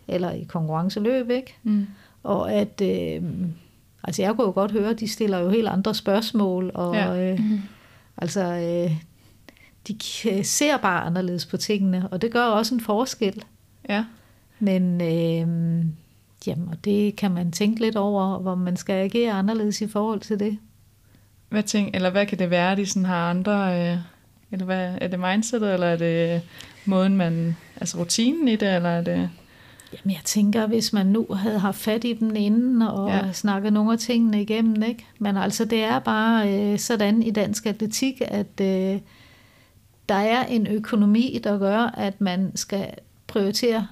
eller 0.08 0.32
i 0.32 0.44
konkurrenceløb, 0.44 1.30
ikke? 1.30 1.56
Mm. 1.64 1.88
Og 2.24 2.54
at, 2.54 2.82
øh, 2.82 3.24
altså 4.04 4.22
jeg 4.22 4.36
kunne 4.36 4.48
jo 4.48 4.52
godt 4.52 4.72
høre, 4.72 4.90
at 4.90 5.00
de 5.00 5.08
stiller 5.08 5.40
jo 5.40 5.50
helt 5.50 5.68
andre 5.68 5.96
spørgsmål, 5.96 6.72
og 6.74 6.96
ja. 6.96 7.32
øh, 7.32 7.40
mm. 7.40 7.62
altså, 8.18 8.44
øh, 8.44 8.92
de 9.88 10.44
ser 10.44 10.78
bare 10.78 11.02
anderledes 11.02 11.46
på 11.46 11.58
tingene, 11.58 12.08
og 12.12 12.22
det 12.22 12.32
gør 12.32 12.46
også 12.46 12.76
en 12.76 12.82
forskel. 12.82 13.44
Ja. 13.90 14.06
Men 14.60 15.02
øh, 15.02 15.86
jamen, 16.48 16.70
og 16.70 16.86
det 16.86 17.16
kan 17.16 17.32
man 17.32 17.52
tænke 17.52 17.82
lidt 17.82 17.96
over, 17.96 18.40
hvor 18.40 18.56
man 18.56 18.78
skal 18.78 18.94
agere 18.94 19.32
anderledes 19.32 19.82
i 19.82 19.88
forhold 19.88 20.20
til 20.20 20.40
det. 20.40 20.58
Hvad, 21.50 21.64
tænk, 21.64 21.96
eller 21.96 22.10
hvad 22.10 22.26
kan 22.26 22.40
det 22.40 22.50
være, 22.50 22.76
de 22.76 22.86
sådan 22.86 23.06
har 23.06 23.30
andre... 23.30 23.92
Øh 23.92 23.98
eller 24.52 24.66
hvad, 24.66 24.96
er 25.02 25.08
det 25.08 25.20
mindsetet, 25.20 25.74
eller 25.74 25.88
er 25.88 25.98
det 25.98 26.42
måden, 26.86 27.16
man, 27.18 27.56
altså 27.82 27.98
rutinen 27.98 28.48
i 28.48 28.56
det, 28.56 28.76
eller 28.76 28.90
er 28.90 29.02
det... 29.02 29.30
Jamen 29.94 30.16
jeg 30.16 30.22
tænker, 30.24 30.68
hvis 30.68 30.94
man 30.94 31.06
nu 31.06 31.28
havde 31.30 31.60
haft 31.60 31.78
fat 31.78 32.04
i 32.04 32.14
den 32.14 32.36
inden 32.36 32.82
og 32.82 33.10
ja. 33.10 33.32
snakket 33.32 33.74
nogle 33.74 33.94
af 33.94 34.00
tingene 34.00 34.42
igennem, 34.42 34.84
ikke? 34.84 35.06
Men 35.20 35.38
altså 35.38 35.66
det 35.66 35.84
er 35.84 36.00
bare 36.00 36.54
øh, 36.54 36.80
sådan 36.80 37.24
i 37.24 37.32
dansk 37.32 37.66
atletik, 37.66 38.22
at 38.22 38.62
øh, 38.62 39.00
der 40.10 40.16
er 40.16 40.46
en 40.46 40.68
økonomi, 40.68 41.40
der 41.44 41.58
gør, 41.58 41.80
at 41.80 42.22
man 42.22 42.52
skal 42.56 42.88
prioritere 43.28 43.88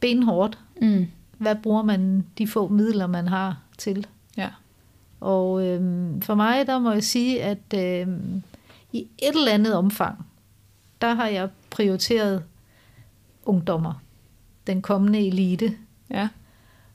benhårdt. 0.00 0.58
Mm. 0.82 1.06
Hvad 1.38 1.54
bruger 1.62 1.82
man 1.82 2.24
de 2.38 2.46
få 2.46 2.68
midler, 2.68 3.06
man 3.06 3.28
har 3.28 3.58
til? 3.78 4.06
Ja. 4.36 4.48
Og 5.20 5.66
øh, 5.66 5.80
for 6.22 6.34
mig, 6.34 6.66
der 6.66 6.78
må 6.78 6.92
jeg 6.92 7.04
sige, 7.04 7.42
at 7.42 7.74
øh, 7.74 8.08
i 8.92 9.08
et 9.18 9.34
eller 9.34 9.52
andet 9.52 9.74
omfang, 9.74 10.26
der 11.00 11.14
har 11.14 11.26
jeg 11.26 11.48
prioriteret 11.70 12.42
ungdommer, 13.44 14.02
den 14.66 14.82
kommende 14.82 15.26
elite. 15.26 15.76
Ja. 16.10 16.28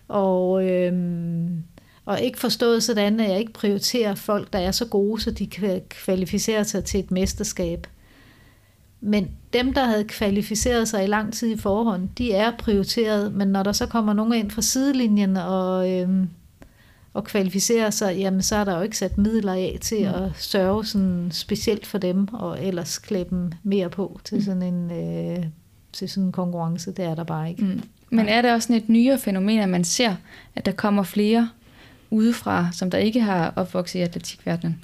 Og, 0.07 0.69
øhm, 0.69 1.63
og 2.05 2.21
ikke 2.21 2.39
forstået 2.39 2.83
sådan, 2.83 3.19
at 3.19 3.29
jeg 3.29 3.39
ikke 3.39 3.53
prioriterer 3.53 4.15
folk, 4.15 4.53
der 4.53 4.59
er 4.59 4.71
så 4.71 4.85
gode, 4.85 5.21
så 5.21 5.31
de 5.31 5.47
kan 5.47 5.81
kvalificere 5.89 6.65
sig 6.65 6.83
til 6.83 6.99
et 6.99 7.11
mesterskab. 7.11 7.87
Men 9.01 9.31
dem, 9.53 9.73
der 9.73 9.83
havde 9.83 10.03
kvalificeret 10.03 10.87
sig 10.87 11.03
i 11.03 11.07
lang 11.07 11.33
tid 11.33 11.51
i 11.51 11.57
forhånd, 11.57 12.09
de 12.17 12.33
er 12.33 12.57
prioriteret, 12.57 13.33
men 13.33 13.47
når 13.47 13.63
der 13.63 13.71
så 13.71 13.85
kommer 13.85 14.13
nogen 14.13 14.33
ind 14.33 14.51
fra 14.51 14.61
sidelinjen 14.61 15.37
og 15.37 15.91
øhm, 15.91 16.29
at 17.17 17.23
kvalificere 17.23 17.91
sig, 17.91 18.17
jamen 18.17 18.41
så 18.41 18.55
er 18.55 18.63
der 18.63 18.77
jo 18.77 18.81
ikke 18.81 18.97
sat 18.97 19.17
midler 19.17 19.53
af 19.53 19.77
til 19.81 20.01
mm. 20.01 20.23
at 20.23 20.31
sørge 20.35 20.85
sådan 20.85 21.29
specielt 21.31 21.85
for 21.85 21.97
dem, 21.97 22.33
og 22.33 22.63
ellers 22.63 22.97
klæde 22.97 23.25
dem 23.29 23.51
mere 23.63 23.89
på 23.89 24.19
til 24.23 24.37
mm. 24.37 24.43
sådan 24.43 24.61
en, 24.61 24.91
øh, 24.91 25.45
til 25.93 26.09
sådan 26.09 26.23
en 26.23 26.31
konkurrence. 26.31 26.91
Det 26.91 27.05
er 27.05 27.15
der 27.15 27.23
bare 27.23 27.49
ikke. 27.49 27.63
Mm. 27.63 27.81
Men 28.09 28.27
er 28.27 28.41
det 28.41 28.51
også 28.51 28.67
sådan 28.67 28.81
et 28.81 28.89
nyere 28.89 29.17
fænomen, 29.17 29.59
at 29.59 29.69
man 29.69 29.83
ser, 29.83 30.15
at 30.55 30.65
der 30.65 30.71
kommer 30.71 31.03
flere 31.03 31.49
udefra, 32.09 32.67
som 32.71 32.91
der 32.91 32.97
ikke 32.97 33.21
har 33.21 33.53
opvokset 33.55 33.99
i 33.99 34.01
atletikverdenen? 34.01 34.83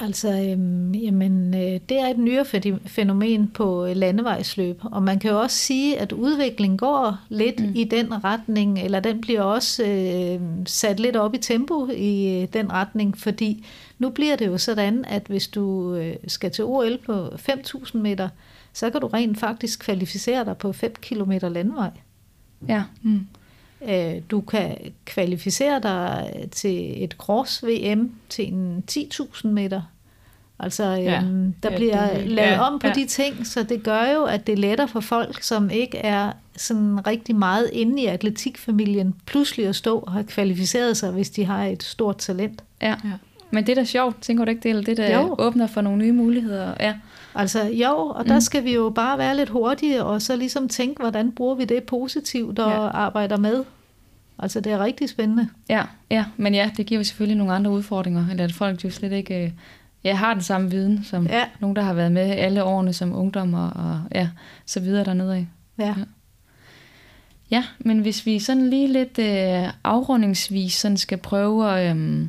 Altså, 0.00 0.28
øhm, 0.28 0.94
jamen, 0.94 1.54
øh, 1.54 1.80
det 1.88 2.00
er 2.00 2.06
et 2.06 2.18
nyere 2.18 2.44
fænomen 2.86 3.48
på 3.48 3.86
øh, 3.86 3.96
landevejsløb, 3.96 4.80
og 4.84 5.02
man 5.02 5.18
kan 5.18 5.30
jo 5.30 5.40
også 5.40 5.56
sige, 5.56 5.98
at 5.98 6.12
udviklingen 6.12 6.78
går 6.78 7.18
lidt 7.28 7.60
mm. 7.60 7.72
i 7.74 7.84
den 7.84 8.24
retning, 8.24 8.78
eller 8.78 9.00
den 9.00 9.20
bliver 9.20 9.42
også 9.42 9.84
øh, 9.84 10.40
sat 10.66 11.00
lidt 11.00 11.16
op 11.16 11.34
i 11.34 11.38
tempo 11.38 11.88
i 11.96 12.42
øh, 12.42 12.48
den 12.52 12.72
retning, 12.72 13.18
fordi 13.18 13.66
nu 13.98 14.10
bliver 14.10 14.36
det 14.36 14.46
jo 14.46 14.58
sådan, 14.58 15.04
at 15.04 15.22
hvis 15.26 15.48
du 15.48 15.94
øh, 15.94 16.16
skal 16.26 16.50
til 16.50 16.64
OL 16.64 16.98
på 17.06 17.26
5.000 17.26 17.98
meter, 17.98 18.28
så 18.72 18.90
kan 18.90 19.00
du 19.00 19.06
rent 19.06 19.38
faktisk 19.38 19.80
kvalificere 19.80 20.44
dig 20.44 20.56
på 20.56 20.72
5 20.72 20.94
km 21.00 21.32
landvej. 21.42 21.90
Ja. 22.68 22.82
Mm. 23.02 23.26
Øh, 23.82 24.22
du 24.30 24.40
kan 24.40 24.78
kvalificere 25.04 25.80
dig 25.82 26.32
til 26.52 27.04
et 27.04 27.12
cross-VM 27.12 28.10
til 28.28 28.52
en 28.52 28.84
10.000 28.90 29.48
meter. 29.48 29.82
Altså, 30.60 30.84
ja. 30.84 31.22
øhm, 31.22 31.54
der 31.62 31.70
ja, 31.70 31.76
bliver 31.76 32.18
det, 32.18 32.28
lavet 32.28 32.50
ja, 32.50 32.60
om 32.60 32.78
på 32.78 32.86
ja. 32.86 32.92
de 32.92 33.06
ting, 33.06 33.46
så 33.46 33.62
det 33.62 33.82
gør 33.82 34.12
jo, 34.12 34.24
at 34.24 34.46
det 34.46 34.52
er 34.52 34.56
lettere 34.56 34.88
for 34.88 35.00
folk, 35.00 35.42
som 35.42 35.70
ikke 35.70 35.98
er 35.98 36.32
sådan 36.56 37.06
rigtig 37.06 37.36
meget 37.36 37.70
inde 37.72 38.02
i 38.02 38.06
atletikfamilien, 38.06 39.14
pludselig 39.26 39.66
at 39.66 39.76
stå 39.76 39.98
og 39.98 40.12
have 40.12 40.24
kvalificeret 40.24 40.96
sig, 40.96 41.10
hvis 41.10 41.30
de 41.30 41.44
har 41.44 41.64
et 41.64 41.82
stort 41.82 42.18
talent. 42.18 42.64
Ja, 42.82 42.94
ja. 43.04 43.12
Men 43.50 43.66
det 43.66 43.72
er 43.72 43.74
da 43.74 43.84
sjovt, 43.84 44.22
tænker 44.22 44.44
du 44.44 44.50
ikke 44.50 44.62
det? 44.62 44.68
Eller 44.68 44.82
det, 44.82 44.96
der 44.96 45.20
jo. 45.20 45.34
åbner 45.38 45.66
for 45.66 45.80
nogle 45.80 45.98
nye 45.98 46.12
muligheder? 46.12 46.74
Ja. 46.80 46.94
Altså 47.34 47.64
jo, 47.64 47.96
og 47.96 48.26
der 48.26 48.34
mm. 48.34 48.40
skal 48.40 48.64
vi 48.64 48.74
jo 48.74 48.92
bare 48.94 49.18
være 49.18 49.36
lidt 49.36 49.48
hurtige, 49.48 50.04
og 50.04 50.22
så 50.22 50.36
ligesom 50.36 50.68
tænke, 50.68 51.00
hvordan 51.00 51.32
bruger 51.32 51.54
vi 51.54 51.64
det 51.64 51.84
positivt 51.84 52.58
og 52.58 52.70
ja. 52.70 52.88
arbejder 52.88 53.36
med. 53.36 53.64
Altså 54.38 54.60
det 54.60 54.72
er 54.72 54.84
rigtig 54.84 55.08
spændende. 55.08 55.48
Ja, 55.68 55.82
ja, 56.10 56.24
men 56.36 56.54
ja, 56.54 56.70
det 56.76 56.86
giver 56.86 57.00
jo 57.00 57.04
selvfølgelig 57.04 57.36
nogle 57.36 57.52
andre 57.52 57.70
udfordringer, 57.70 58.24
eller 58.30 58.44
at 58.44 58.52
folk 58.52 58.84
jo 58.84 58.90
slet 58.90 59.12
ikke 59.12 59.44
øh, 59.44 59.50
ja, 60.04 60.14
har 60.14 60.34
den 60.34 60.42
samme 60.42 60.70
viden, 60.70 61.04
som 61.04 61.26
ja. 61.26 61.44
nogen, 61.60 61.76
der 61.76 61.82
har 61.82 61.94
været 61.94 62.12
med 62.12 62.22
alle 62.22 62.64
årene 62.64 62.92
som 62.92 63.16
ungdom 63.16 63.54
og, 63.54 63.70
og 63.74 64.00
ja, 64.14 64.28
så 64.66 64.80
videre 64.80 65.04
dernede 65.04 65.34
af. 65.34 65.46
Ja. 65.78 65.86
ja. 65.86 65.94
Ja, 67.50 67.64
men 67.78 67.98
hvis 67.98 68.26
vi 68.26 68.38
sådan 68.38 68.70
lige 68.70 68.92
lidt 68.92 69.18
øh, 69.18 69.72
afrundingsvis 69.84 70.72
sådan 70.74 70.96
skal 70.96 71.18
prøve 71.18 71.70
at, 71.70 71.96
øh, 71.96 72.26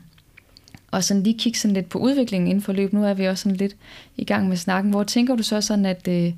og 0.92 1.04
sådan 1.04 1.24
lige 1.24 1.38
kigge 1.38 1.60
sådan 1.60 1.76
lidt 1.76 1.90
på 1.90 2.00
udviklingen 2.00 2.48
inden 2.48 2.62
for 2.62 2.74
løb. 2.74 2.94
Nu 2.94 3.06
er 3.06 3.14
vi 3.14 3.26
også 3.26 3.44
sådan 3.44 3.58
lidt 3.58 3.76
i 4.18 4.24
gang 4.24 4.50
med 4.50 4.58
snakken. 4.58 4.92
Hvor 4.92 5.04
tænker 5.04 5.36
du 5.36 5.44
så 5.44 5.62
sådan, 5.62 5.86
at 5.86 6.08
øh, 6.08 6.34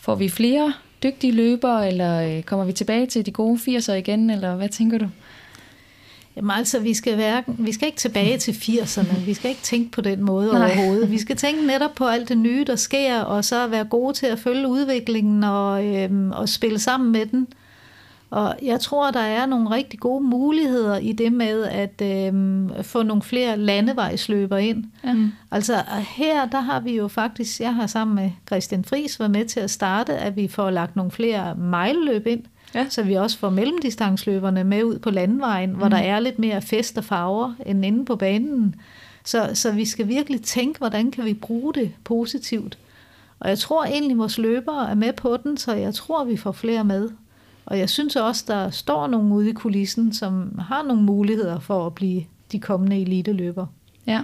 får 0.00 0.14
vi 0.14 0.28
flere 0.28 0.72
dygtige 1.02 1.32
løbere, 1.32 1.88
eller 1.88 2.20
øh, 2.20 2.42
kommer 2.42 2.64
vi 2.64 2.72
tilbage 2.72 3.06
til 3.06 3.26
de 3.26 3.30
gode 3.30 3.58
80'er 3.58 3.92
igen, 3.92 4.30
eller 4.30 4.56
hvad 4.56 4.68
tænker 4.68 4.98
du? 4.98 5.08
Jamen 6.36 6.50
altså, 6.50 6.78
vi 6.78 6.94
skal, 6.94 7.18
være, 7.18 7.42
vi 7.46 7.72
skal 7.72 7.86
ikke 7.86 7.98
tilbage 7.98 8.38
til 8.38 8.52
80'erne. 8.52 9.20
Vi 9.20 9.34
skal 9.34 9.50
ikke 9.50 9.62
tænke 9.62 9.90
på 9.90 10.00
den 10.00 10.22
måde 10.22 10.52
Nej. 10.52 10.66
overhovedet. 10.66 11.10
Vi 11.10 11.18
skal 11.18 11.36
tænke 11.36 11.66
netop 11.66 11.94
på 11.94 12.06
alt 12.06 12.28
det 12.28 12.38
nye, 12.38 12.64
der 12.66 12.76
sker, 12.76 13.20
og 13.20 13.44
så 13.44 13.66
være 13.66 13.84
gode 13.84 14.14
til 14.14 14.26
at 14.26 14.38
følge 14.38 14.68
udviklingen 14.68 15.44
og, 15.44 15.84
øhm, 15.86 16.30
og 16.30 16.48
spille 16.48 16.78
sammen 16.78 17.12
med 17.12 17.26
den. 17.26 17.46
Og 18.30 18.56
jeg 18.62 18.80
tror, 18.80 19.10
der 19.10 19.20
er 19.20 19.46
nogle 19.46 19.70
rigtig 19.70 20.00
gode 20.00 20.24
muligheder 20.24 20.98
i 20.98 21.12
det 21.12 21.32
med 21.32 21.64
at 21.64 22.02
øhm, 22.02 22.70
få 22.82 23.02
nogle 23.02 23.22
flere 23.22 23.56
landevejsløber 23.56 24.56
ind. 24.56 24.84
Ja. 25.04 25.12
Mm. 25.12 25.32
Altså 25.50 25.74
her, 26.16 26.46
der 26.46 26.60
har 26.60 26.80
vi 26.80 26.96
jo 26.96 27.08
faktisk, 27.08 27.60
jeg 27.60 27.74
har 27.74 27.86
sammen 27.86 28.14
med 28.14 28.30
Christian 28.46 28.84
Friis 28.84 29.20
været 29.20 29.30
med 29.30 29.44
til 29.44 29.60
at 29.60 29.70
starte, 29.70 30.12
at 30.12 30.36
vi 30.36 30.48
får 30.48 30.70
lagt 30.70 30.96
nogle 30.96 31.10
flere 31.10 31.54
mejlløb 31.54 32.26
ind. 32.26 32.42
Ja. 32.74 32.86
Så 32.88 33.02
vi 33.02 33.14
også 33.14 33.38
får 33.38 33.50
mellemdistansløberne 33.50 34.64
med 34.64 34.84
ud 34.84 34.98
på 34.98 35.10
landvejen, 35.10 35.70
hvor 35.70 35.86
mm. 35.86 35.90
der 35.90 35.98
er 35.98 36.20
lidt 36.20 36.38
mere 36.38 36.62
fest 36.62 36.98
og 36.98 37.04
farver 37.04 37.54
end 37.66 37.84
inde 37.84 38.04
på 38.04 38.16
banen. 38.16 38.74
Så, 39.24 39.50
så 39.54 39.72
vi 39.72 39.84
skal 39.84 40.08
virkelig 40.08 40.42
tænke, 40.42 40.78
hvordan 40.78 41.10
kan 41.10 41.24
vi 41.24 41.34
bruge 41.34 41.74
det 41.74 41.92
positivt. 42.04 42.78
Og 43.40 43.48
jeg 43.48 43.58
tror 43.58 43.84
egentlig, 43.84 44.18
vores 44.18 44.38
løbere 44.38 44.90
er 44.90 44.94
med 44.94 45.12
på 45.12 45.36
den, 45.36 45.56
så 45.56 45.72
jeg 45.72 45.94
tror, 45.94 46.24
vi 46.24 46.36
får 46.36 46.52
flere 46.52 46.84
med. 46.84 47.08
Og 47.70 47.78
jeg 47.78 47.90
synes 47.90 48.16
også, 48.16 48.44
der 48.48 48.70
står 48.70 49.06
nogen 49.06 49.32
ude 49.32 49.50
i 49.50 49.52
kulissen, 49.52 50.12
som 50.12 50.58
har 50.68 50.82
nogle 50.82 51.02
muligheder 51.02 51.60
for 51.60 51.86
at 51.86 51.94
blive 51.94 52.24
de 52.52 52.58
kommende 52.60 53.00
eliteløber. 53.00 53.66
Ja. 54.06 54.20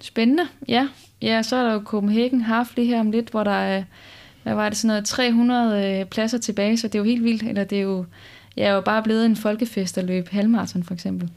Spændende. 0.00 0.42
Ja. 0.68 0.88
Ja, 1.22 1.42
så 1.42 1.56
er 1.56 1.62
der 1.62 1.72
jo 1.72 1.82
Copenhagen 1.84 2.40
Half 2.40 2.76
lige 2.76 2.86
her 2.86 3.00
om 3.00 3.10
lidt, 3.10 3.30
hvor 3.30 3.44
der 3.44 3.50
er, 3.50 3.82
hvad 4.42 4.54
var 4.54 4.68
det, 4.68 4.78
sådan 4.78 4.88
noget 4.88 5.04
300 5.04 6.00
øh, 6.00 6.06
pladser 6.06 6.38
tilbage, 6.38 6.76
så 6.76 6.88
det 6.88 6.94
er 6.94 6.98
jo 6.98 7.04
helt 7.04 7.24
vildt. 7.24 7.42
Eller 7.42 7.64
det 7.64 7.78
er 7.78 7.82
jo, 7.82 8.04
jeg 8.56 8.66
er 8.66 8.72
jo 8.74 8.80
bare 8.80 9.02
blevet 9.02 9.26
en 9.26 9.36
folkefest 9.36 9.98
at 9.98 10.04
løbe 10.04 10.30
halvmarathon 10.30 10.84
for 10.84 10.94
eksempel. 10.94 11.30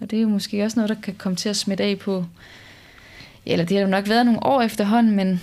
Og 0.00 0.10
det 0.10 0.16
er 0.16 0.22
jo 0.22 0.28
måske 0.28 0.64
også 0.64 0.78
noget, 0.80 0.88
der 0.88 1.02
kan 1.02 1.14
komme 1.18 1.36
til 1.36 1.48
at 1.48 1.56
smitte 1.56 1.84
af 1.84 1.98
på, 1.98 2.24
eller 3.46 3.64
det 3.64 3.76
har 3.76 3.84
jo 3.84 3.90
nok 3.90 4.08
været 4.08 4.26
nogle 4.26 4.46
år 4.46 4.62
efterhånden, 4.62 5.16
men 5.16 5.40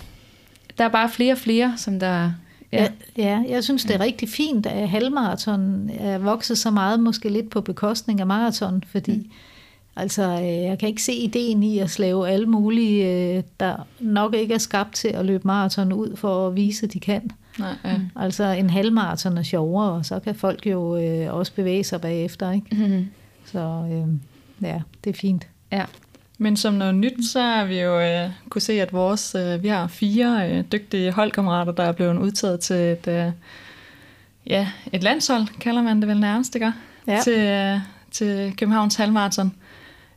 der 0.78 0.84
er 0.84 0.90
bare 0.90 1.10
flere 1.10 1.34
og 1.34 1.38
flere, 1.38 1.74
som 1.78 2.00
der 2.00 2.32
Ja. 2.72 2.88
ja, 3.18 3.44
jeg 3.50 3.64
synes, 3.64 3.86
det 3.86 3.96
er 3.96 4.00
rigtig 4.00 4.30
fint, 4.30 4.66
at 4.66 4.90
halvmarathon 4.90 5.90
er 6.00 6.18
vokset 6.18 6.58
så 6.58 6.72
meget, 6.72 7.00
måske 7.00 7.30
lidt 7.30 7.50
på 7.50 7.62
bekostning 7.62 8.20
af 8.20 8.28
maraton, 8.28 8.84
fordi 8.88 9.16
mm. 9.16 9.32
altså, 9.96 10.24
øh, 10.24 10.48
jeg 10.48 10.80
kan 10.80 10.90
ikke 10.90 11.04
se 11.04 11.14
ideen 11.14 11.64
i 11.64 11.80
at 11.80 11.90
slave 11.90 12.30
alle 12.30 12.46
mulige, 12.46 13.12
øh, 13.38 13.44
der 13.60 13.88
nok 14.00 14.36
ikke 14.36 14.54
er 14.54 14.58
skabt 14.58 14.96
til 14.96 15.08
at 15.08 15.26
løbe 15.26 15.48
maraton 15.48 15.94
ud 15.94 16.16
for 16.16 16.48
at 16.48 16.56
vise, 16.56 16.86
at 16.86 16.94
de 16.94 17.00
kan. 17.00 17.32
Nej, 17.60 17.74
ja. 17.86 18.00
Altså 18.16 18.44
en 18.44 18.70
halvmaraton 18.70 19.38
er 19.38 19.44
sjovere, 19.44 19.92
og 19.92 20.06
så 20.06 20.20
kan 20.20 20.36
folk 20.36 20.68
jo 20.68 20.98
øh, 20.98 21.34
også 21.34 21.54
bevæge 21.54 21.84
sig 21.84 22.02
bagefter. 22.02 22.52
Ikke? 22.52 22.76
Mm-hmm. 22.76 23.08
Så 23.46 23.60
øh, 23.92 24.08
ja, 24.68 24.82
det 25.04 25.10
er 25.10 25.14
fint. 25.14 25.48
Ja, 25.72 25.86
men 26.38 26.58
som 26.58 26.74
noget 26.74 26.96
nyt, 26.96 27.26
så 27.32 27.42
har 27.42 27.66
vi 27.66 27.80
jo 27.80 28.00
øh, 28.02 28.30
kunne 28.50 28.62
se, 28.62 28.82
at 28.82 28.94
vores, 28.94 29.36
øh, 29.36 29.64
vi 29.64 29.68
har 29.68 29.88
fire 29.88 30.50
øh, 30.52 30.64
dygtige 30.72 31.12
holdkammerater, 31.12 31.72
der 31.72 31.84
er 31.84 31.92
blevet 31.92 32.18
udtaget 32.18 32.60
til 32.60 32.76
et, 32.76 33.08
øh, 33.08 33.32
ja, 34.48 34.68
et 34.94 35.04
landshold, 35.04 35.60
kalder 35.60 35.82
man 35.82 36.00
det 36.00 36.08
vel 36.08 36.20
nærmest, 36.20 36.56
ikke? 36.56 36.74
Ja. 37.08 37.20
Til, 37.24 37.40
øh, 37.40 37.80
til 38.12 38.54
Københavns 38.58 38.96
Halvmarathon. 38.96 39.54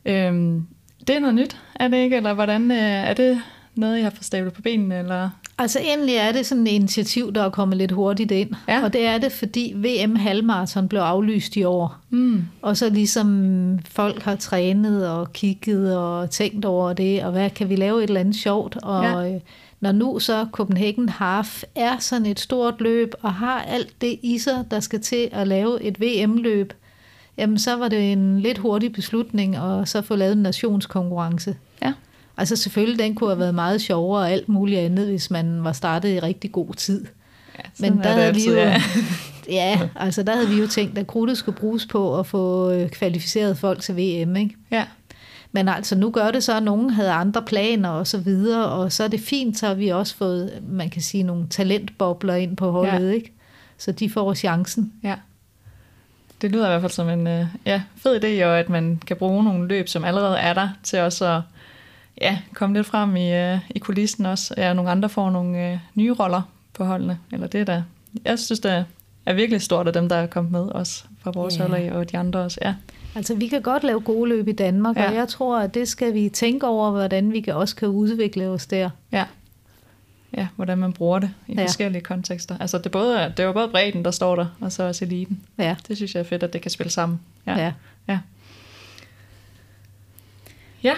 Øhm, 0.05 0.67
det 1.07 1.17
er 1.17 1.21
noget 1.21 1.35
nyt, 1.35 1.57
er 1.75 1.89
det 1.89 1.97
ikke? 1.97 2.17
Eller 2.17 2.35
hvordan, 2.35 2.71
øh, 2.71 2.79
er 2.79 3.15
det 3.15 3.43
noget, 3.75 3.99
I 3.99 4.03
har 4.03 4.11
fået 4.11 4.25
stablet 4.25 4.53
på 4.53 4.63
benene? 4.63 4.99
Eller? 4.99 5.31
Altså 5.59 5.79
endelig 5.83 6.15
er 6.15 6.33
det 6.33 6.47
sådan 6.47 6.67
et 6.67 6.71
initiativ, 6.71 7.33
der 7.33 7.43
er 7.43 7.51
kommet 7.51 7.79
lidt 7.79 7.93
hurtigt 7.93 8.31
ind. 8.31 8.51
Ja. 8.69 8.85
Og 8.85 8.93
det 8.93 9.07
er 9.07 9.19
det, 9.19 9.33
fordi 9.33 9.75
VM 9.77 10.17
halvmarathon 10.17 10.89
blev 10.89 11.01
aflyst 11.01 11.57
i 11.57 11.65
år. 11.65 11.97
Mm. 12.11 12.45
Og 12.63 12.77
så 12.77 12.91
ligesom 12.91 13.79
folk 13.91 14.23
har 14.23 14.37
trænet 14.37 15.09
og 15.09 15.33
kigget 15.33 15.97
og 15.97 16.31
tænkt 16.31 16.65
over 16.65 16.93
det, 16.93 17.25
og 17.25 17.33
hvad 17.33 17.51
kan 17.51 17.69
vi 17.69 17.77
lave 17.77 17.99
et 17.99 18.09
eller 18.09 18.21
andet 18.21 18.37
sjovt. 18.37 18.77
Og 18.83 19.05
ja. 19.05 19.35
Øh, 19.35 19.41
når 19.81 19.93
nu 19.93 20.19
så 20.19 20.47
Copenhagen 20.53 21.09
Half 21.09 21.63
er 21.75 21.99
sådan 21.99 22.27
et 22.27 22.41
stort 22.41 22.75
løb, 22.81 23.15
og 23.23 23.35
har 23.35 23.63
alt 23.63 24.01
det 24.01 24.19
i 24.23 24.39
sig, 24.39 24.65
der 24.71 24.81
skal 24.81 25.01
til 25.01 25.29
at 25.33 25.49
lave 25.49 25.83
et 25.83 26.01
VM-løb, 26.01 26.73
jamen 27.37 27.59
så 27.59 27.77
var 27.77 27.89
det 27.89 28.13
en 28.13 28.41
lidt 28.41 28.59
hurtig 28.59 28.93
beslutning 28.93 29.57
at 29.57 29.89
så 29.89 30.03
få 30.03 30.17
lavet 30.17 30.33
en 30.33 30.43
nationskonkurrence. 30.43 31.57
Ja. 31.83 31.93
Altså 32.39 32.57
selvfølgelig, 32.57 32.99
den 32.99 33.15
kunne 33.15 33.31
have 33.31 33.39
været 33.39 33.55
meget 33.55 33.81
sjovere 33.81 34.23
og 34.23 34.31
alt 34.31 34.49
muligt 34.49 34.81
andet, 34.81 35.07
hvis 35.07 35.31
man 35.31 35.65
var 35.65 35.73
startet 35.73 36.09
i 36.09 36.19
rigtig 36.19 36.53
god 36.53 36.75
tid. 36.75 37.07
Ja, 37.59 37.63
Men 37.79 37.99
der 37.99 38.09
havde 38.09 38.25
altid, 38.25 38.55
vi 38.55 38.61
jo, 38.61 38.67
ja. 38.67 38.83
ja, 39.61 39.89
altså 39.97 40.23
der 40.23 40.35
havde 40.35 40.49
vi 40.49 40.61
jo 40.61 40.67
tænkt, 40.67 40.99
at 40.99 41.07
krudtet 41.07 41.39
skulle 41.39 41.59
bruges 41.59 41.87
på 41.87 42.19
at 42.19 42.27
få 42.27 42.71
øh, 42.71 42.89
kvalificeret 42.89 43.59
folk 43.59 43.83
til 43.83 43.95
VM, 43.97 44.37
ikke? 44.37 44.57
Ja. 44.71 44.85
Men 45.53 45.69
altså 45.69 45.97
nu 45.97 46.11
gør 46.11 46.31
det 46.31 46.45
så, 46.45 46.57
at 46.57 46.63
nogen 46.63 46.91
havde 46.91 47.11
andre 47.11 47.43
planer 47.43 47.89
og 47.89 48.07
så 48.07 48.19
videre, 48.19 48.69
og 48.69 48.93
så 48.93 49.05
er 49.05 49.09
det 49.09 49.21
fint, 49.21 49.59
så 49.59 49.67
har 49.67 49.75
vi 49.75 49.89
også 49.89 50.17
fået, 50.17 50.63
man 50.69 50.91
kan 50.91 51.03
sige, 51.03 51.23
nogle 51.23 51.47
talentbobler 51.49 52.35
ind 52.35 52.57
på 52.57 52.71
holdet, 52.71 53.09
ja. 53.09 53.15
ikke? 53.15 53.33
Så 53.79 53.93
de 53.93 54.11
får 54.11 54.35
chancen. 54.35 54.93
Ja. 55.03 55.15
Det 56.43 56.51
lyder 56.51 56.67
i 56.67 56.69
hvert 56.69 56.81
fald 56.81 56.93
som 56.93 57.09
en 57.09 57.27
øh, 57.27 57.47
ja, 57.67 57.83
fed 57.97 58.25
idé, 58.25 58.45
og 58.45 58.59
at 58.59 58.69
man 58.69 59.03
kan 59.07 59.17
bruge 59.17 59.45
nogle 59.45 59.69
løb, 59.69 59.89
som 59.89 60.05
allerede 60.05 60.39
er 60.39 60.55
der, 60.55 60.69
til 60.83 60.99
også 60.99 61.27
at 61.27 61.43
ja, 62.21 62.39
komme 62.55 62.77
lidt 62.77 62.87
frem 62.87 63.17
i, 63.17 63.33
øh, 63.33 63.59
i 63.71 63.79
kulissen 63.79 64.27
også. 64.27 64.55
Ja, 64.57 64.73
nogle 64.73 64.91
andre 64.91 65.09
får 65.09 65.31
nogle 65.31 65.73
øh, 65.73 65.79
nye 65.95 66.13
roller 66.13 66.43
på 66.73 66.85
holdene. 66.85 67.19
Eller 67.33 67.47
det 67.47 67.67
der. 67.67 67.83
Jeg 68.25 68.39
synes, 68.39 68.61
det 68.61 68.85
er 69.27 69.33
virkelig 69.33 69.63
stort 69.63 69.87
af 69.87 69.93
dem, 69.93 70.09
der 70.09 70.17
er 70.17 70.27
kommet 70.27 70.53
med 70.53 70.61
også 70.61 71.05
fra 71.21 71.31
vores 71.35 71.55
yeah. 71.55 71.71
hold 71.71 71.91
og 71.93 72.13
de 72.13 72.19
andre 72.19 72.41
også. 72.41 72.59
Ja. 72.63 72.75
Altså, 73.15 73.35
vi 73.35 73.47
kan 73.47 73.63
godt 73.63 73.85
lave 73.85 74.01
gode 74.01 74.29
løb 74.29 74.49
i 74.49 74.53
Danmark, 74.53 74.97
ja. 74.97 75.09
og 75.09 75.15
jeg 75.15 75.29
tror, 75.29 75.59
at 75.59 75.75
det 75.75 75.89
skal 75.89 76.15
vi 76.15 76.29
tænke 76.29 76.67
over, 76.67 76.91
hvordan 76.91 77.33
vi 77.33 77.41
kan 77.41 77.55
også 77.55 77.77
kan 77.77 77.89
udvikle 77.89 78.49
os 78.49 78.67
der. 78.67 78.91
Ja. 79.13 79.25
Ja, 80.37 80.47
hvordan 80.57 80.79
man 80.79 80.93
bruger 80.93 81.19
det 81.19 81.31
i 81.47 81.55
ja. 81.55 81.63
forskellige 81.63 82.03
kontekster. 82.03 82.59
Altså, 82.61 82.79
det, 82.79 82.87
er 82.87 82.91
både, 82.91 83.15
det 83.37 83.41
er 83.41 83.45
jo 83.45 83.53
både 83.53 83.69
bredden, 83.69 84.05
der 84.05 84.11
står 84.11 84.37
der, 84.37 84.47
og 84.61 84.73
så 84.73 84.83
også 84.83 85.05
eliten. 85.05 85.41
Ja. 85.59 85.77
Det 85.89 85.97
synes 85.97 86.15
jeg 86.15 86.21
er 86.21 86.25
fedt, 86.25 86.43
at 86.43 86.53
det 86.53 86.61
kan 86.61 86.71
spille 86.71 86.91
sammen. 86.91 87.21
Ja. 87.47 87.59
Ja. 87.59 87.73
ja. 88.09 88.19
ja. 90.83 90.95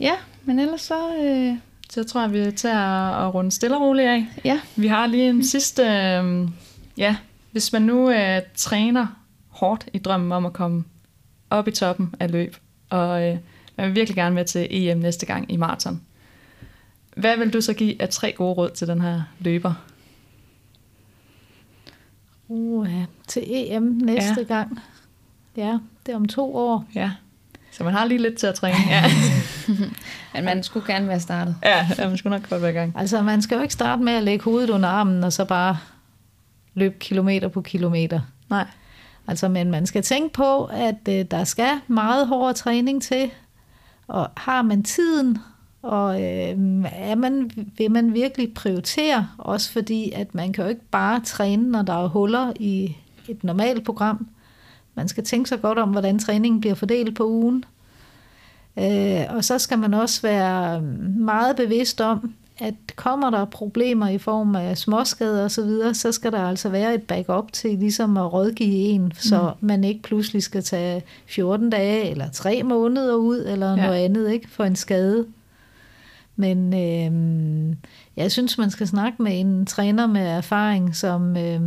Ja, 0.00 0.12
men 0.44 0.58
ellers 0.58 0.80
så... 0.80 1.16
Øh... 1.16 1.56
Så 1.90 2.04
tror 2.04 2.20
jeg, 2.20 2.32
vi 2.32 2.52
tager 2.52 3.26
at 3.26 3.34
runde 3.34 3.50
stille 3.50 3.76
og 3.76 3.82
roligt 3.82 4.08
af. 4.08 4.26
Ja. 4.44 4.60
Vi 4.76 4.86
har 4.86 5.06
lige 5.06 5.28
en 5.28 5.44
sidste... 5.44 5.82
Øh, 5.82 6.48
ja, 6.96 7.16
hvis 7.52 7.72
man 7.72 7.82
nu 7.82 8.10
øh, 8.10 8.42
træner 8.54 9.06
hårdt 9.48 9.88
i 9.92 9.98
drømmen 9.98 10.32
om 10.32 10.46
at 10.46 10.52
komme 10.52 10.84
op 11.50 11.68
i 11.68 11.70
toppen 11.70 12.14
af 12.20 12.30
løb, 12.30 12.56
og 12.90 13.28
øh, 13.28 13.38
man 13.76 13.86
vil 13.86 13.94
virkelig 13.94 14.16
gerne 14.16 14.36
være 14.36 14.44
til 14.44 14.66
EM 14.70 14.98
næste 14.98 15.26
gang 15.26 15.52
i 15.52 15.56
maraton. 15.56 16.00
Hvad 17.16 17.36
vil 17.36 17.52
du 17.52 17.60
så 17.60 17.74
give 17.74 18.02
af 18.02 18.08
tre 18.08 18.32
gode 18.32 18.52
råd 18.52 18.70
til 18.70 18.88
den 18.88 19.00
her 19.00 19.22
løber? 19.38 19.74
Uh, 22.48 22.88
til 23.26 23.42
EM 23.46 23.82
næste 23.82 24.40
ja. 24.48 24.54
gang. 24.54 24.78
Ja, 25.56 25.78
det 26.06 26.12
er 26.12 26.16
om 26.16 26.28
to 26.28 26.56
år. 26.56 26.84
Ja, 26.94 27.10
så 27.70 27.84
man 27.84 27.92
har 27.92 28.04
lige 28.04 28.22
lidt 28.22 28.36
til 28.36 28.46
at 28.46 28.54
træne. 28.54 28.76
Ja. 28.88 29.04
Men 30.34 30.44
man 30.44 30.62
skulle 30.62 30.86
gerne 30.86 31.08
være 31.08 31.20
startet. 31.20 31.56
Ja, 31.64 31.88
ja 31.98 32.08
man 32.08 32.18
skulle 32.18 32.38
nok 32.38 32.48
godt 32.48 32.62
være 32.62 32.70
i 32.70 32.74
gang. 32.74 32.94
Altså, 32.96 33.22
man 33.22 33.42
skal 33.42 33.56
jo 33.56 33.62
ikke 33.62 33.74
starte 33.74 34.02
med 34.02 34.12
at 34.12 34.22
lægge 34.22 34.44
hovedet 34.44 34.70
under 34.70 34.88
armen, 34.88 35.24
og 35.24 35.32
så 35.32 35.44
bare 35.44 35.78
løbe 36.74 36.94
kilometer 36.98 37.48
på 37.48 37.60
kilometer. 37.60 38.20
Nej. 38.50 38.66
Altså, 39.26 39.48
men 39.48 39.70
man 39.70 39.86
skal 39.86 40.02
tænke 40.02 40.32
på, 40.32 40.64
at 40.64 41.08
øh, 41.08 41.24
der 41.30 41.44
skal 41.44 41.70
meget 41.88 42.26
hård 42.26 42.54
træning 42.54 43.02
til, 43.02 43.30
og 44.08 44.28
har 44.36 44.62
man 44.62 44.82
tiden, 44.82 45.38
og 45.82 46.22
øh, 46.22 46.58
er 46.92 47.14
man, 47.14 47.50
vil 47.78 47.90
man 47.90 48.14
virkelig 48.14 48.54
prioritere, 48.54 49.28
også 49.38 49.72
fordi, 49.72 50.12
at 50.12 50.34
man 50.34 50.52
kan 50.52 50.64
jo 50.64 50.70
ikke 50.70 50.88
bare 50.90 51.20
træne, 51.20 51.70
når 51.70 51.82
der 51.82 52.04
er 52.04 52.08
huller 52.08 52.52
i 52.56 52.96
et 53.28 53.44
normalt 53.44 53.84
program. 53.84 54.28
Man 54.94 55.08
skal 55.08 55.24
tænke 55.24 55.48
sig 55.48 55.62
godt 55.62 55.78
om, 55.78 55.88
hvordan 55.88 56.18
træningen 56.18 56.60
bliver 56.60 56.74
fordelt 56.74 57.16
på 57.16 57.26
ugen. 57.26 57.64
Øh, 58.78 59.24
og 59.28 59.44
så 59.44 59.58
skal 59.58 59.78
man 59.78 59.94
også 59.94 60.22
være 60.22 60.80
meget 61.18 61.56
bevidst 61.56 62.00
om, 62.00 62.34
at 62.58 62.74
kommer 62.96 63.30
der 63.30 63.44
problemer 63.44 64.08
i 64.08 64.18
form 64.18 64.56
af 64.56 64.78
småskader 64.78 65.44
osv., 65.44 65.50
så, 65.50 65.62
videre, 65.62 65.94
så 65.94 66.12
skal 66.12 66.32
der 66.32 66.38
altså 66.38 66.68
være 66.68 66.94
et 66.94 67.02
backup 67.02 67.52
til 67.52 67.78
ligesom 67.78 68.16
at 68.16 68.32
rådgive 68.32 68.74
en, 68.74 69.12
så 69.14 69.52
mm. 69.60 69.66
man 69.66 69.84
ikke 69.84 70.02
pludselig 70.02 70.42
skal 70.42 70.62
tage 70.62 71.02
14 71.26 71.70
dage 71.70 72.10
eller 72.10 72.30
3 72.30 72.62
måneder 72.62 73.14
ud, 73.14 73.38
eller 73.38 73.70
ja. 73.70 73.76
noget 73.76 74.04
andet 74.04 74.30
ikke 74.30 74.48
for 74.48 74.64
en 74.64 74.76
skade. 74.76 75.26
Men 76.36 76.74
øh, 76.74 77.76
jeg 78.16 78.32
synes, 78.32 78.58
man 78.58 78.70
skal 78.70 78.86
snakke 78.86 79.22
med 79.22 79.40
en 79.40 79.66
træner 79.66 80.06
med 80.06 80.26
erfaring, 80.26 80.96
som 80.96 81.36
øh, 81.36 81.60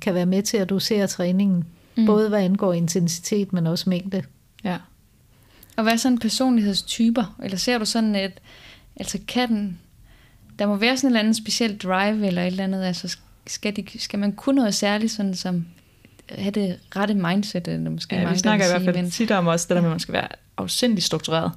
kan 0.00 0.14
være 0.14 0.26
med 0.26 0.42
til 0.42 0.56
at 0.56 0.70
dosere 0.70 1.06
træningen. 1.06 1.64
Mm. 1.96 2.06
Både 2.06 2.28
hvad 2.28 2.42
angår 2.44 2.72
intensitet, 2.72 3.52
men 3.52 3.66
også 3.66 3.90
mængde. 3.90 4.22
Ja. 4.64 4.76
Og 5.76 5.82
hvad 5.82 5.92
er 5.92 5.96
sådan 5.96 6.18
personlighedstyper? 6.18 7.36
Eller 7.42 7.56
ser 7.56 7.78
du 7.78 7.84
sådan, 7.84 8.14
at 8.14 8.40
altså 8.96 9.18
kan 9.28 9.48
den, 9.48 9.78
der 10.58 10.66
må 10.66 10.76
være 10.76 10.96
sådan 10.96 11.06
en 11.06 11.10
eller 11.10 11.20
anden 11.20 11.34
speciel 11.34 11.78
drive 11.78 12.26
eller 12.26 12.42
et 12.42 12.46
eller 12.46 12.64
andet, 12.64 12.84
altså 12.84 13.16
skal, 13.46 13.76
de, 13.76 13.84
skal 13.98 14.18
man 14.18 14.32
kunne 14.32 14.56
noget 14.56 14.74
særligt, 14.74 15.12
sådan 15.12 15.34
som 15.34 15.66
have 16.28 16.50
det 16.50 16.78
rette 16.96 17.14
mindset? 17.14 17.68
Eller 17.68 17.90
måske 17.90 18.16
ja, 18.16 18.30
vi 18.30 18.38
snakker 18.38 18.66
i 18.66 18.68
hvert 18.68 18.82
fald 18.82 18.96
men... 18.96 19.10
tit 19.10 19.30
om 19.30 19.46
også 19.46 19.66
det 19.68 19.76
der 19.76 19.80
med, 19.80 19.88
at 19.88 19.92
man 19.92 20.00
skal 20.00 20.12
være 20.12 20.28
afsindig 20.56 21.02
struktureret. 21.02 21.52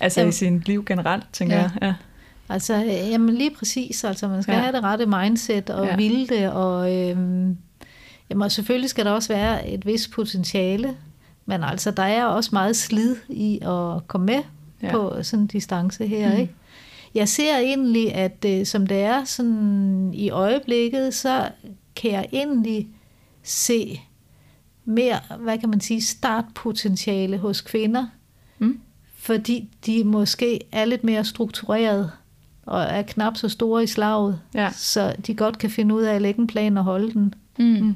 Altså 0.00 0.20
Jamen, 0.20 0.28
i 0.28 0.32
sin 0.32 0.62
liv 0.66 0.84
generelt, 0.84 1.24
tænker 1.32 1.56
ja. 1.56 1.62
jeg. 1.62 1.70
Ja. 1.82 1.94
Altså, 2.48 2.74
jamen 2.74 3.34
lige 3.34 3.50
præcis. 3.50 4.04
Altså, 4.04 4.28
man 4.28 4.42
skal 4.42 4.54
ja. 4.54 4.60
have 4.60 4.72
det 4.72 4.82
rette 4.82 5.06
mindset 5.06 5.70
og 5.70 5.86
ja. 5.86 5.96
ville 5.96 6.26
det, 6.26 6.50
og 6.50 6.96
øhm, 6.96 7.58
jamen, 8.32 8.50
selvfølgelig 8.50 8.90
skal 8.90 9.04
der 9.04 9.10
også 9.10 9.28
være 9.28 9.68
et 9.68 9.86
vis 9.86 10.08
potentiale, 10.08 10.96
men 11.46 11.64
altså, 11.64 11.90
der 11.90 12.02
er 12.02 12.24
også 12.24 12.50
meget 12.52 12.76
slid 12.76 13.16
i 13.28 13.58
at 13.62 14.06
komme 14.06 14.26
med 14.26 14.42
ja. 14.82 14.92
på 14.92 15.22
sådan 15.22 15.42
en 15.42 15.46
distance 15.46 16.06
her, 16.06 16.34
mm. 16.34 16.40
ikke? 16.40 16.54
Jeg 17.14 17.28
ser 17.28 17.56
egentlig, 17.56 18.14
at 18.14 18.44
øh, 18.46 18.66
som 18.66 18.86
det 18.86 18.96
er 18.96 19.24
sådan 19.24 20.10
i 20.14 20.30
øjeblikket, 20.30 21.14
så 21.14 21.48
kan 21.96 22.10
jeg 22.10 22.26
egentlig 22.32 22.88
se 23.42 24.00
mere, 24.84 25.18
hvad 25.38 25.58
kan 25.58 25.70
man 25.70 25.80
sige, 25.80 26.02
startpotentiale 26.02 27.38
hos 27.38 27.60
kvinder, 27.60 28.06
mm. 28.58 28.80
fordi 29.16 29.68
de 29.86 30.04
måske 30.04 30.60
er 30.72 30.84
lidt 30.84 31.04
mere 31.04 31.24
struktureret 31.24 32.10
og 32.66 32.82
er 32.82 33.02
knap 33.02 33.36
så 33.36 33.48
store 33.48 33.82
i 33.82 33.86
slaget, 33.86 34.40
ja. 34.54 34.70
så 34.72 35.14
de 35.26 35.34
godt 35.34 35.58
kan 35.58 35.70
finde 35.70 35.94
ud 35.94 36.02
af 36.02 36.14
at 36.14 36.22
lægge 36.22 36.40
en 36.40 36.46
plan 36.46 36.78
og 36.78 36.84
holde 36.84 37.12
den. 37.12 37.34
Mm. 37.58 37.64
Mm. 37.64 37.94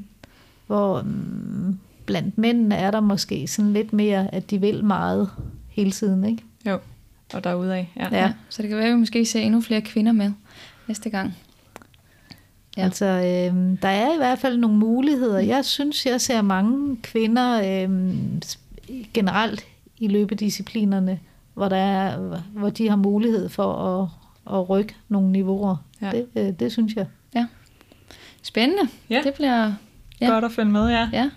Hvor 0.66 1.02
mm, 1.02 1.78
blandt 2.06 2.38
mændene 2.38 2.74
er 2.74 2.90
der 2.90 3.00
måske 3.00 3.46
sådan 3.46 3.72
lidt 3.72 3.92
mere, 3.92 4.34
at 4.34 4.50
de 4.50 4.60
vil 4.60 4.84
meget 4.84 5.30
hele 5.68 5.90
tiden, 5.90 6.24
ikke? 6.24 6.42
Jo, 6.66 6.78
og 7.34 7.44
af. 7.44 7.92
Ja. 7.96 8.08
ja. 8.12 8.32
Så 8.48 8.62
det 8.62 8.68
kan 8.68 8.78
være, 8.78 8.86
at 8.86 8.92
vi 8.92 8.98
måske 8.98 9.26
ser 9.26 9.40
endnu 9.40 9.60
flere 9.60 9.80
kvinder 9.80 10.12
med 10.12 10.32
næste 10.88 11.10
gang. 11.10 11.34
Ja. 12.76 12.84
Altså, 12.84 13.04
øh, 13.04 13.78
der 13.82 13.88
er 13.88 14.14
i 14.14 14.16
hvert 14.16 14.38
fald 14.38 14.56
nogle 14.56 14.76
muligheder. 14.76 15.38
Jeg 15.38 15.64
synes, 15.64 16.06
jeg 16.06 16.20
ser 16.20 16.42
mange 16.42 16.96
kvinder 16.96 17.58
øh, 17.58 18.14
generelt 19.14 19.64
i 19.98 20.08
løbedisciplinerne, 20.08 21.20
hvor, 21.54 21.68
der 21.68 21.76
er, 21.76 22.40
hvor 22.52 22.70
de 22.70 22.88
har 22.88 22.96
mulighed 22.96 23.48
for 23.48 23.72
at, 23.74 24.08
at 24.54 24.70
rykke 24.70 24.94
nogle 25.08 25.32
niveauer. 25.32 25.76
Ja. 26.02 26.10
Det, 26.10 26.26
øh, 26.36 26.52
det 26.58 26.72
synes 26.72 26.94
jeg. 26.94 27.06
Ja. 27.34 27.46
Spændende. 28.42 28.90
Ja. 29.10 29.20
Det 29.24 29.34
bliver 29.34 29.72
ja. 30.20 30.30
godt 30.30 30.44
at 30.44 30.52
følge 30.52 30.70
med, 30.70 30.88
ja. 30.88 31.08
ja. 31.12 31.30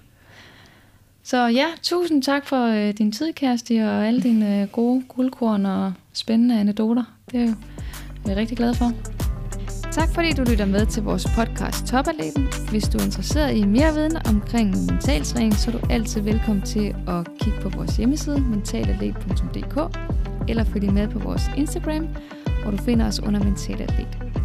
Så 1.24 1.48
ja, 1.48 1.66
tusind 1.82 2.24
tak 2.24 2.48
for 2.48 2.66
øh, 2.66 2.94
din 2.98 3.12
tid, 3.12 3.34
Kærsti, 3.34 3.78
og 3.78 4.08
alle 4.08 4.22
dine 4.22 4.62
øh, 4.62 4.68
gode 4.68 5.04
guldkorn 5.08 5.66
og 5.66 5.94
spændende 6.14 6.60
anekdoter. 6.60 7.04
Det 7.32 7.40
er 7.40 7.46
jo 7.46 7.54
jeg 8.26 8.32
er 8.32 8.36
rigtig 8.36 8.58
glad 8.58 8.74
for. 8.74 8.92
Tak 9.92 10.10
fordi 10.14 10.32
du 10.34 10.44
lytter 10.50 10.66
med 10.66 10.86
til 10.86 11.04
vores 11.04 11.28
podcast 11.36 11.86
Topatleten. 11.88 12.48
Hvis 12.70 12.84
du 12.84 12.98
er 12.98 13.04
interesseret 13.04 13.56
i 13.56 13.66
mere 13.66 13.94
viden 13.94 14.18
omkring 14.28 14.70
mentaltræning, 14.70 15.54
så 15.54 15.72
er 15.72 15.78
du 15.78 15.88
altid 15.90 16.22
velkommen 16.22 16.66
til 16.66 16.96
at 17.08 17.28
kigge 17.42 17.60
på 17.62 17.70
vores 17.70 17.98
hjemmeside 17.98 18.42
mentalatlet.dk 18.42 19.98
eller 20.50 20.64
følge 20.64 20.92
med 20.92 21.08
på 21.08 21.20
vores 21.20 21.44
Instagram, 21.58 22.08
hvor 22.64 22.72
du 22.72 22.78
finder 22.78 23.08
os 23.08 23.20
under 23.20 23.44
Mentalatlet. 23.44 24.39